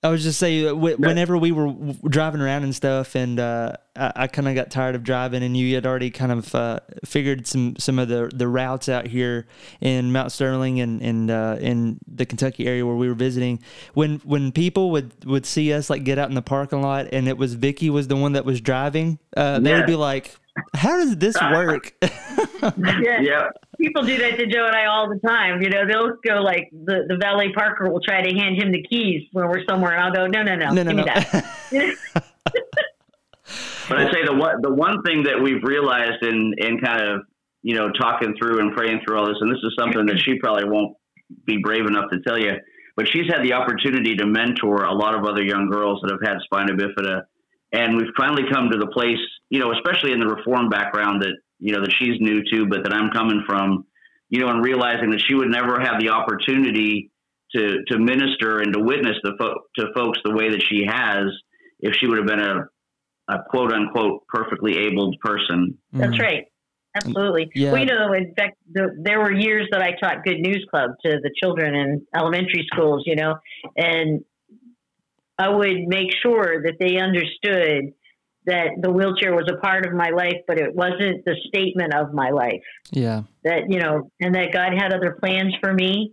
I 0.06 0.08
was 0.08 0.22
just 0.22 0.38
saying, 0.38 0.68
wh- 0.76 1.00
whenever 1.00 1.36
we 1.36 1.50
were 1.50 1.66
w- 1.66 1.94
driving 2.08 2.40
around 2.40 2.62
and 2.62 2.72
stuff, 2.72 3.16
and 3.16 3.40
uh, 3.40 3.72
I, 3.96 4.12
I 4.14 4.26
kind 4.28 4.46
of 4.46 4.54
got 4.54 4.70
tired 4.70 4.94
of 4.94 5.02
driving, 5.02 5.42
and 5.42 5.56
you 5.56 5.74
had 5.74 5.84
already 5.84 6.10
kind 6.10 6.30
of 6.30 6.54
uh, 6.54 6.78
figured 7.04 7.48
some 7.48 7.74
some 7.76 7.98
of 7.98 8.06
the 8.06 8.30
the 8.32 8.46
routes 8.46 8.88
out 8.88 9.08
here 9.08 9.48
in 9.80 10.12
Mount 10.12 10.30
Sterling 10.30 10.78
and 10.78 11.02
and 11.02 11.28
uh, 11.28 11.56
in 11.58 11.98
the 12.06 12.24
Kentucky 12.24 12.68
area 12.68 12.86
where 12.86 12.94
we 12.94 13.08
were 13.08 13.14
visiting. 13.14 13.58
When 13.94 14.20
when 14.20 14.52
people 14.52 14.92
would 14.92 15.24
would 15.24 15.44
see 15.44 15.72
us 15.72 15.90
like 15.90 16.04
get 16.04 16.18
out 16.20 16.28
in 16.28 16.36
the 16.36 16.42
parking 16.42 16.82
lot, 16.82 17.08
and 17.12 17.26
it 17.26 17.36
was 17.36 17.56
Vickie 17.56 17.90
was 17.90 18.06
the 18.06 18.16
one 18.16 18.34
that 18.34 18.44
was 18.44 18.60
driving, 18.60 19.18
uh, 19.36 19.58
they 19.58 19.74
would 19.74 19.86
be 19.86 19.96
like, 19.96 20.36
"How 20.74 20.96
does 20.96 21.16
this 21.16 21.36
work?" 21.52 21.94
Yeah. 22.02 23.20
Yeah. 23.20 23.48
People 23.80 24.02
do 24.02 24.16
that 24.18 24.38
to 24.38 24.46
Joe 24.46 24.66
and 24.66 24.74
I 24.74 24.86
all 24.86 25.08
the 25.08 25.20
time. 25.26 25.60
You 25.60 25.68
know, 25.68 25.86
they'll 25.86 26.16
go 26.26 26.42
like 26.42 26.70
the, 26.72 27.04
the 27.08 27.16
valet 27.20 27.52
parker 27.52 27.90
will 27.90 28.00
try 28.00 28.22
to 28.22 28.34
hand 28.34 28.60
him 28.60 28.72
the 28.72 28.82
keys 28.82 29.28
when 29.32 29.48
we're 29.48 29.64
somewhere, 29.68 29.94
and 29.94 30.02
I'll 30.02 30.12
go, 30.12 30.26
no, 30.26 30.42
no, 30.42 30.56
no, 30.56 30.72
no, 30.72 30.82
no, 30.82 30.84
give 30.84 30.96
me 30.96 31.02
no. 31.02 31.04
that. 31.04 31.96
But 33.88 33.98
I 33.98 34.12
say 34.12 34.24
the 34.24 34.34
one 34.34 34.60
the 34.62 34.72
one 34.74 35.02
thing 35.02 35.22
that 35.24 35.40
we've 35.40 35.62
realized 35.62 36.22
in 36.22 36.54
in 36.58 36.80
kind 36.80 37.02
of 37.02 37.20
you 37.62 37.74
know 37.74 37.90
talking 37.90 38.34
through 38.38 38.60
and 38.60 38.74
praying 38.74 39.00
through 39.04 39.18
all 39.18 39.26
this, 39.26 39.36
and 39.40 39.50
this 39.50 39.62
is 39.62 39.74
something 39.78 40.06
that 40.06 40.18
she 40.18 40.38
probably 40.38 40.68
won't 40.68 40.96
be 41.46 41.58
brave 41.62 41.86
enough 41.86 42.10
to 42.12 42.20
tell 42.26 42.38
you, 42.38 42.52
but 42.96 43.06
she's 43.08 43.26
had 43.28 43.42
the 43.44 43.52
opportunity 43.52 44.16
to 44.16 44.26
mentor 44.26 44.84
a 44.84 44.92
lot 44.92 45.14
of 45.14 45.24
other 45.24 45.42
young 45.42 45.68
girls 45.70 46.00
that 46.02 46.10
have 46.10 46.20
had 46.22 46.38
spina 46.44 46.72
bifida, 46.72 47.22
and 47.72 47.96
we've 47.96 48.12
finally 48.16 48.44
come 48.50 48.70
to 48.70 48.78
the 48.78 48.86
place, 48.88 49.18
you 49.50 49.58
know, 49.58 49.72
especially 49.72 50.12
in 50.12 50.20
the 50.20 50.26
reform 50.26 50.68
background 50.68 51.22
that 51.22 51.34
you 51.58 51.72
know 51.72 51.80
that 51.80 51.92
she's 51.98 52.20
new 52.20 52.42
to, 52.52 52.66
but 52.66 52.82
that 52.84 52.92
I'm 52.92 53.10
coming 53.10 53.42
from, 53.46 53.86
you 54.28 54.40
know, 54.40 54.48
and 54.48 54.64
realizing 54.64 55.10
that 55.10 55.20
she 55.26 55.34
would 55.34 55.48
never 55.50 55.80
have 55.80 56.00
the 56.00 56.10
opportunity 56.10 57.10
to 57.54 57.78
to 57.88 57.98
minister 57.98 58.58
and 58.58 58.72
to 58.74 58.80
witness 58.80 59.16
the 59.22 59.32
fo- 59.38 59.60
to 59.78 59.86
folks 59.94 60.18
the 60.24 60.32
way 60.34 60.50
that 60.50 60.62
she 60.68 60.84
has 60.88 61.26
if 61.80 61.94
she 61.94 62.06
would 62.06 62.18
have 62.18 62.26
been 62.26 62.40
a 62.40 62.66
a 63.28 63.38
quote 63.50 63.72
unquote 63.72 64.22
perfectly 64.28 64.76
abled 64.78 65.16
person. 65.20 65.76
That's 65.92 66.14
Mm. 66.16 66.20
right. 66.20 66.44
Absolutely. 66.94 67.50
Yeah. 67.54 67.72
Well, 67.72 67.80
you 67.80 67.86
know, 67.86 68.12
in 68.14 68.34
fact, 68.34 68.56
the, 68.72 68.88
there 69.02 69.18
were 69.20 69.30
years 69.30 69.68
that 69.70 69.82
I 69.82 69.92
taught 70.00 70.24
Good 70.24 70.38
News 70.38 70.64
Club 70.70 70.92
to 71.04 71.18
the 71.22 71.30
children 71.42 71.74
in 71.74 72.06
elementary 72.16 72.64
schools, 72.72 73.02
you 73.04 73.16
know, 73.16 73.34
and 73.76 74.24
I 75.38 75.48
would 75.48 75.86
make 75.86 76.08
sure 76.22 76.62
that 76.62 76.74
they 76.78 76.96
understood 76.98 77.92
that 78.46 78.68
the 78.80 78.90
wheelchair 78.90 79.34
was 79.34 79.50
a 79.52 79.56
part 79.60 79.84
of 79.86 79.92
my 79.92 80.10
life, 80.10 80.36
but 80.46 80.58
it 80.58 80.74
wasn't 80.74 81.24
the 81.24 81.34
statement 81.48 81.92
of 81.94 82.14
my 82.14 82.30
life. 82.30 82.62
Yeah, 82.92 83.22
That, 83.44 83.68
you 83.68 83.80
know, 83.80 84.10
and 84.20 84.34
that 84.36 84.52
God 84.52 84.72
had 84.72 84.92
other 84.92 85.16
plans 85.20 85.54
for 85.60 85.72
me. 85.72 86.12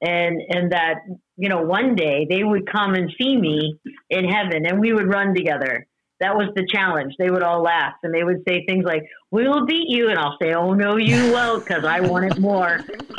And, 0.00 0.40
and 0.48 0.72
that, 0.72 0.94
you 1.36 1.48
know, 1.48 1.62
one 1.62 1.94
day 1.94 2.26
they 2.28 2.42
would 2.42 2.70
come 2.70 2.94
and 2.94 3.12
see 3.20 3.36
me 3.36 3.76
in 4.10 4.24
heaven 4.24 4.66
and 4.66 4.80
we 4.80 4.92
would 4.92 5.06
run 5.06 5.32
together. 5.34 5.86
That 6.18 6.36
was 6.36 6.48
the 6.56 6.66
challenge. 6.68 7.14
They 7.18 7.30
would 7.30 7.42
all 7.42 7.62
laugh 7.62 7.94
and 8.02 8.12
they 8.14 8.24
would 8.24 8.42
say 8.46 8.64
things 8.66 8.84
like, 8.84 9.02
We'll 9.30 9.64
beat 9.66 9.88
you. 9.88 10.08
And 10.08 10.18
I'll 10.18 10.36
say, 10.40 10.54
Oh, 10.54 10.72
no, 10.72 10.96
you 10.96 11.32
won't, 11.32 11.64
because 11.64 11.84
I 11.84 12.00
want 12.00 12.24
it 12.26 12.38
more. 12.38 12.80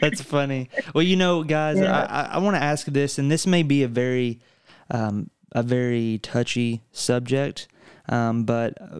That's 0.00 0.20
funny. 0.20 0.68
Well, 0.94 1.02
you 1.02 1.16
know, 1.16 1.42
guys, 1.42 1.78
Yeah. 1.78 2.06
I, 2.08 2.22
I, 2.22 2.24
I 2.34 2.38
want 2.38 2.56
to 2.56 2.62
ask 2.62 2.86
this, 2.86 3.18
and 3.18 3.30
this 3.30 3.46
may 3.46 3.62
be 3.64 3.82
a 3.82 3.88
very, 3.88 4.38
um, 4.90 5.30
a 5.52 5.62
very 5.62 6.18
touchy 6.22 6.82
subject. 6.92 7.68
Um, 8.08 8.44
but 8.44 8.74
uh, 8.80 8.98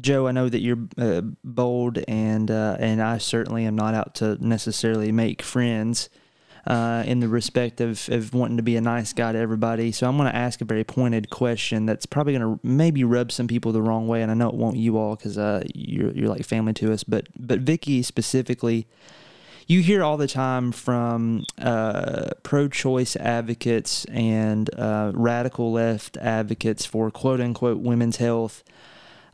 Joe, 0.00 0.26
I 0.26 0.32
know 0.32 0.48
that 0.48 0.60
you're 0.60 0.88
uh, 0.98 1.22
bold, 1.44 1.98
and 2.08 2.50
uh, 2.50 2.76
and 2.80 3.00
I 3.00 3.18
certainly 3.18 3.64
am 3.66 3.76
not 3.76 3.94
out 3.94 4.16
to 4.16 4.36
necessarily 4.44 5.12
make 5.12 5.42
friends. 5.42 6.08
Uh, 6.64 7.02
in 7.08 7.18
the 7.18 7.26
respect 7.26 7.80
of, 7.80 8.08
of 8.08 8.32
wanting 8.32 8.56
to 8.56 8.62
be 8.62 8.76
a 8.76 8.80
nice 8.80 9.12
guy 9.12 9.32
to 9.32 9.38
everybody. 9.38 9.90
So 9.90 10.06
I'm 10.06 10.16
going 10.16 10.30
to 10.30 10.36
ask 10.36 10.60
a 10.60 10.64
very 10.64 10.84
pointed 10.84 11.28
question 11.28 11.86
that's 11.86 12.06
probably 12.06 12.34
going 12.34 12.54
to 12.54 12.60
maybe 12.62 13.02
rub 13.02 13.32
some 13.32 13.48
people 13.48 13.72
the 13.72 13.82
wrong 13.82 14.06
way, 14.06 14.22
and 14.22 14.30
I 14.30 14.34
know 14.34 14.48
it 14.48 14.54
won't 14.54 14.76
you 14.76 14.96
all 14.96 15.16
because 15.16 15.36
uh, 15.36 15.64
you're 15.74 16.12
you're 16.12 16.28
like 16.28 16.44
family 16.44 16.72
to 16.74 16.92
us. 16.92 17.02
But 17.02 17.26
but 17.36 17.64
Vickie 17.64 18.04
specifically, 18.04 18.86
you 19.66 19.80
hear 19.80 20.02
all 20.02 20.16
the 20.16 20.26
time 20.26 20.72
from 20.72 21.44
uh, 21.58 22.30
pro-choice 22.42 23.16
advocates 23.16 24.04
and 24.06 24.72
uh, 24.74 25.12
radical 25.14 25.72
left 25.72 26.16
advocates 26.16 26.84
for 26.84 27.10
quote 27.10 27.40
unquote 27.40 27.78
women's 27.78 28.16
health 28.16 28.62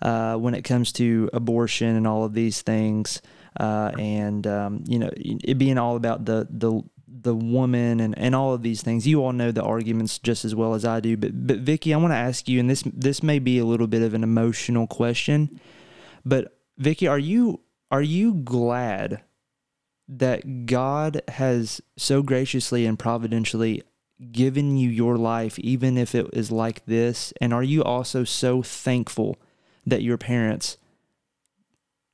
uh, 0.02 0.36
when 0.36 0.54
it 0.54 0.62
comes 0.62 0.92
to 0.92 1.28
abortion 1.32 1.96
and 1.96 2.06
all 2.06 2.24
of 2.24 2.34
these 2.34 2.62
things, 2.62 3.20
uh, 3.58 3.92
and 3.98 4.46
um, 4.46 4.84
you 4.86 4.98
know 4.98 5.10
it 5.16 5.58
being 5.58 5.78
all 5.78 5.96
about 5.96 6.24
the 6.24 6.46
the 6.50 6.82
the 7.20 7.34
woman 7.34 8.00
and, 8.00 8.16
and 8.16 8.34
all 8.34 8.54
of 8.54 8.62
these 8.62 8.82
things. 8.82 9.06
You 9.06 9.24
all 9.24 9.32
know 9.32 9.50
the 9.50 9.62
arguments 9.62 10.18
just 10.18 10.44
as 10.44 10.54
well 10.54 10.74
as 10.74 10.84
I 10.84 11.00
do. 11.00 11.16
But 11.16 11.46
but 11.46 11.64
Vickie, 11.64 11.92
I 11.92 11.96
want 11.96 12.12
to 12.12 12.16
ask 12.16 12.48
you, 12.48 12.60
and 12.60 12.70
this 12.70 12.82
this 12.86 13.22
may 13.22 13.38
be 13.38 13.58
a 13.58 13.64
little 13.64 13.88
bit 13.88 14.02
of 14.02 14.14
an 14.14 14.22
emotional 14.22 14.86
question, 14.86 15.60
but 16.24 16.56
Vickie, 16.80 17.10
are 17.10 17.18
you 17.18 17.60
are 17.90 18.02
you 18.02 18.34
glad 18.34 19.22
that 20.08 20.66
God 20.66 21.22
has 21.28 21.80
so 21.96 22.22
graciously 22.22 22.86
and 22.86 22.98
providentially 22.98 23.82
given 24.32 24.76
you 24.76 24.88
your 24.88 25.16
life, 25.16 25.58
even 25.58 25.96
if 25.96 26.14
it 26.14 26.28
is 26.32 26.50
like 26.50 26.84
this? 26.86 27.32
And 27.40 27.52
are 27.52 27.62
you 27.62 27.84
also 27.84 28.24
so 28.24 28.62
thankful 28.62 29.36
that 29.86 30.02
your 30.02 30.18
parents 30.18 30.76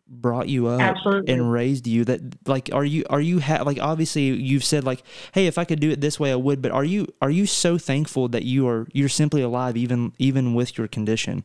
brought 0.07 0.49
you 0.49 0.67
up 0.67 0.81
Absolutely. 0.81 1.33
and 1.33 1.51
raised 1.51 1.87
you 1.87 2.05
that 2.05 2.21
like 2.47 2.69
are 2.75 2.85
you 2.85 3.05
are 3.09 3.23
you 3.23 3.41
ha- 3.41 3.63
like 3.63 3.81
obviously 3.81 4.25
you've 4.25 4.63
said 4.63 4.85
like 4.85 5.03
hey 5.33 5.47
if 5.47 5.57
i 5.57 5.65
could 5.65 5.81
do 5.81 5.91
it 5.91 6.03
this 6.03 6.21
way 6.21 6.31
i 6.31 6.37
would 6.37 6.61
but 6.61 6.71
are 6.71 6.85
you 6.85 7.07
are 7.23 7.31
you 7.31 7.47
so 7.47 7.79
thankful 7.79 8.29
that 8.29 8.45
you 8.45 8.69
are 8.69 8.87
you're 8.93 9.09
simply 9.09 9.41
alive 9.41 9.79
even 9.79 10.13
even 10.19 10.53
with 10.53 10.77
your 10.77 10.87
condition 10.87 11.43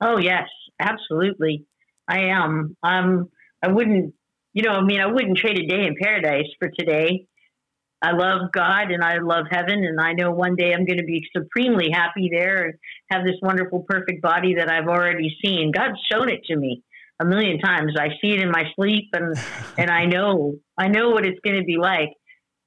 Oh 0.00 0.18
yes, 0.18 0.48
absolutely. 0.80 1.64
I 2.08 2.18
am. 2.24 2.76
Um, 2.82 3.30
I 3.62 3.68
wouldn't, 3.68 4.14
you 4.54 4.62
know, 4.62 4.70
I 4.70 4.82
mean, 4.82 5.00
I 5.00 5.06
wouldn't 5.06 5.36
trade 5.36 5.58
a 5.58 5.66
day 5.66 5.84
in 5.84 5.96
paradise 6.00 6.46
for 6.58 6.70
today. 6.78 7.26
I 8.00 8.12
love 8.12 8.52
God 8.52 8.90
and 8.90 9.02
I 9.02 9.18
love 9.18 9.46
heaven, 9.50 9.82
and 9.84 10.00
I 10.00 10.12
know 10.12 10.30
one 10.30 10.56
day 10.56 10.72
I'm 10.72 10.84
going 10.84 10.98
to 10.98 11.04
be 11.04 11.22
supremely 11.36 11.88
happy 11.92 12.28
there 12.30 12.64
and 12.64 12.74
have 13.10 13.24
this 13.24 13.36
wonderful, 13.42 13.84
perfect 13.88 14.22
body 14.22 14.54
that 14.56 14.70
I've 14.70 14.88
already 14.88 15.34
seen. 15.44 15.72
God's 15.72 15.98
shown 16.10 16.28
it 16.28 16.44
to 16.44 16.56
me 16.56 16.82
a 17.20 17.24
million 17.24 17.58
times. 17.58 17.94
I 17.98 18.08
see 18.20 18.32
it 18.32 18.40
in 18.40 18.50
my 18.50 18.64
sleep, 18.76 19.08
and 19.12 19.36
and 19.78 19.90
I 19.90 20.04
know 20.04 20.56
I 20.78 20.88
know 20.88 21.10
what 21.10 21.26
it's 21.26 21.40
going 21.44 21.58
to 21.58 21.64
be 21.64 21.76
like. 21.78 22.10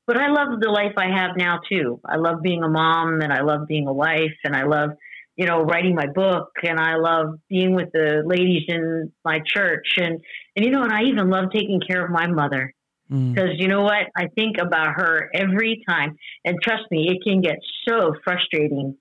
But 0.08 0.18
I 0.18 0.30
love 0.30 0.60
the 0.60 0.70
life 0.70 0.94
I 0.98 1.10
have 1.16 1.38
now 1.38 1.60
too. 1.70 2.00
I 2.06 2.16
love 2.16 2.42
being 2.42 2.64
a 2.64 2.70
mom, 2.70 3.22
and 3.22 3.32
I 3.32 3.42
love 3.42 3.68
being 3.68 3.88
a 3.88 3.94
wife, 3.94 4.38
and 4.44 4.56
I 4.56 4.64
love 4.64 4.92
you 5.36 5.46
know 5.46 5.62
writing 5.62 5.96
my 5.96 6.08
book, 6.08 6.50
and 6.64 6.80
I 6.80 6.96
love 6.96 7.36
being 7.48 7.76
with 7.76 7.90
the 7.94 8.24
ladies 8.26 8.64
in 8.68 9.12
my 9.24 9.40
church, 9.46 9.98
and 9.98 10.20
and 10.58 10.66
you 10.66 10.72
know, 10.72 10.84
and 10.84 10.92
I 10.92 11.04
even 11.04 11.30
love 11.30 11.46
taking 11.54 11.80
care 11.80 12.04
of 12.04 12.12
my 12.12 12.28
mother. 12.28 12.74
Mm. 13.10 13.34
because 13.34 13.52
you 13.58 13.70
know 13.70 13.84
what? 13.84 14.08
I 14.18 14.28
think 14.36 14.58
about 14.58 14.96
her 14.96 15.30
every 15.34 15.82
time, 15.88 16.18
and 16.44 16.58
trust 16.62 16.84
me, 16.92 17.08
it 17.10 17.24
can 17.24 17.40
get 17.40 17.60
so 17.88 18.14
frustrating 18.26 18.98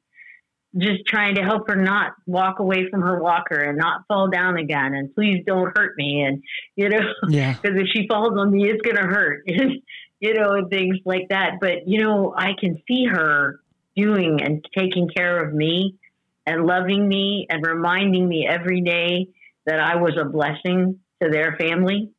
just 0.79 1.07
trying 1.07 1.37
to 1.37 1.43
help 1.43 1.69
her 1.69 1.77
not 1.77 2.13
walk 2.27 2.59
away 2.59 2.89
from 2.91 3.01
her 3.01 3.21
walker 3.21 3.59
and 3.59 3.79
not 3.79 4.03
fall 4.09 4.29
down 4.29 4.59
again. 4.59 4.95
And 4.95 5.15
please 5.15 5.43
don't 5.47 5.77
hurt 5.77 5.97
me. 5.97 6.23
And 6.23 6.43
you 6.75 6.89
know 6.89 7.01
Yeah. 7.29 7.55
because 7.55 7.79
if 7.79 7.89
she 7.95 8.07
falls 8.07 8.39
on 8.39 8.51
me 8.51 8.69
it's 8.69 8.83
going 8.83 8.97
to 8.97 9.09
hurt 9.09 9.45
you 10.21 10.35
know 10.35 10.53
and 10.53 10.71
things 10.71 10.99
like 11.05 11.29
that. 11.31 11.55
But 11.61 11.87
you 11.87 12.03
know 12.03 12.35
i 12.37 12.53
can 12.59 12.83
see 12.87 13.07
her 13.07 13.61
doing 13.97 14.41
and 14.43 14.65
taking 14.77 15.09
care 15.09 15.43
of 15.43 15.55
me 15.55 15.97
and 16.45 16.67
loving 16.67 17.09
me 17.09 17.47
and 17.49 17.67
reminding 17.67 18.29
me 18.29 18.47
every 18.49 18.83
day 18.83 19.29
that 19.65 19.81
i 19.81 19.97
was 19.97 20.17
a 20.21 20.25
blessing 20.25 21.01
to 21.23 21.31
their 21.31 21.57
family. 21.59 22.11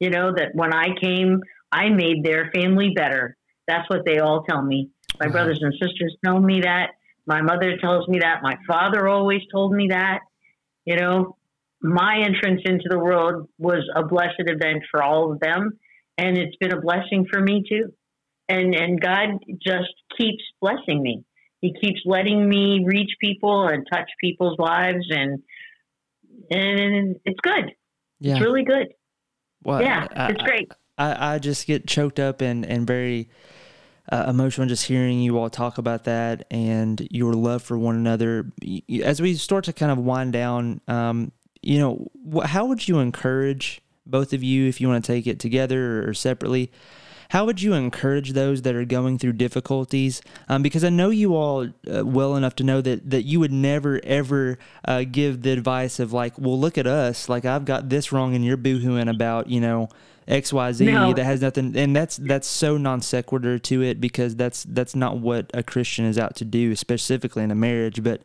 You 0.00 0.10
know 0.10 0.32
that 0.36 0.50
when 0.54 0.72
i 0.72 0.88
came 1.00 1.40
i 1.72 1.88
made 1.88 2.24
their 2.24 2.50
family 2.54 2.92
better. 2.94 3.36
That's 3.66 3.88
what 3.90 4.04
they 4.06 4.18
all 4.18 4.44
tell 4.48 4.62
me. 4.62 4.90
My 5.18 5.26
Wow. 5.26 5.32
brothers 5.32 5.60
and 5.62 5.72
sisters 5.74 6.16
tell 6.24 6.38
me 6.40 6.60
that. 6.60 6.90
My 7.26 7.42
mother 7.42 7.76
tells 7.78 8.06
me 8.06 8.20
that. 8.20 8.42
My 8.42 8.56
father 8.68 9.08
always 9.08 9.42
told 9.52 9.72
me 9.72 9.88
that. 9.90 10.20
You 10.84 10.96
know 10.96 11.36
my 11.82 12.22
entrance 12.24 12.62
into 12.64 12.88
the 12.88 12.98
world 12.98 13.48
was 13.58 13.88
a 13.94 14.02
blessed 14.04 14.40
event 14.40 14.82
for 14.90 15.02
all 15.02 15.32
of 15.32 15.40
them 15.40 15.78
and 16.18 16.38
it's 16.38 16.56
been 16.56 16.72
a 16.72 16.80
blessing 16.80 17.26
for 17.30 17.40
me 17.40 17.62
too. 17.68 17.92
And 18.48 18.74
and 18.74 19.00
god 19.00 19.38
just 19.64 19.92
keeps 20.18 20.42
blessing 20.60 21.02
me. 21.02 21.24
He 21.60 21.74
keeps 21.80 22.00
letting 22.04 22.48
me 22.48 22.84
reach 22.84 23.10
people 23.20 23.66
and 23.66 23.86
touch 23.90 24.08
people's 24.20 24.58
lives 24.58 25.06
and 25.10 25.42
and 26.50 27.16
it's 27.24 27.40
good 27.42 27.72
Yeah. 28.20 28.34
it's 28.36 28.42
really 28.42 28.64
good 28.64 28.88
Well, 29.64 29.82
yeah 29.82 30.06
I- 30.14 30.30
it's 30.30 30.42
great 30.42 30.70
I, 30.98 31.34
I 31.34 31.38
just 31.38 31.66
get 31.66 31.86
choked 31.86 32.18
up 32.18 32.40
and, 32.40 32.64
and 32.64 32.86
very 32.86 33.28
uh, 34.10 34.24
emotional 34.28 34.66
just 34.66 34.86
hearing 34.86 35.20
you 35.20 35.36
all 35.38 35.50
talk 35.50 35.76
about 35.78 36.04
that 36.04 36.46
and 36.50 37.06
your 37.10 37.34
love 37.34 37.62
for 37.62 37.76
one 37.76 37.96
another. 37.96 38.50
As 39.02 39.20
we 39.20 39.34
start 39.34 39.64
to 39.64 39.72
kind 39.74 39.92
of 39.92 39.98
wind 39.98 40.32
down, 40.32 40.80
um, 40.88 41.32
you 41.60 41.78
know, 41.80 42.06
how 42.44 42.64
would 42.66 42.86
you 42.88 43.00
encourage 43.00 43.82
both 44.06 44.32
of 44.32 44.42
you, 44.42 44.68
if 44.68 44.80
you 44.80 44.88
want 44.88 45.04
to 45.04 45.12
take 45.12 45.26
it 45.26 45.38
together 45.40 46.08
or 46.08 46.14
separately, 46.14 46.70
how 47.30 47.44
would 47.44 47.60
you 47.60 47.74
encourage 47.74 48.32
those 48.32 48.62
that 48.62 48.74
are 48.74 48.84
going 48.84 49.18
through 49.18 49.34
difficulties? 49.34 50.22
Um, 50.48 50.62
because 50.62 50.84
I 50.84 50.90
know 50.90 51.10
you 51.10 51.34
all 51.34 51.68
uh, 51.92 52.04
well 52.04 52.36
enough 52.36 52.56
to 52.56 52.64
know 52.64 52.80
that 52.80 53.10
that 53.10 53.22
you 53.22 53.40
would 53.40 53.52
never 53.52 54.00
ever 54.04 54.58
uh, 54.84 55.04
give 55.10 55.42
the 55.42 55.50
advice 55.50 55.98
of 55.98 56.12
like, 56.12 56.38
well, 56.38 56.58
look 56.58 56.78
at 56.78 56.86
us, 56.86 57.28
like 57.28 57.44
I've 57.44 57.64
got 57.64 57.88
this 57.88 58.12
wrong 58.12 58.34
and 58.34 58.44
you're 58.44 58.56
boohooing 58.56 59.10
about, 59.12 59.48
you 59.48 59.60
know, 59.60 59.88
X 60.28 60.52
Y 60.52 60.72
Z 60.72 60.84
No. 60.84 61.12
that 61.12 61.24
has 61.24 61.40
nothing, 61.40 61.76
and 61.76 61.94
that's 61.94 62.16
that's 62.16 62.48
so 62.48 62.76
non 62.76 63.00
sequitur 63.00 63.58
to 63.60 63.82
it 63.82 64.00
because 64.00 64.34
that's 64.34 64.64
that's 64.64 64.96
not 64.96 65.18
what 65.18 65.50
a 65.54 65.62
Christian 65.62 66.04
is 66.04 66.18
out 66.18 66.34
to 66.36 66.44
do, 66.44 66.74
specifically 66.74 67.44
in 67.44 67.50
a 67.50 67.54
marriage. 67.54 68.02
But 68.02 68.22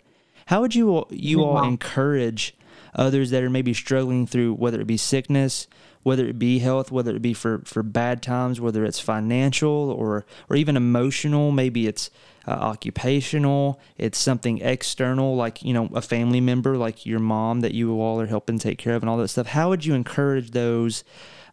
how 0.47 0.62
would 0.62 0.74
you 0.74 0.89
all, 0.89 1.08
you 1.12 1.43
all 1.43 1.64
encourage 1.64 2.56
others 2.95 3.30
that 3.30 3.43
are 3.43 3.49
maybe 3.49 3.74
struggling 3.74 4.26
through 4.26 4.56
whether 4.56 4.82
it 4.82 4.88
be 4.88 4.97
sickness, 4.97 5.68
whether 6.04 6.26
it 6.26 6.39
be 6.39 6.60
health, 6.60 6.91
whether 6.91 7.16
it 7.16 7.22
be 7.22 7.34
for, 7.34 7.62
for 7.66 7.84
bad 7.84 8.22
times, 8.22 8.60
whether 8.60 8.84
it's 8.84 8.99
financial 8.99 9.91
or 9.91 10.26
or 10.49 10.56
even 10.56 10.76
emotional, 10.76 11.52
maybe 11.52 11.88
it's 11.88 12.10
uh, 12.47 12.52
occupational, 12.52 13.80
it's 13.97 14.18
something 14.18 14.60
external 14.60 15.36
like 15.36 15.62
you 15.64 15.74
know 15.74 15.89
a 15.93 16.02
family 16.02 16.41
member 16.41 16.78
like 16.78 17.06
your 17.06 17.20
mom 17.20 17.62
that 17.62 17.74
you 17.74 17.99
all 17.99 18.20
are 18.20 18.28
helping 18.28 18.58
take 18.58 18.78
care 18.78 18.95
of 18.95 19.04
and 19.04 19.10
all 19.10 19.18
that 19.18 19.28
stuff. 19.28 19.47
How 19.47 19.70
would 19.70 19.86
you 19.86 19.93
encourage 19.93 20.52
those 20.52 21.04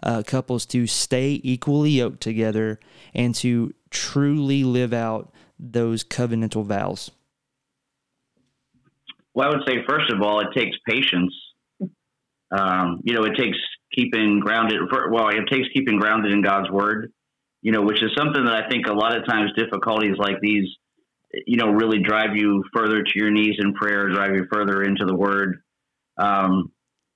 uh, 0.03 0.23
couples 0.27 0.65
to 0.67 0.87
stay 0.87 1.41
equally 1.43 1.91
yoked 1.91 2.21
together 2.21 2.79
and 3.15 3.35
to 3.37 3.75
truly 3.91 4.65
live 4.65 4.93
out 4.93 5.33
those 5.59 6.05
covenantal 6.05 6.65
vows? 6.65 7.11
Well, 9.35 9.49
I 9.49 9.51
would 9.51 9.67
say 9.67 9.85
first 9.89 10.11
of 10.11 10.23
all, 10.23 10.41
it 10.41 10.49
takes 10.57 10.77
patience. 10.89 11.35
Um, 12.51 13.03
you 13.05 13.13
know, 13.15 13.25
it 13.25 13.37
takes 13.37 13.59
keeping 13.95 14.41
grounded. 14.41 14.81
Well, 15.11 15.29
it 15.29 15.49
takes 15.51 15.69
keeping 15.75 15.99
grounded 15.99 16.33
in 16.33 16.43
God's 16.43 16.71
word. 16.71 17.13
You 17.61 17.73
know, 17.73 17.83
which 17.83 18.03
is 18.03 18.11
something 18.17 18.45
that 18.45 18.55
I 18.55 18.69
think 18.69 18.87
a 18.87 18.93
lot 18.93 19.17
of 19.17 19.27
times 19.27 19.51
difficulties 19.57 20.15
like 20.17 20.37
these, 20.41 20.69
you 21.47 21.57
know, 21.57 21.71
really 21.71 21.99
drive 22.01 22.37
you 22.37 22.63
further 22.73 23.03
to 23.03 23.13
your 23.17 23.31
knees 23.31 23.57
in 23.59 23.75
prayer, 23.75 24.09
drive 24.11 24.37
you 24.37 24.47
further 24.53 24.85
into 24.85 25.05
the 25.05 25.17
word. 25.17 25.61
Um, 26.17 26.71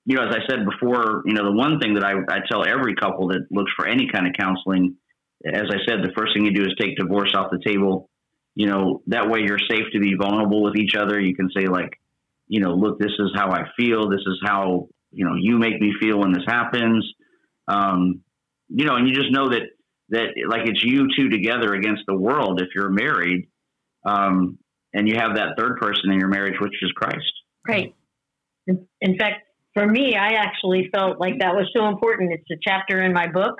you 0.05 0.17
know, 0.17 0.27
as 0.27 0.35
I 0.35 0.39
said 0.49 0.65
before, 0.65 1.23
you 1.25 1.33
know, 1.33 1.45
the 1.45 1.55
one 1.55 1.79
thing 1.79 1.93
that 1.93 2.03
I, 2.03 2.13
I 2.27 2.39
tell 2.51 2.67
every 2.67 2.93
couple 2.95 3.29
that 3.29 3.47
looks 3.51 3.71
for 3.77 3.87
any 3.87 4.09
kind 4.11 4.27
of 4.27 4.33
counseling, 4.37 4.97
as 5.45 5.63
I 5.69 5.77
said, 5.87 6.03
the 6.03 6.11
first 6.15 6.33
thing 6.33 6.45
you 6.45 6.53
do 6.53 6.63
is 6.63 6.75
take 6.79 6.97
divorce 6.97 7.33
off 7.33 7.49
the 7.49 7.63
table. 7.65 8.09
You 8.53 8.67
know, 8.67 9.01
that 9.07 9.29
way 9.29 9.39
you're 9.45 9.59
safe 9.59 9.85
to 9.93 9.99
be 9.99 10.15
vulnerable 10.15 10.61
with 10.61 10.75
each 10.75 10.95
other. 10.95 11.19
You 11.19 11.35
can 11.35 11.49
say 11.57 11.67
like, 11.67 11.99
you 12.47 12.59
know, 12.59 12.73
look, 12.73 12.99
this 12.99 13.13
is 13.17 13.31
how 13.33 13.51
I 13.51 13.63
feel. 13.77 14.09
This 14.09 14.21
is 14.27 14.39
how, 14.45 14.89
you 15.13 15.25
know, 15.25 15.35
you 15.39 15.57
make 15.57 15.79
me 15.79 15.93
feel 16.01 16.19
when 16.19 16.33
this 16.33 16.43
happens. 16.47 17.05
Um, 17.67 18.21
you 18.69 18.85
know, 18.85 18.95
and 18.95 19.07
you 19.07 19.13
just 19.13 19.31
know 19.31 19.49
that, 19.49 19.61
that 20.09 20.27
like 20.49 20.67
it's 20.67 20.83
you 20.83 21.07
two 21.17 21.29
together 21.29 21.73
against 21.73 22.03
the 22.07 22.15
world 22.15 22.61
if 22.61 22.69
you're 22.75 22.89
married. 22.89 23.49
Um, 24.05 24.57
and 24.93 25.07
you 25.07 25.15
have 25.15 25.35
that 25.35 25.55
third 25.57 25.77
person 25.79 26.11
in 26.11 26.19
your 26.19 26.27
marriage, 26.27 26.55
which 26.59 26.73
is 26.81 26.91
Christ. 26.91 27.31
Right. 27.67 27.95
In, 28.67 28.85
in 29.01 29.17
fact, 29.17 29.45
for 29.73 29.87
me, 29.87 30.15
I 30.15 30.33
actually 30.33 30.89
felt 30.93 31.19
like 31.19 31.39
that 31.39 31.55
was 31.55 31.67
so 31.75 31.87
important. 31.87 32.31
It's 32.33 32.49
a 32.51 32.59
chapter 32.61 33.01
in 33.01 33.13
my 33.13 33.27
book. 33.27 33.59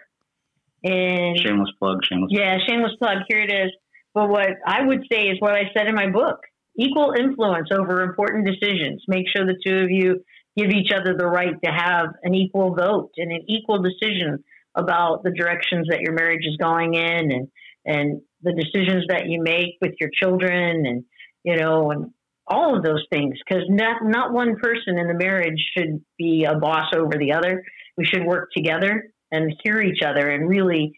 And 0.83 1.39
Shameless 1.39 1.71
plug, 1.79 1.99
shameless. 2.03 2.31
yeah, 2.35 2.57
shameless 2.67 2.91
plug. 2.99 3.19
Here 3.29 3.39
it 3.41 3.51
is. 3.51 3.71
But 4.13 4.29
what 4.29 4.49
I 4.67 4.83
would 4.85 5.05
say 5.11 5.23
is 5.27 5.37
what 5.39 5.53
I 5.53 5.63
said 5.75 5.87
in 5.87 5.95
my 5.95 6.09
book 6.09 6.39
equal 6.77 7.13
influence 7.17 7.69
over 7.71 8.01
important 8.01 8.45
decisions. 8.47 9.01
Make 9.07 9.25
sure 9.35 9.45
the 9.45 9.57
two 9.65 9.77
of 9.77 9.89
you 9.91 10.23
give 10.57 10.69
each 10.69 10.91
other 10.91 11.15
the 11.17 11.25
right 11.25 11.55
to 11.63 11.71
have 11.71 12.07
an 12.23 12.33
equal 12.35 12.75
vote 12.75 13.11
and 13.17 13.31
an 13.31 13.45
equal 13.47 13.81
decision 13.81 14.43
about 14.75 15.23
the 15.23 15.31
directions 15.31 15.87
that 15.89 16.01
your 16.01 16.13
marriage 16.13 16.45
is 16.45 16.57
going 16.57 16.93
in 16.95 17.31
and, 17.31 17.47
and 17.85 18.21
the 18.41 18.53
decisions 18.53 19.05
that 19.09 19.27
you 19.27 19.41
make 19.41 19.77
with 19.81 19.93
your 19.99 20.09
children 20.13 20.85
and, 20.85 21.03
you 21.43 21.55
know, 21.55 21.91
and 21.91 22.11
all 22.47 22.75
of 22.75 22.83
those 22.83 23.05
things. 23.11 23.35
Because 23.45 23.63
not, 23.69 24.03
not 24.03 24.33
one 24.33 24.55
person 24.57 24.97
in 24.97 25.07
the 25.07 25.13
marriage 25.13 25.61
should 25.77 26.03
be 26.17 26.45
a 26.45 26.55
boss 26.55 26.87
over 26.95 27.13
the 27.17 27.33
other. 27.33 27.63
We 27.97 28.05
should 28.05 28.25
work 28.25 28.49
together 28.55 29.11
and 29.31 29.53
hear 29.63 29.81
each 29.81 30.01
other 30.05 30.29
and 30.29 30.49
really 30.49 30.93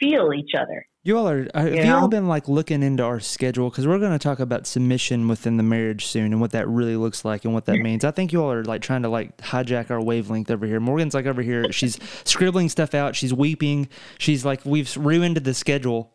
feel 0.00 0.32
each 0.34 0.52
other. 0.58 0.86
You 1.04 1.18
all 1.18 1.28
are. 1.28 1.46
Have 1.54 1.74
You 1.74 1.84
you 1.84 1.92
all 1.92 2.08
been 2.08 2.28
like 2.28 2.48
looking 2.48 2.82
into 2.82 3.02
our 3.02 3.20
schedule? 3.20 3.68
Because 3.68 3.86
we're 3.86 3.98
going 3.98 4.12
to 4.12 4.18
talk 4.18 4.40
about 4.40 4.66
submission 4.66 5.28
within 5.28 5.58
the 5.58 5.62
marriage 5.62 6.06
soon 6.06 6.32
and 6.32 6.40
what 6.40 6.52
that 6.52 6.66
really 6.66 6.96
looks 6.96 7.26
like 7.26 7.44
and 7.44 7.52
what 7.52 7.66
that 7.66 7.76
means. 7.76 8.04
I 8.06 8.10
think 8.10 8.32
you 8.32 8.42
all 8.42 8.50
are 8.50 8.64
like 8.64 8.80
trying 8.80 9.02
to 9.02 9.10
like 9.10 9.36
hijack 9.36 9.90
our 9.90 10.02
wavelength 10.02 10.50
over 10.50 10.64
here. 10.64 10.80
Morgan's 10.80 11.12
like 11.12 11.26
over 11.26 11.42
here. 11.42 11.70
She's 11.72 11.98
scribbling 12.24 12.70
stuff 12.70 12.94
out. 12.94 13.14
She's 13.14 13.34
weeping. 13.34 13.88
She's 14.16 14.46
like, 14.46 14.64
we've 14.64 14.96
ruined 14.96 15.36
the 15.36 15.52
schedule. 15.52 16.10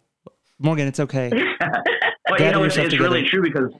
Morgan, 0.57 0.87
it's 0.87 0.99
okay. 0.99 1.31
Well, 2.29 2.39
you 2.39 2.51
know, 2.51 2.63
it's, 2.63 2.77
it's 2.77 2.99
really 2.99 3.23
true 3.23 3.41
because 3.41 3.73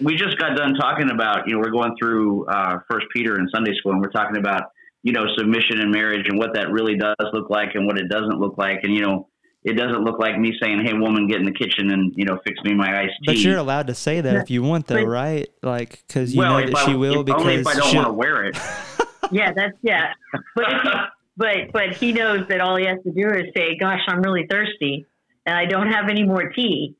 we 0.00 0.14
just 0.14 0.38
got 0.38 0.56
done 0.56 0.74
talking 0.74 1.10
about, 1.10 1.48
you 1.48 1.54
know, 1.54 1.58
we're 1.58 1.72
going 1.72 1.92
through 1.98 2.46
uh, 2.46 2.78
First 2.88 3.06
Peter 3.12 3.36
in 3.36 3.48
Sunday 3.52 3.74
school, 3.76 3.90
and 3.90 4.00
we're 4.00 4.12
talking 4.12 4.36
about, 4.36 4.62
you 5.02 5.12
know, 5.12 5.24
submission 5.36 5.80
in 5.80 5.90
marriage 5.90 6.28
and 6.28 6.38
what 6.38 6.54
that 6.54 6.70
really 6.70 6.96
does 6.96 7.16
look 7.32 7.50
like 7.50 7.70
and 7.74 7.84
what 7.84 7.98
it 7.98 8.08
doesn't 8.08 8.38
look 8.38 8.58
like. 8.58 8.78
And 8.84 8.94
you 8.94 9.02
know, 9.02 9.28
it 9.66 9.72
doesn't 9.72 10.04
look 10.04 10.20
like 10.20 10.38
me 10.38 10.56
saying, 10.62 10.84
"Hey, 10.84 10.92
woman, 10.92 11.26
get 11.26 11.40
in 11.40 11.44
the 11.44 11.52
kitchen 11.52 11.90
and 11.90 12.12
you 12.16 12.24
know, 12.24 12.38
fix 12.46 12.62
me 12.62 12.72
my 12.72 13.02
iced 13.02 13.14
tea." 13.22 13.26
But 13.26 13.38
you're 13.38 13.58
allowed 13.58 13.88
to 13.88 13.94
say 13.94 14.20
that 14.20 14.36
if 14.36 14.48
you 14.48 14.62
want, 14.62 14.86
though, 14.86 15.02
right? 15.02 15.48
Like, 15.60 16.04
because 16.06 16.32
you 16.32 16.38
well, 16.38 16.60
know 16.60 16.66
that 16.66 16.76
I, 16.76 16.86
she 16.86 16.94
will. 16.94 17.28
if, 17.28 17.34
only 17.34 17.54
if 17.56 17.66
I 17.66 17.74
don't 17.74 17.94
want 17.96 18.06
to 18.06 18.12
wear 18.12 18.44
it. 18.44 18.56
yeah, 19.32 19.52
that's 19.52 19.76
yeah. 19.82 20.12
But 20.54 20.66
if 20.68 20.82
he, 20.82 20.90
but 21.36 21.56
but 21.72 21.96
he 21.96 22.12
knows 22.12 22.46
that 22.48 22.60
all 22.60 22.76
he 22.76 22.86
has 22.86 22.98
to 23.02 23.10
do 23.10 23.28
is 23.28 23.46
say, 23.56 23.76
"Gosh, 23.76 24.02
I'm 24.06 24.22
really 24.22 24.46
thirsty, 24.48 25.04
and 25.44 25.56
I 25.56 25.66
don't 25.66 25.90
have 25.90 26.08
any 26.08 26.22
more 26.22 26.48
tea." 26.50 26.94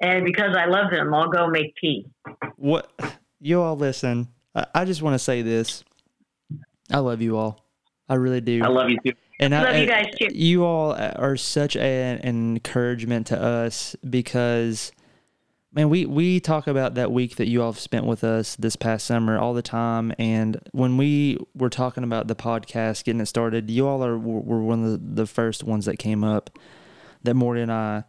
And 0.00 0.26
because 0.26 0.54
I 0.54 0.66
love 0.66 0.92
him, 0.92 1.14
I'll 1.14 1.30
go 1.30 1.46
make 1.46 1.74
tea. 1.80 2.06
what 2.56 2.92
you 3.40 3.62
all 3.62 3.76
listen. 3.76 4.28
I, 4.54 4.66
I 4.74 4.84
just 4.84 5.00
want 5.00 5.14
to 5.14 5.18
say 5.18 5.40
this. 5.40 5.82
I 6.92 6.98
love 6.98 7.22
you 7.22 7.38
all. 7.38 7.64
I 8.10 8.16
really 8.16 8.42
do. 8.42 8.62
I 8.62 8.68
love 8.68 8.90
you 8.90 8.98
too. 9.02 9.14
And 9.40 9.54
I, 9.54 9.64
Love 9.64 9.76
you 9.76 9.84
uh, 9.84 9.86
guys, 9.86 10.14
too. 10.18 10.28
You 10.32 10.64
all 10.64 10.92
uh, 10.92 11.12
are 11.16 11.36
such 11.36 11.76
an 11.76 12.20
encouragement 12.22 13.26
to 13.28 13.40
us 13.40 13.96
because, 14.08 14.92
man, 15.72 15.90
we 15.90 16.06
we 16.06 16.38
talk 16.38 16.66
about 16.66 16.94
that 16.94 17.10
week 17.10 17.36
that 17.36 17.48
you 17.48 17.62
all 17.62 17.72
have 17.72 17.80
spent 17.80 18.06
with 18.06 18.22
us 18.22 18.54
this 18.56 18.76
past 18.76 19.06
summer 19.06 19.38
all 19.38 19.52
the 19.52 19.62
time. 19.62 20.12
And 20.18 20.60
when 20.72 20.96
we 20.96 21.38
were 21.54 21.70
talking 21.70 22.04
about 22.04 22.28
the 22.28 22.36
podcast 22.36 23.04
getting 23.04 23.20
it 23.20 23.26
started, 23.26 23.70
you 23.70 23.88
all 23.88 24.04
are 24.04 24.18
were 24.18 24.40
were 24.40 24.62
one 24.62 24.84
of 24.84 24.90
the, 24.92 25.22
the 25.22 25.26
first 25.26 25.64
ones 25.64 25.86
that 25.86 25.98
came 25.98 26.22
up 26.22 26.56
that 27.24 27.34
Morty 27.34 27.60
and 27.60 27.72
I 27.72 28.04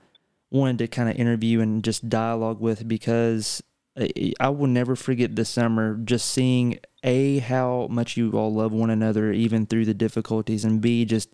wanted 0.52 0.78
to 0.78 0.88
kind 0.88 1.10
of 1.10 1.16
interview 1.16 1.60
and 1.60 1.84
just 1.84 2.08
dialogue 2.08 2.60
with 2.60 2.88
because 2.88 3.64
I, 3.98 4.50
will 4.50 4.68
never 4.68 4.96
forget 4.96 5.36
this 5.36 5.50
summer 5.50 5.96
just 6.04 6.30
seeing 6.30 6.80
a 7.04 7.40
how 7.40 7.88
much 7.90 8.18
you 8.18 8.32
all 8.32 8.54
love 8.54 8.74
one 8.74 8.90
another 8.90 9.32
even 9.32 9.66
through 9.66 9.86
the 9.86 9.94
difficulties 9.94 10.66
and 10.66 10.82
b 10.82 11.06
just 11.06 11.34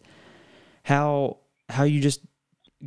how 0.83 1.37
how 1.69 1.83
you 1.83 1.99
just 1.99 2.21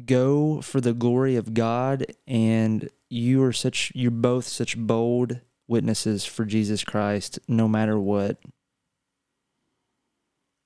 go 0.07 0.61
for 0.61 0.81
the 0.81 0.93
glory 0.93 1.37
of 1.37 1.55
God 1.55 2.07
and 2.27 2.89
you 3.11 3.43
are 3.43 3.53
such 3.53 3.91
you're 3.95 4.11
both 4.11 4.47
such 4.47 4.77
bold 4.77 5.41
witnesses 5.67 6.25
for 6.25 6.45
Jesus 6.45 6.85
Christ 6.85 7.39
no 7.49 7.69
matter 7.69 7.99
what. 7.99 8.39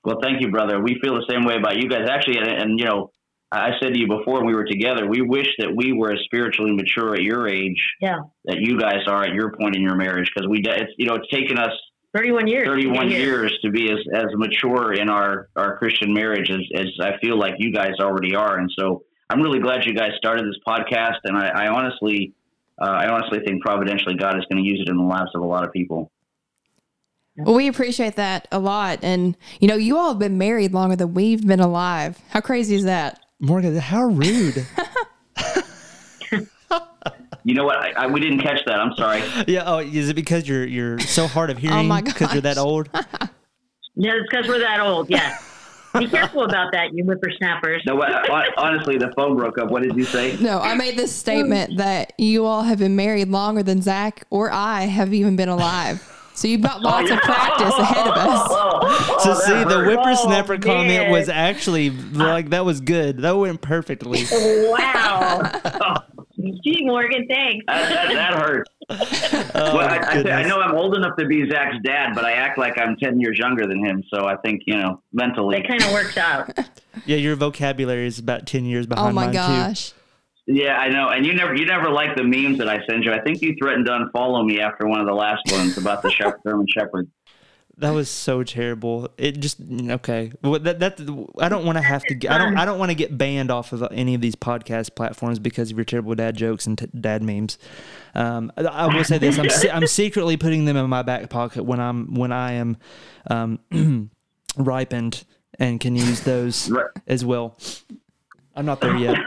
Well, 0.03 0.17
thank 0.21 0.41
you, 0.41 0.49
brother. 0.49 0.81
We 0.81 0.97
feel 1.01 1.15
the 1.15 1.25
same 1.29 1.45
way 1.45 1.55
about 1.57 1.77
you 1.77 1.89
guys. 1.89 2.07
Actually, 2.09 2.37
and, 2.37 2.47
and 2.47 2.79
you 2.79 2.85
know, 2.85 3.11
I 3.51 3.71
said 3.81 3.93
to 3.93 3.99
you 3.99 4.07
before 4.07 4.35
when 4.37 4.45
we 4.45 4.53
were 4.53 4.65
together, 4.65 5.07
we 5.07 5.21
wish 5.21 5.47
that 5.57 5.75
we 5.75 5.91
were 5.91 6.11
as 6.13 6.19
spiritually 6.25 6.71
mature 6.73 7.15
at 7.15 7.21
your 7.23 7.47
age 7.47 7.81
Yeah. 7.99 8.19
that 8.45 8.57
you 8.59 8.79
guys 8.79 8.99
are 9.07 9.23
at 9.23 9.33
your 9.33 9.51
point 9.57 9.75
in 9.75 9.81
your 9.81 9.95
marriage 9.95 10.31
because 10.33 10.47
we, 10.47 10.59
it's 10.63 10.91
you 10.97 11.07
know, 11.07 11.15
it's 11.15 11.27
taken 11.29 11.57
us 11.57 11.71
31 12.15 12.47
years. 12.47 12.67
31 12.67 13.09
Yeah. 13.09 13.17
years 13.17 13.57
to 13.63 13.71
be 13.71 13.91
as, 13.91 13.97
as 14.13 14.25
mature 14.35 14.93
in 14.93 15.09
our, 15.09 15.49
our 15.55 15.77
Christian 15.77 16.13
marriage 16.13 16.51
as, 16.51 16.59
as 16.75 16.87
I 17.01 17.17
feel 17.19 17.37
like 17.39 17.55
you 17.57 17.73
guys 17.73 17.93
already 17.99 18.35
are. 18.35 18.57
And 18.59 18.69
so 18.77 19.03
I'm 19.31 19.41
really 19.41 19.59
glad 19.59 19.85
you 19.85 19.93
guys 19.95 20.11
started 20.17 20.45
this 20.45 20.57
podcast. 20.67 21.17
And 21.23 21.35
I, 21.35 21.47
I 21.49 21.67
honestly, 21.69 22.33
uh, 22.79 22.85
I 22.85 23.07
honestly 23.09 23.39
think 23.45 23.63
providentially 23.63 24.15
God 24.15 24.37
is 24.37 24.45
going 24.51 24.63
to 24.63 24.69
use 24.69 24.79
it 24.81 24.89
in 24.89 24.97
the 24.97 25.03
lives 25.03 25.31
of 25.33 25.41
a 25.41 25.45
lot 25.45 25.63
of 25.65 25.71
people. 25.73 26.11
Well, 27.37 27.55
we 27.55 27.67
appreciate 27.67 28.15
that 28.17 28.47
a 28.51 28.59
lot. 28.59 28.99
And, 29.01 29.37
you 29.59 29.67
know, 29.67 29.75
you 29.75 29.97
all 29.97 30.09
have 30.09 30.19
been 30.19 30.37
married 30.37 30.73
longer 30.73 30.95
than 30.97 31.13
we've 31.13 31.45
been 31.47 31.61
alive. 31.61 32.19
How 32.29 32.41
crazy 32.41 32.75
is 32.75 32.83
that? 32.83 33.19
Morgan, 33.39 33.75
how 33.75 34.03
rude. 34.03 34.65
You 37.45 37.55
know 37.55 37.63
what? 37.63 37.77
I, 37.77 37.91
I, 37.91 38.07
we 38.07 38.19
didn't 38.19 38.41
catch 38.41 38.63
that. 38.65 38.79
I'm 38.79 38.93
sorry. 38.95 39.23
yeah, 39.47 39.63
oh, 39.65 39.79
is 39.79 40.09
it 40.09 40.13
because 40.13 40.47
you're 40.47 40.67
you're 40.67 40.99
so 40.99 41.25
hard 41.25 41.49
of 41.49 41.57
oh 41.57 41.61
hearing 41.61 41.87
my 41.87 42.01
because 42.01 42.33
you're 42.33 42.41
that 42.41 42.57
old? 42.57 42.89
Yeah, 43.95 44.11
it's 44.13 44.27
because 44.29 44.47
we're 44.47 44.59
that 44.59 44.81
old. 44.81 45.09
Yeah. 45.09 45.37
Be 45.97 46.07
careful 46.07 46.43
about 46.43 46.71
that, 46.73 46.93
you 46.93 47.03
whippersnappers. 47.03 47.81
No, 47.87 47.95
what, 47.95 48.11
honestly, 48.57 48.97
the 48.97 49.11
phone 49.15 49.35
broke 49.35 49.57
up. 49.57 49.71
What 49.71 49.81
did 49.81 49.95
you 49.95 50.03
say? 50.03 50.37
No, 50.39 50.59
I 50.59 50.75
made 50.75 50.95
this 50.95 51.15
statement 51.15 51.77
that 51.77 52.13
you 52.19 52.45
all 52.45 52.61
have 52.61 52.77
been 52.77 52.95
married 52.95 53.29
longer 53.29 53.63
than 53.63 53.81
Zach 53.81 54.25
or 54.29 54.51
I 54.51 54.83
have 54.83 55.13
even 55.13 55.35
been 55.35 55.49
alive. 55.49 56.18
So 56.39 56.47
you've 56.47 56.61
got 56.61 56.81
lots 56.81 57.11
of 57.11 57.19
practice 57.19 57.73
ahead 57.77 58.07
of 58.07 58.13
us. 58.13 58.47
So 59.19 59.33
that 59.33 59.43
see, 59.43 59.63
the 59.65 59.83
whippersnapper 59.83 60.53
Oh, 60.53 60.59
comment 60.59 60.87
man. 60.87 61.11
was 61.11 61.27
actually 61.27 61.89
like 61.89 62.51
that 62.51 62.63
was 62.63 62.79
good. 62.79 63.17
That 63.17 63.31
went 63.37 63.59
perfectly. 63.59 64.23
Wow. 64.31 66.03
Gee, 66.63 66.85
Morgan, 66.85 67.27
thanks. 67.27 67.65
That, 67.67 67.89
that, 67.89 68.13
that 68.13 68.33
hurt. 68.39 68.69
Oh, 69.53 69.75
well, 69.75 69.87
I, 69.89 70.23
I. 70.25 70.39
I 70.39 70.43
know 70.47 70.59
I'm 70.61 70.73
old 70.75 70.95
enough 70.95 71.17
to 71.19 71.25
be 71.25 71.47
Zach's 71.49 71.77
dad, 71.83 72.13
but 72.15 72.23
I 72.23 72.31
act 72.33 72.57
like 72.57 72.79
I'm 72.79 72.95
10 72.95 73.19
years 73.19 73.37
younger 73.37 73.67
than 73.67 73.83
him. 73.85 74.03
So 74.11 74.25
I 74.25 74.37
think, 74.37 74.61
you 74.65 74.75
know, 74.75 75.01
mentally. 75.11 75.57
It 75.57 75.67
kind 75.67 75.83
of 75.83 75.91
works 75.91 76.17
out. 76.17 76.57
Yeah, 77.05 77.17
your 77.17 77.35
vocabulary 77.35 78.07
is 78.07 78.17
about 78.19 78.47
ten 78.47 78.65
years 78.65 78.87
behind 78.87 79.13
mine. 79.15 79.29
Oh 79.29 79.31
my 79.31 79.47
mine 79.47 79.67
gosh. 79.67 79.93
Yeah, 80.51 80.77
I 80.77 80.89
know. 80.89 81.09
And 81.09 81.25
you 81.27 81.33
never 81.33 81.53
you 81.55 81.65
never 81.67 81.89
like 81.91 82.15
the 82.17 82.23
memes 82.23 82.57
that 82.57 82.67
I 82.67 82.83
send 82.89 83.03
you. 83.05 83.13
I 83.13 83.21
think 83.21 83.41
you 83.43 83.55
threatened 83.61 83.85
to 83.85 83.91
unfollow 83.91 84.43
me 84.43 84.59
after 84.59 84.87
one 84.87 84.99
of 84.99 85.05
the 85.05 85.13
last 85.13 85.43
ones 85.51 85.77
about 85.77 86.01
the 86.01 86.09
shepherd, 86.09 86.39
German 86.43 86.65
Shepherd. 86.67 87.07
That 87.77 87.91
was 87.91 88.09
so 88.09 88.43
terrible. 88.43 89.09
It 89.17 89.39
just 89.39 89.59
okay. 89.61 90.31
Well, 90.43 90.59
that 90.59 90.79
that 90.79 90.99
I 91.39 91.49
don't 91.49 91.65
want 91.65 91.77
to 91.77 91.83
have 91.83 92.03
to. 92.05 92.27
I 92.27 92.37
don't. 92.39 92.57
I 92.57 92.65
don't 92.65 92.79
want 92.79 92.89
to 92.89 92.95
get 92.95 93.15
banned 93.15 93.51
off 93.51 93.71
of 93.71 93.87
any 93.91 94.15
of 94.15 94.21
these 94.21 94.35
podcast 94.35 94.95
platforms 94.95 95.37
because 95.37 95.69
of 95.71 95.77
your 95.77 95.85
terrible 95.85 96.15
dad 96.15 96.35
jokes 96.35 96.65
and 96.65 96.77
t- 96.79 96.87
dad 96.99 97.21
memes. 97.23 97.57
Um, 98.15 98.51
I, 98.57 98.63
I 98.63 98.93
will 98.93 99.03
say 99.03 99.17
this: 99.19 99.37
I'm 99.37 99.49
se- 99.49 99.69
I'm 99.69 99.87
secretly 99.87 100.35
putting 100.35 100.65
them 100.65 100.75
in 100.77 100.89
my 100.89 101.03
back 101.03 101.29
pocket 101.29 101.63
when 101.63 101.79
I'm 101.79 102.15
when 102.15 102.31
I 102.33 102.53
am 102.53 102.75
um, 103.29 103.59
ripened 104.57 105.23
and 105.57 105.79
can 105.79 105.95
use 105.95 106.21
those 106.21 106.69
Right. 106.69 106.87
as 107.07 107.23
well. 107.23 107.55
I'm 108.59 108.65
not 108.65 108.81
there 108.81 108.95
yet. 108.97 109.15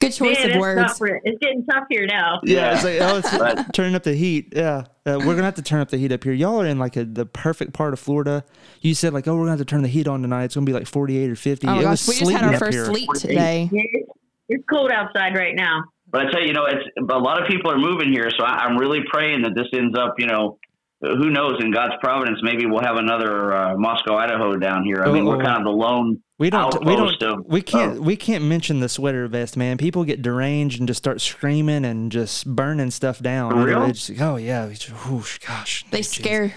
Good 0.00 0.10
choice 0.12 0.38
man, 0.38 0.52
of 0.52 0.60
words. 0.60 0.80
tough 0.80 0.98
for- 0.98 1.20
it's 1.24 1.38
getting 1.40 1.64
tough 1.66 1.84
here 1.90 2.06
now. 2.06 2.38
Yeah, 2.44 2.74
it's 2.74 2.84
like 2.84 2.98
oh, 3.00 3.16
it's 3.18 3.32
Right. 3.34 3.66
turning 3.74 3.96
up 3.96 4.04
the 4.04 4.14
heat. 4.14 4.52
Yeah, 4.54 4.84
uh, 5.04 5.18
we're 5.18 5.34
gonna 5.34 5.42
have 5.42 5.56
to 5.56 5.62
turn 5.62 5.80
up 5.80 5.88
the 5.88 5.96
heat 5.96 6.12
up 6.12 6.22
here. 6.22 6.32
Y'all 6.32 6.60
are 6.62 6.66
in 6.66 6.78
like 6.78 6.96
a, 6.96 7.04
the 7.04 7.26
perfect 7.26 7.72
part 7.72 7.92
of 7.92 7.98
Florida. 7.98 8.44
You 8.80 8.94
said 8.94 9.12
like, 9.12 9.26
oh, 9.26 9.34
we're 9.34 9.40
gonna 9.42 9.50
have 9.50 9.58
to 9.58 9.64
turn 9.64 9.82
the 9.82 9.88
heat 9.88 10.06
on 10.06 10.22
tonight. 10.22 10.44
It's 10.44 10.54
gonna 10.54 10.66
be 10.66 10.72
like 10.72 10.86
48 10.86 11.30
or 11.30 11.34
50. 11.34 11.66
Oh 11.66 11.78
it 11.78 11.82
gosh. 11.82 12.06
was 12.06 12.08
We 12.08 12.14
just 12.26 12.30
had 12.30 12.44
our 12.44 12.58
first 12.58 12.72
here. 12.72 12.84
sleet 12.86 13.08
today. 13.16 13.68
It's, 13.72 14.08
it's 14.48 14.64
cold 14.72 14.92
outside 14.92 15.34
right 15.34 15.54
now. 15.56 15.82
But 16.10 16.26
I 16.26 16.30
tell 16.30 16.40
you, 16.40 16.46
you 16.48 16.52
know, 16.54 16.64
it's 16.66 16.84
a 17.10 17.18
lot 17.18 17.42
of 17.42 17.48
people 17.48 17.70
are 17.72 17.76
moving 17.78 18.12
here, 18.12 18.30
so 18.38 18.44
I, 18.44 18.64
I'm 18.64 18.78
really 18.78 19.00
praying 19.10 19.42
that 19.42 19.54
this 19.56 19.66
ends 19.74 19.98
up, 19.98 20.14
you 20.18 20.26
know, 20.28 20.58
who 21.00 21.30
knows? 21.30 21.56
In 21.60 21.70
God's 21.72 21.94
providence, 22.02 22.40
maybe 22.42 22.66
we'll 22.66 22.82
have 22.82 22.96
another 22.96 23.52
uh, 23.54 23.74
Moscow, 23.76 24.16
Idaho 24.16 24.56
down 24.56 24.84
here. 24.84 25.02
I 25.04 25.12
mean, 25.12 25.24
we're 25.26 25.42
kind 25.42 25.58
of 25.58 25.64
the 25.64 25.70
lone. 25.70 26.22
We 26.38 26.50
don't. 26.50 26.84
We 26.84 26.96
don't. 26.96 27.22
of- 27.22 27.44
we 27.46 27.62
can't. 27.62 27.98
of- 27.98 28.04
we 28.04 28.16
can't 28.16 28.44
mention 28.44 28.80
the 28.80 28.88
sweater 28.88 29.26
vest, 29.28 29.56
man. 29.56 29.76
People 29.78 30.04
get 30.04 30.22
deranged 30.22 30.78
and 30.80 30.88
just 30.88 30.98
start 30.98 31.20
screaming 31.20 31.84
and 31.84 32.10
just 32.12 32.46
burning 32.46 32.90
stuff 32.90 33.20
down. 33.20 33.52
For 33.52 33.64
real? 33.64 33.86
Just- 33.88 34.20
oh 34.20 34.36
yeah. 34.36 34.66
we 34.66 34.74
just- 34.74 34.90
whoosh, 35.08 35.38
gosh. 35.38 35.84
They 35.90 36.00
jeez. 36.00 36.14
scare. 36.20 36.54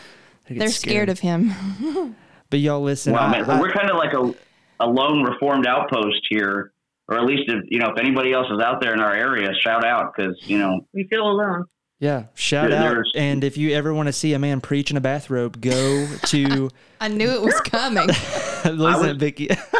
They 0.50 0.56
they're 0.58 0.70
scared 0.70 1.10
of 1.10 1.20
him. 1.20 1.54
But 2.50 2.60
y'all 2.60 2.82
listen. 2.82 3.14
Wow, 3.14 3.28
I- 3.28 3.32
man, 3.32 3.50
I- 3.50 3.62
we're 3.62 3.72
kind 3.72 3.90
of 3.90 3.96
like 3.96 4.12
a, 4.14 4.36
a 4.84 4.88
lone 4.88 5.24
reformed 5.24 5.66
outpost 5.66 6.20
here, 6.30 6.74
or 7.08 7.18
at 7.18 7.24
least 7.26 7.44
if 7.48 7.64
you 7.70 7.80
know 7.80 7.92
if 7.96 7.98
anybody 7.98 8.34
else 8.34 8.48
is 8.52 8.60
out 8.60 8.82
there 8.82 8.92
in 8.94 9.00
our 9.00 9.16
area, 9.16 9.50
shout 9.64 9.86
out 9.86 10.12
because 10.14 10.36
you 10.42 10.58
know 10.58 10.82
We 10.94 11.08
feel 11.10 11.24
alone. 11.28 11.64
Yeah. 12.02 12.24
Shout 12.34 12.72
There- 12.72 13.00
out. 13.00 13.06
And 13.16 13.44
if 13.44 13.58
you 13.58 13.72
ever 13.74 13.94
want 13.94 14.08
to 14.08 14.14
see 14.14 14.34
a 14.34 14.40
man 14.40 14.60
preach 14.60 14.92
in 14.92 14.98
a 14.98 15.02
bathrobe, 15.02 15.62
go 15.62 16.08
to. 16.26 16.70
I 17.00 17.08
knew 17.08 17.30
it 17.30 17.42
was 17.42 17.60
coming. 17.62 18.08
listen, 18.66 18.76
was- 18.78 19.18
Vickie. 19.18 19.56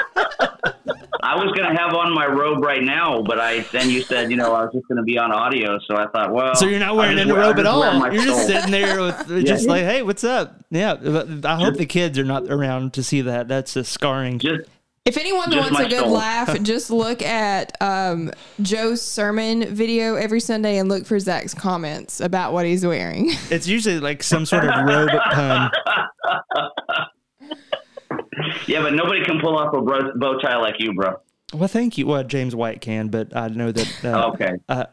I 1.24 1.36
was 1.36 1.52
going 1.56 1.70
to 1.74 1.80
have 1.82 1.94
on 1.94 2.14
my 2.14 2.26
robe 2.26 2.64
right 2.64 2.84
now, 2.84 3.22
but 3.22 3.40
I 3.40 3.60
then 3.72 3.90
you 3.90 4.02
said 4.02 4.32
you 4.32 4.38
know 4.38 4.54
I 4.54 4.64
was 4.64 4.74
just 4.74 4.88
going 4.88 4.98
to 4.98 5.04
be 5.04 5.18
on 5.18 5.32
audio, 5.32 5.78
so 5.88 5.96
I 5.96 6.08
thought, 6.08 6.34
well, 6.34 6.56
So 6.56 6.66
you're 6.66 6.80
not 6.80 6.96
wearing 6.96 7.18
I'll 7.18 7.24
any 7.30 7.32
robe 7.32 7.60
at 7.60 7.66
I'll 7.68 7.82
just 7.82 8.02
wear 8.02 8.10
all. 8.12 8.14
You're 8.14 8.26
just 8.26 8.48
sitting 8.48 8.72
there 8.72 9.00
with 9.02 9.46
just 9.46 9.68
like, 9.68 9.84
hey, 9.84 10.02
what's 10.02 10.24
up? 10.24 10.56
Yeah. 10.72 10.94
I 11.46 11.56
hope 11.56 11.76
the 11.76 11.86
kids 11.86 12.18
are 12.20 12.24
not 12.24 12.50
around 12.52 12.94
to 12.94 13.04
see 13.04 13.22
that. 13.22 13.48
That's 13.48 13.76
a 13.76 13.84
scarring. 13.84 14.40
just 14.40 14.68
If 15.04 15.18
anyone 15.18 15.50
Just 15.52 15.72
wants 15.72 15.88
a 15.88 15.90
good 15.90 16.04
soul. 16.04 16.12
laugh, 16.12 16.62
just 16.62 16.92
look 16.92 17.24
at 17.24 17.76
um, 17.82 18.32
Joe's 18.62 19.02
sermon 19.02 19.74
video 19.74 20.14
every 20.14 20.40
Sunday 20.40 20.78
and 20.78 20.88
look 20.90 21.08
for 21.08 21.18
Zach's 21.20 21.56
comments 21.56 22.22
about 22.22 22.54
what 22.54 22.66
he's 22.68 22.86
wearing. 22.86 23.32
It's 23.50 23.68
usually 23.68 24.00
like 24.00 24.22
some 24.22 24.46
sort 24.46 24.64
of 24.64 24.70
robe 24.86 25.10
pun. 25.32 25.72
yeah, 28.68 28.82
but 28.84 28.94
nobody 28.94 29.24
can 29.26 29.40
pull 29.42 29.58
off 29.58 29.74
a 29.74 29.82
bro- 29.82 30.14
bow 30.18 30.38
tie 30.38 30.58
like 30.58 30.76
you, 30.78 30.94
bro. 30.94 31.16
Well, 31.54 31.68
thank 31.68 31.98
you. 31.98 32.06
Well, 32.06 32.24
James 32.24 32.56
White 32.56 32.80
can, 32.80 33.08
but 33.10 33.36
I 33.36 33.48
know 33.50 33.72
that. 33.72 34.06
Uh, 34.06 34.28
Okay. 34.34 34.52
uh, 34.70 34.86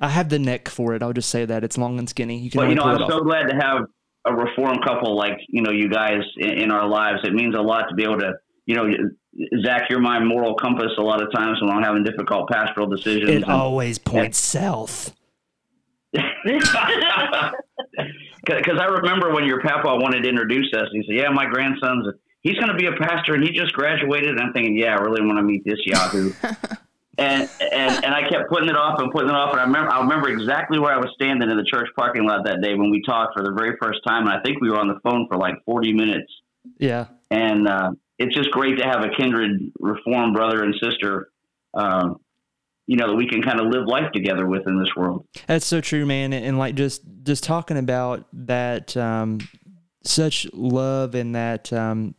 I 0.00 0.08
have 0.08 0.28
the 0.28 0.38
neck 0.38 0.68
for 0.68 0.94
it. 0.94 1.02
I'll 1.02 1.12
just 1.12 1.28
say 1.28 1.44
that 1.44 1.64
it's 1.64 1.76
long 1.76 1.98
and 1.98 2.08
skinny. 2.08 2.38
You 2.38 2.50
can 2.50 2.58
But 2.58 2.62
only 2.68 2.74
you 2.76 2.80
know, 2.80 2.86
I'm 2.86 2.96
it 2.96 3.02
off. 3.02 3.10
so 3.10 3.20
glad 3.20 3.48
to 3.48 3.56
have 3.56 3.82
a 4.26 4.32
reformed 4.32 4.78
couple 4.86 5.16
like 5.16 5.38
you 5.48 5.60
know 5.62 5.72
you 5.72 5.88
guys 5.90 6.20
in, 6.38 6.50
in 6.50 6.70
our 6.70 6.86
lives. 6.88 7.18
It 7.24 7.34
means 7.34 7.56
a 7.56 7.60
lot 7.60 7.86
to 7.88 7.94
be 7.96 8.04
able 8.04 8.18
to 8.20 8.32
you 8.66 8.76
know. 8.76 8.88
Zach, 9.64 9.84
you're 9.88 10.00
my 10.00 10.18
moral 10.18 10.54
compass 10.54 10.90
a 10.98 11.02
lot 11.02 11.22
of 11.22 11.32
times 11.32 11.60
when 11.60 11.70
I'm 11.70 11.82
having 11.82 12.02
difficult 12.02 12.48
pastoral 12.48 12.86
decisions. 12.86 13.30
it 13.30 13.34
and- 13.36 13.44
always 13.44 13.98
points 13.98 14.38
south. 14.38 15.14
Because 18.46 18.78
I 18.80 18.86
remember 18.86 19.32
when 19.32 19.44
your 19.44 19.60
papa 19.60 19.96
wanted 19.96 20.22
to 20.22 20.28
introduce 20.28 20.72
us, 20.74 20.88
he 20.92 21.04
said, 21.06 21.16
"Yeah, 21.16 21.28
my 21.28 21.44
grandson's 21.46 22.06
he's 22.40 22.54
going 22.54 22.68
to 22.68 22.74
be 22.74 22.86
a 22.86 22.92
pastor, 22.92 23.34
and 23.34 23.44
he 23.44 23.52
just 23.52 23.72
graduated." 23.74 24.30
And 24.30 24.40
I'm 24.40 24.52
thinking, 24.52 24.76
"Yeah, 24.76 24.96
I 24.96 25.00
really 25.00 25.24
want 25.24 25.38
to 25.38 25.42
meet 25.42 25.62
this 25.64 25.78
Yahoo." 25.84 26.32
and 27.18 27.48
and 27.60 28.04
and 28.04 28.14
I 28.14 28.28
kept 28.28 28.48
putting 28.48 28.68
it 28.68 28.76
off 28.76 28.98
and 28.98 29.12
putting 29.12 29.28
it 29.28 29.34
off. 29.34 29.52
And 29.52 29.60
I 29.60 29.64
remember 29.64 29.90
I 29.90 30.00
remember 30.00 30.28
exactly 30.30 30.78
where 30.78 30.92
I 30.92 30.96
was 30.96 31.10
standing 31.14 31.50
in 31.50 31.56
the 31.56 31.64
church 31.64 31.88
parking 31.96 32.26
lot 32.26 32.44
that 32.46 32.62
day 32.62 32.74
when 32.74 32.90
we 32.90 33.02
talked 33.02 33.36
for 33.36 33.44
the 33.44 33.52
very 33.52 33.76
first 33.80 34.00
time. 34.06 34.26
And 34.26 34.30
I 34.30 34.40
think 34.42 34.60
we 34.60 34.70
were 34.70 34.78
on 34.78 34.88
the 34.88 34.98
phone 35.04 35.26
for 35.28 35.36
like 35.36 35.54
40 35.66 35.92
minutes. 35.92 36.32
Yeah. 36.78 37.06
And 37.30 37.68
uh, 37.68 37.90
it's 38.20 38.34
just 38.34 38.50
great 38.50 38.78
to 38.78 38.84
have 38.84 39.02
a 39.02 39.08
kindred 39.08 39.72
reformed 39.80 40.34
brother 40.34 40.62
and 40.62 40.74
sister. 40.80 41.30
Um, 41.74 42.20
you 42.86 42.96
know 42.96 43.08
that 43.08 43.16
we 43.16 43.26
can 43.26 43.40
kind 43.42 43.60
of 43.60 43.68
live 43.68 43.86
life 43.86 44.12
together 44.12 44.46
with 44.46 44.66
in 44.66 44.78
this 44.78 44.90
world. 44.96 45.24
That's 45.46 45.64
so 45.64 45.80
true, 45.80 46.04
man. 46.04 46.32
And, 46.32 46.58
like 46.58 46.74
just 46.74 47.02
just 47.22 47.44
talking 47.44 47.78
about 47.78 48.26
that, 48.32 48.96
um, 48.96 49.38
such 50.04 50.46
love 50.52 51.14
and 51.14 51.34
that 51.34 51.72
um, 51.72 52.14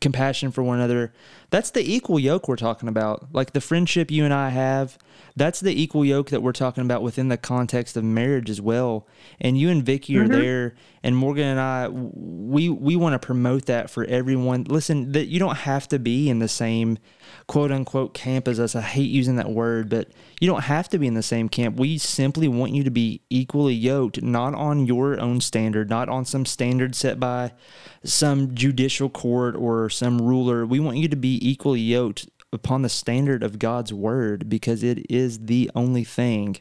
compassion 0.00 0.50
for 0.50 0.62
one 0.62 0.78
another. 0.78 1.12
That's 1.50 1.70
the 1.70 1.94
equal 1.94 2.18
yoke 2.18 2.48
we're 2.48 2.56
talking 2.56 2.88
about. 2.88 3.28
Like 3.32 3.52
the 3.52 3.60
friendship 3.60 4.10
you 4.10 4.24
and 4.24 4.34
I 4.34 4.50
have, 4.50 4.98
that's 5.36 5.60
the 5.60 5.80
equal 5.80 6.04
yoke 6.04 6.30
that 6.30 6.42
we're 6.42 6.52
talking 6.52 6.82
about 6.82 7.02
within 7.02 7.28
the 7.28 7.36
context 7.36 7.96
of 7.96 8.04
marriage 8.04 8.50
as 8.50 8.60
well. 8.60 9.06
And 9.40 9.56
you 9.56 9.70
and 9.70 9.84
Vickie 9.84 10.18
are 10.18 10.24
mm-hmm. 10.24 10.32
there, 10.32 10.74
and 11.02 11.16
Morgan 11.16 11.46
and 11.46 11.60
I, 11.60 11.88
we 11.88 12.68
we 12.68 12.96
want 12.96 13.20
to 13.20 13.24
promote 13.24 13.66
that 13.66 13.88
for 13.88 14.04
everyone. 14.04 14.64
Listen, 14.64 15.12
that 15.12 15.26
you 15.26 15.38
don't 15.38 15.56
have 15.56 15.86
to 15.88 15.98
be 15.98 16.28
in 16.28 16.40
the 16.40 16.48
same 16.48 16.98
quote 17.48 17.70
unquote 17.70 18.12
camp 18.12 18.48
as 18.48 18.58
us. 18.58 18.74
I 18.74 18.80
hate 18.80 19.10
using 19.10 19.36
that 19.36 19.50
word, 19.50 19.88
but 19.88 20.08
you 20.40 20.48
don't 20.48 20.64
have 20.64 20.88
to 20.90 20.98
be 20.98 21.06
in 21.06 21.14
the 21.14 21.22
same 21.22 21.48
camp. 21.48 21.78
We 21.78 21.98
simply 21.98 22.48
want 22.48 22.72
you 22.72 22.82
to 22.84 22.90
be 22.90 23.22
equally 23.30 23.74
yoked, 23.74 24.22
not 24.22 24.54
on 24.54 24.86
your 24.86 25.20
own 25.20 25.40
standard, 25.40 25.88
not 25.88 26.08
on 26.08 26.24
some 26.24 26.44
standard 26.44 26.94
set 26.94 27.20
by 27.20 27.52
some 28.04 28.54
judicial 28.54 29.08
court 29.08 29.54
or 29.54 29.88
some 29.88 30.20
ruler. 30.20 30.66
We 30.66 30.80
want 30.80 30.98
you 30.98 31.08
to 31.08 31.16
be 31.16 31.38
equally 31.48 31.80
yoked 31.80 32.28
upon 32.52 32.82
the 32.82 32.88
standard 32.88 33.42
of 33.42 33.58
God's 33.58 33.92
word 33.92 34.48
because 34.48 34.82
it 34.82 35.08
is 35.10 35.46
the 35.46 35.70
only 35.74 36.04
thing 36.04 36.56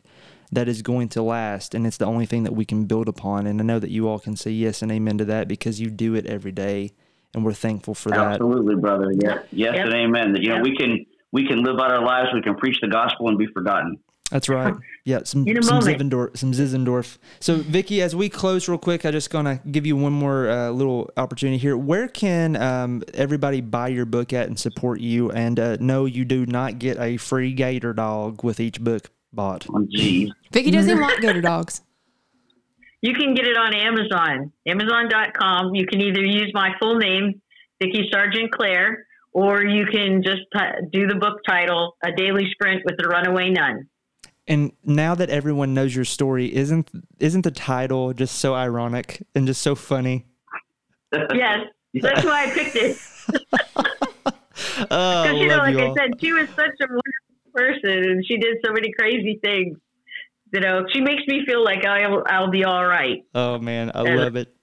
that 0.52 0.68
is 0.68 0.82
going 0.82 1.10
to 1.10 1.22
last 1.22 1.74
and 1.74 1.88
it's 1.88 1.98
the 1.98 2.06
only 2.06 2.26
thing 2.26 2.44
that 2.44 2.56
we 2.56 2.66
can 2.66 2.86
build 2.86 3.08
upon. 3.08 3.48
And 3.48 3.60
I 3.60 3.64
know 3.64 3.80
that 3.80 3.90
you 3.90 4.08
all 4.08 4.20
can 4.20 4.36
say 4.36 4.52
yes 4.52 4.82
and 4.82 4.92
amen 4.92 5.18
to 5.18 5.26
that 5.26 5.48
because 5.48 5.82
you 5.82 5.90
do 5.90 6.14
it 6.14 6.28
every 6.28 6.52
day 6.52 6.92
and 7.36 7.46
we're 7.46 7.54
thankful 7.54 7.94
for 7.94 8.10
that. 8.10 8.20
Absolutely, 8.34 8.76
brother. 8.76 9.12
Yes, 9.22 9.40
yes, 9.52 9.76
Yep. 9.76 9.86
and 9.86 9.94
amen. 9.94 10.34
That 10.34 10.42
you 10.42 10.50
know 10.50 10.56
Yep. 10.56 10.64
we 10.64 10.76
can 10.76 11.06
we 11.32 11.46
can 11.46 11.64
live 11.64 11.76
out 11.80 11.92
our 11.92 12.04
lives. 12.04 12.30
We 12.34 12.42
can 12.42 12.56
preach 12.56 12.80
the 12.82 12.88
gospel 12.88 13.28
and 13.28 13.38
be 13.38 13.46
forgotten. 13.48 13.98
That's 14.32 14.50
right. 14.50 14.74
Yeah, 15.08 15.20
some 15.24 15.48
In 15.48 15.62
some 15.62 15.76
moment. 15.82 16.02
Zinzendorf, 16.02 16.36
some 16.36 16.52
Zinzendorf. 16.52 17.20
So, 17.40 17.60
Vickie, 17.60 18.02
as 18.02 18.16
we 18.16 18.28
close 18.28 18.68
real 18.68 18.80
quick, 18.80 19.06
I 19.06 19.12
just 19.12 19.30
gonna 19.30 19.62
give 19.70 19.86
you 19.86 19.96
one 19.96 20.14
more 20.14 20.50
uh, 20.50 20.72
little 20.72 21.12
opportunity 21.16 21.60
here. 21.60 21.78
Where 21.78 22.08
can 22.08 22.56
um, 22.56 23.04
everybody 23.14 23.62
buy 23.62 23.90
your 23.90 24.06
book 24.06 24.34
at 24.34 24.48
and 24.48 24.58
support 24.58 25.00
you? 25.00 25.30
And 25.30 25.60
uh, 25.60 25.78
no, 25.80 26.06
you 26.06 26.26
do 26.26 26.48
not 26.48 26.80
get 26.80 26.98
a 27.00 27.18
free 27.18 27.54
gator 27.54 27.94
dog 27.94 28.44
with 28.44 28.60
each 28.60 28.82
book 28.82 29.12
bought. 29.32 29.68
Oh, 29.72 29.86
geez. 29.92 30.32
Vickie 30.52 30.72
doesn't 30.72 31.00
want 31.06 31.22
gator 31.22 31.42
dogs. 31.42 31.82
You 33.06 33.14
can 33.14 33.36
get 33.36 33.46
it 33.46 33.56
on 33.56 33.76
Amazon, 33.76 34.52
Amazon.com. 34.66 35.76
You 35.76 35.86
can 35.86 36.02
either 36.02 36.24
use 36.24 36.50
my 36.56 36.72
full 36.80 36.98
name, 36.98 37.40
Vickie 37.80 38.10
Sargent 38.12 38.52
Kler, 38.52 39.06
or 39.32 39.64
you 39.64 39.86
can 39.86 40.24
just 40.24 40.42
t- 40.52 40.88
do 40.92 41.06
the 41.06 41.14
book 41.14 41.38
title, 41.48 41.98
A 42.04 42.12
Daily 42.12 42.50
Sprint 42.50 42.82
with 42.84 42.96
the 42.98 43.08
Runaway 43.08 43.52
Nun. 43.52 43.88
And 44.48 44.72
now 44.84 45.14
that 45.14 45.30
everyone 45.30 45.76
knows 45.76 45.96
your 45.96 46.04
story, 46.04 46.52
isn't 46.52 46.90
isn't 47.20 47.44
the 47.44 47.52
title 47.52 48.12
just 48.12 48.40
so 48.40 48.56
ironic 48.56 49.22
and 49.36 49.46
just 49.46 49.62
so 49.62 49.76
funny? 49.76 50.26
Yes, 51.34 51.60
that's 51.94 52.26
why 52.26 52.46
I 52.46 52.50
picked 52.50 52.76
it. 52.76 52.98
Oh, 54.90 55.24
Because, 55.24 55.40
you 55.40 55.48
know, 55.48 55.58
like 55.58 55.76
you 55.76 55.92
I 55.92 55.94
said, 55.96 56.20
she 56.20 56.34
was 56.34 56.48
such 56.50 56.76
a 56.82 56.88
wonderful 56.88 57.52
person 57.54 58.10
and 58.10 58.26
she 58.26 58.38
did 58.38 58.58
so 58.66 58.72
many 58.74 58.92
crazy 58.98 59.40
things. 59.44 59.78
You 60.54 60.60
know, 60.62 60.86
she 60.94 61.02
makes 61.02 61.24
me 61.28 61.46
feel 61.46 61.64
like 61.64 61.86
I'll, 61.86 62.24
I'll 62.28 62.50
be 62.52 62.64
all 62.64 62.86
right, 62.86 63.24
Oh 63.34 63.58
man, 63.60 63.92
I 63.94 64.04
And- 64.04 64.20
love 64.20 64.36
it. 64.36 64.54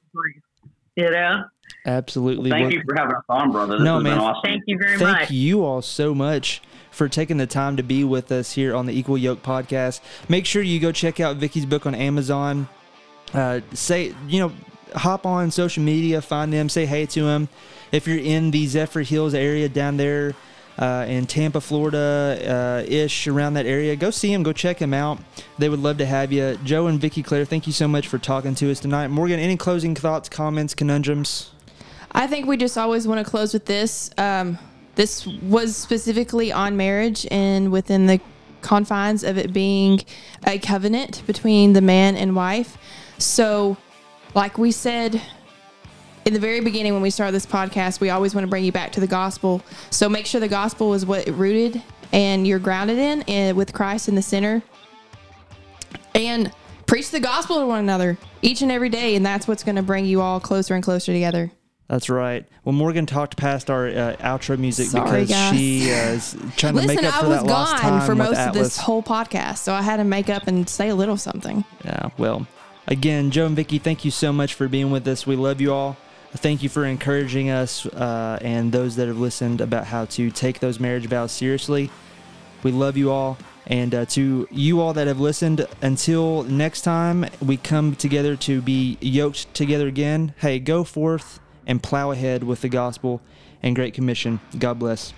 you 0.97 1.11
know? 1.11 1.45
Absolutely. 1.87 2.51
Thank 2.51 2.65
Well, 2.65 2.73
you 2.73 2.83
for 2.89 2.95
having 2.97 3.17
us 3.17 3.25
on, 3.29 3.51
brother. 3.51 3.75
This 3.79 3.85
No, 3.85 3.95
has 3.95 4.03
man. 4.05 4.13
been 4.17 4.23
awesome. 4.25 4.41
Thank 4.45 4.63
you 4.67 4.79
very 4.79 4.97
Thank 4.99 5.01
much. 5.11 5.19
Thank 5.21 5.31
you 5.33 5.65
all 5.65 5.83
so 5.83 6.15
much 6.15 6.63
for 6.91 7.09
taking 7.09 7.39
the 7.39 7.47
time 7.47 7.77
to 7.77 7.83
be 7.83 8.05
with 8.05 8.31
us 8.31 8.53
here 8.53 8.75
on 8.75 8.87
the 8.87 8.97
Equal 8.97 9.19
Yoke 9.19 9.43
podcast. 9.43 10.01
Make 10.29 10.47
sure 10.47 10.63
you 10.63 10.79
go 10.79 10.93
check 10.93 11.19
out 11.19 11.37
Vickie's 11.37 11.67
book 11.67 11.87
on 11.87 11.95
Amazon. 11.95 12.69
Uh, 13.35 13.61
say, 13.73 14.15
you 14.29 14.41
know, 14.41 14.53
hop 14.95 15.25
on 15.27 15.51
social 15.51 15.83
media, 15.83 16.21
find 16.21 16.53
them, 16.53 16.69
say 16.69 16.85
hey 16.87 17.07
to 17.07 17.23
them. 17.25 17.49
If 17.91 18.07
you're 18.07 18.19
in 18.19 18.51
the 18.51 18.67
Zephyr 18.67 19.01
Hills 19.01 19.35
area 19.35 19.69
down 19.69 19.97
there 19.97 20.35
uh, 20.79 21.05
in 21.09 21.27
Tampa, 21.27 21.61
Florida, 21.61 22.85
uh, 22.87 22.91
ish, 22.91 23.27
around 23.27 23.55
that 23.55 23.67
area, 23.67 23.95
go 23.97 24.11
see 24.11 24.33
him. 24.33 24.43
go 24.43 24.53
check 24.53 24.81
him 24.81 24.95
out. 24.95 25.19
They 25.59 25.69
would 25.69 25.81
love 25.81 25.99
to 25.99 26.07
have 26.07 26.33
you. 26.33 26.59
Joe 26.65 26.87
and 26.87 27.01
Vickie 27.01 27.25
Kler, 27.25 27.45
thank 27.45 27.67
you 27.67 27.73
so 27.73 27.87
much 27.87 28.09
for 28.09 28.19
talking 28.19 28.55
to 28.57 28.71
us 28.71 28.81
tonight. 28.81 29.09
Morgan, 29.09 29.39
any 29.39 29.57
closing 29.57 29.95
thoughts, 29.95 30.29
comments, 30.29 30.75
conundrums? 30.75 31.51
I 32.13 32.27
think 32.27 32.47
we 32.47 32.57
just 32.57 32.77
always 32.77 33.07
want 33.07 33.25
to 33.25 33.31
close 33.31 33.53
with 33.53 33.65
this. 33.65 34.11
Um, 34.19 34.59
this 34.95 35.27
was 35.27 35.77
specifically 35.77 36.53
on 36.53 36.77
marriage 36.77 37.27
and 37.31 37.73
within 37.73 38.07
the 38.07 38.21
confines 38.61 39.25
of 39.25 39.39
it 39.39 39.53
being 39.53 40.01
a 40.47 40.59
covenant 40.59 41.23
between 41.27 41.73
the 41.73 41.81
man 41.81 42.17
and 42.17 42.37
wife. 42.37 42.77
So, 43.19 43.77
like 44.35 44.59
we 44.59 44.71
said 44.73 45.21
in 46.25 46.35
the 46.35 46.41
very 46.41 46.61
beginning 46.61 46.93
when 46.93 47.03
we 47.03 47.11
started 47.11 47.33
this 47.33 47.47
podcast, 47.47 48.01
we 48.01 48.11
always 48.11 48.35
want 48.35 48.45
to 48.45 48.49
bring 48.49 48.65
you 48.65 48.73
back 48.73 48.93
to 48.93 49.01
the 49.01 49.07
gospel. 49.07 49.63
So 49.91 50.09
make 50.09 50.27
sure 50.27 50.41
the 50.41 50.49
gospel 50.49 50.95
is 50.95 51.05
what 51.05 51.27
it 51.27 51.33
rooted 51.33 51.83
and 52.13 52.47
you're 52.47 52.59
grounded 52.59 52.99
in, 52.99 53.23
and 53.23 53.57
with 53.57 53.73
Christ 53.73 54.09
in 54.09 54.15
the 54.15 54.23
center. 54.23 54.63
And 56.15 56.53
preach 56.87 57.11
the 57.11 57.21
gospel 57.21 57.61
to 57.61 57.67
one 57.67 57.79
another 57.79 58.19
each 58.43 58.61
and 58.61 58.71
every 58.71 58.91
day, 58.91 59.17
and 59.17 59.25
that's 59.25 59.49
what's 59.49 59.65
going 59.65 59.77
to 59.77 59.83
bring 59.83 60.05
you 60.05 60.21
all 60.21 60.39
closer 60.39 60.75
and 60.75 60.85
closer 60.85 61.13
together. 61.13 61.51
That's 61.89 62.09
right. 62.09 62.47
Well, 62.65 62.75
Morgan 62.75 63.07
talked 63.07 63.37
past 63.37 63.71
our 63.71 63.87
uh, 63.89 64.17
outro 64.21 64.59
music 64.59 64.89
Sorry, 64.89 65.23
because 65.23 65.29
guys. 65.31 65.59
she 65.59 65.91
uh, 65.91 66.13
is 66.13 66.37
trying 66.57 66.75
to 66.75 66.81
Listen, 66.81 66.97
make 66.97 67.05
up 67.05 67.15
I 67.17 67.21
for 67.21 67.29
was 67.29 67.39
that 67.39 67.47
lost 67.47 67.73
gone 67.73 67.81
time 67.81 68.07
for 68.07 68.15
most 68.15 68.39
of 68.39 68.55
this 68.55 68.79
whole 68.79 69.03
podcast, 69.03 69.59
so 69.59 69.75
I 69.75 69.83
had 69.83 69.99
to 69.99 70.05
make 70.05 70.31
up 70.31 70.47
and 70.47 70.69
say 70.69 70.89
a 70.89 70.95
little 70.95 71.17
something. 71.17 71.65
Yeah. 71.85 72.11
Well, 72.17 72.47
again, 72.87 73.31
Joe 73.31 73.47
and 73.47 73.57
Vickie, 73.57 73.81
thank 73.81 74.05
you 74.05 74.11
so 74.11 74.33
much 74.33 74.55
for 74.55 74.69
being 74.69 74.91
with 74.91 75.07
us. 75.09 75.27
We 75.27 75.37
love 75.37 75.61
you 75.61 75.73
all. 75.73 75.97
Thank 76.35 76.63
you 76.63 76.71
for 76.71 76.87
encouraging 76.87 77.51
us 77.51 77.85
uh, 77.85 78.39
and 78.41 78.73
those 78.73 78.97
that 78.97 79.07
have 79.07 79.19
listened 79.19 79.61
about 79.61 79.87
how 79.87 80.07
to 80.07 80.31
take 80.31 80.61
those 80.61 80.81
marriage 80.81 81.07
vows 81.07 81.31
seriously. 81.31 81.91
We 82.63 82.73
love 82.73 82.97
you 82.97 83.11
all. 83.11 83.37
And 83.67 83.95
uh, 83.95 84.07
to 84.07 84.49
you 84.51 84.81
all 84.81 84.93
that 84.95 85.07
have 85.07 85.21
listened, 85.21 85.67
until 85.83 86.43
next 86.45 86.83
time 86.83 87.27
we 87.41 87.57
come 87.57 87.95
together 87.95 88.35
to 88.37 88.61
be 88.63 88.99
yoked 89.01 89.53
together 89.55 89.87
again, 89.87 90.35
hey, 90.39 90.59
go 90.59 90.85
forth 90.85 91.39
and 91.67 91.83
plow 91.83 92.11
ahead 92.11 92.43
with 92.43 92.63
the 92.63 92.69
gospel 92.69 93.21
and 93.63 93.77
Great 93.77 93.95
Commission. 93.95 94.41
God 94.59 94.79
bless. 94.79 95.13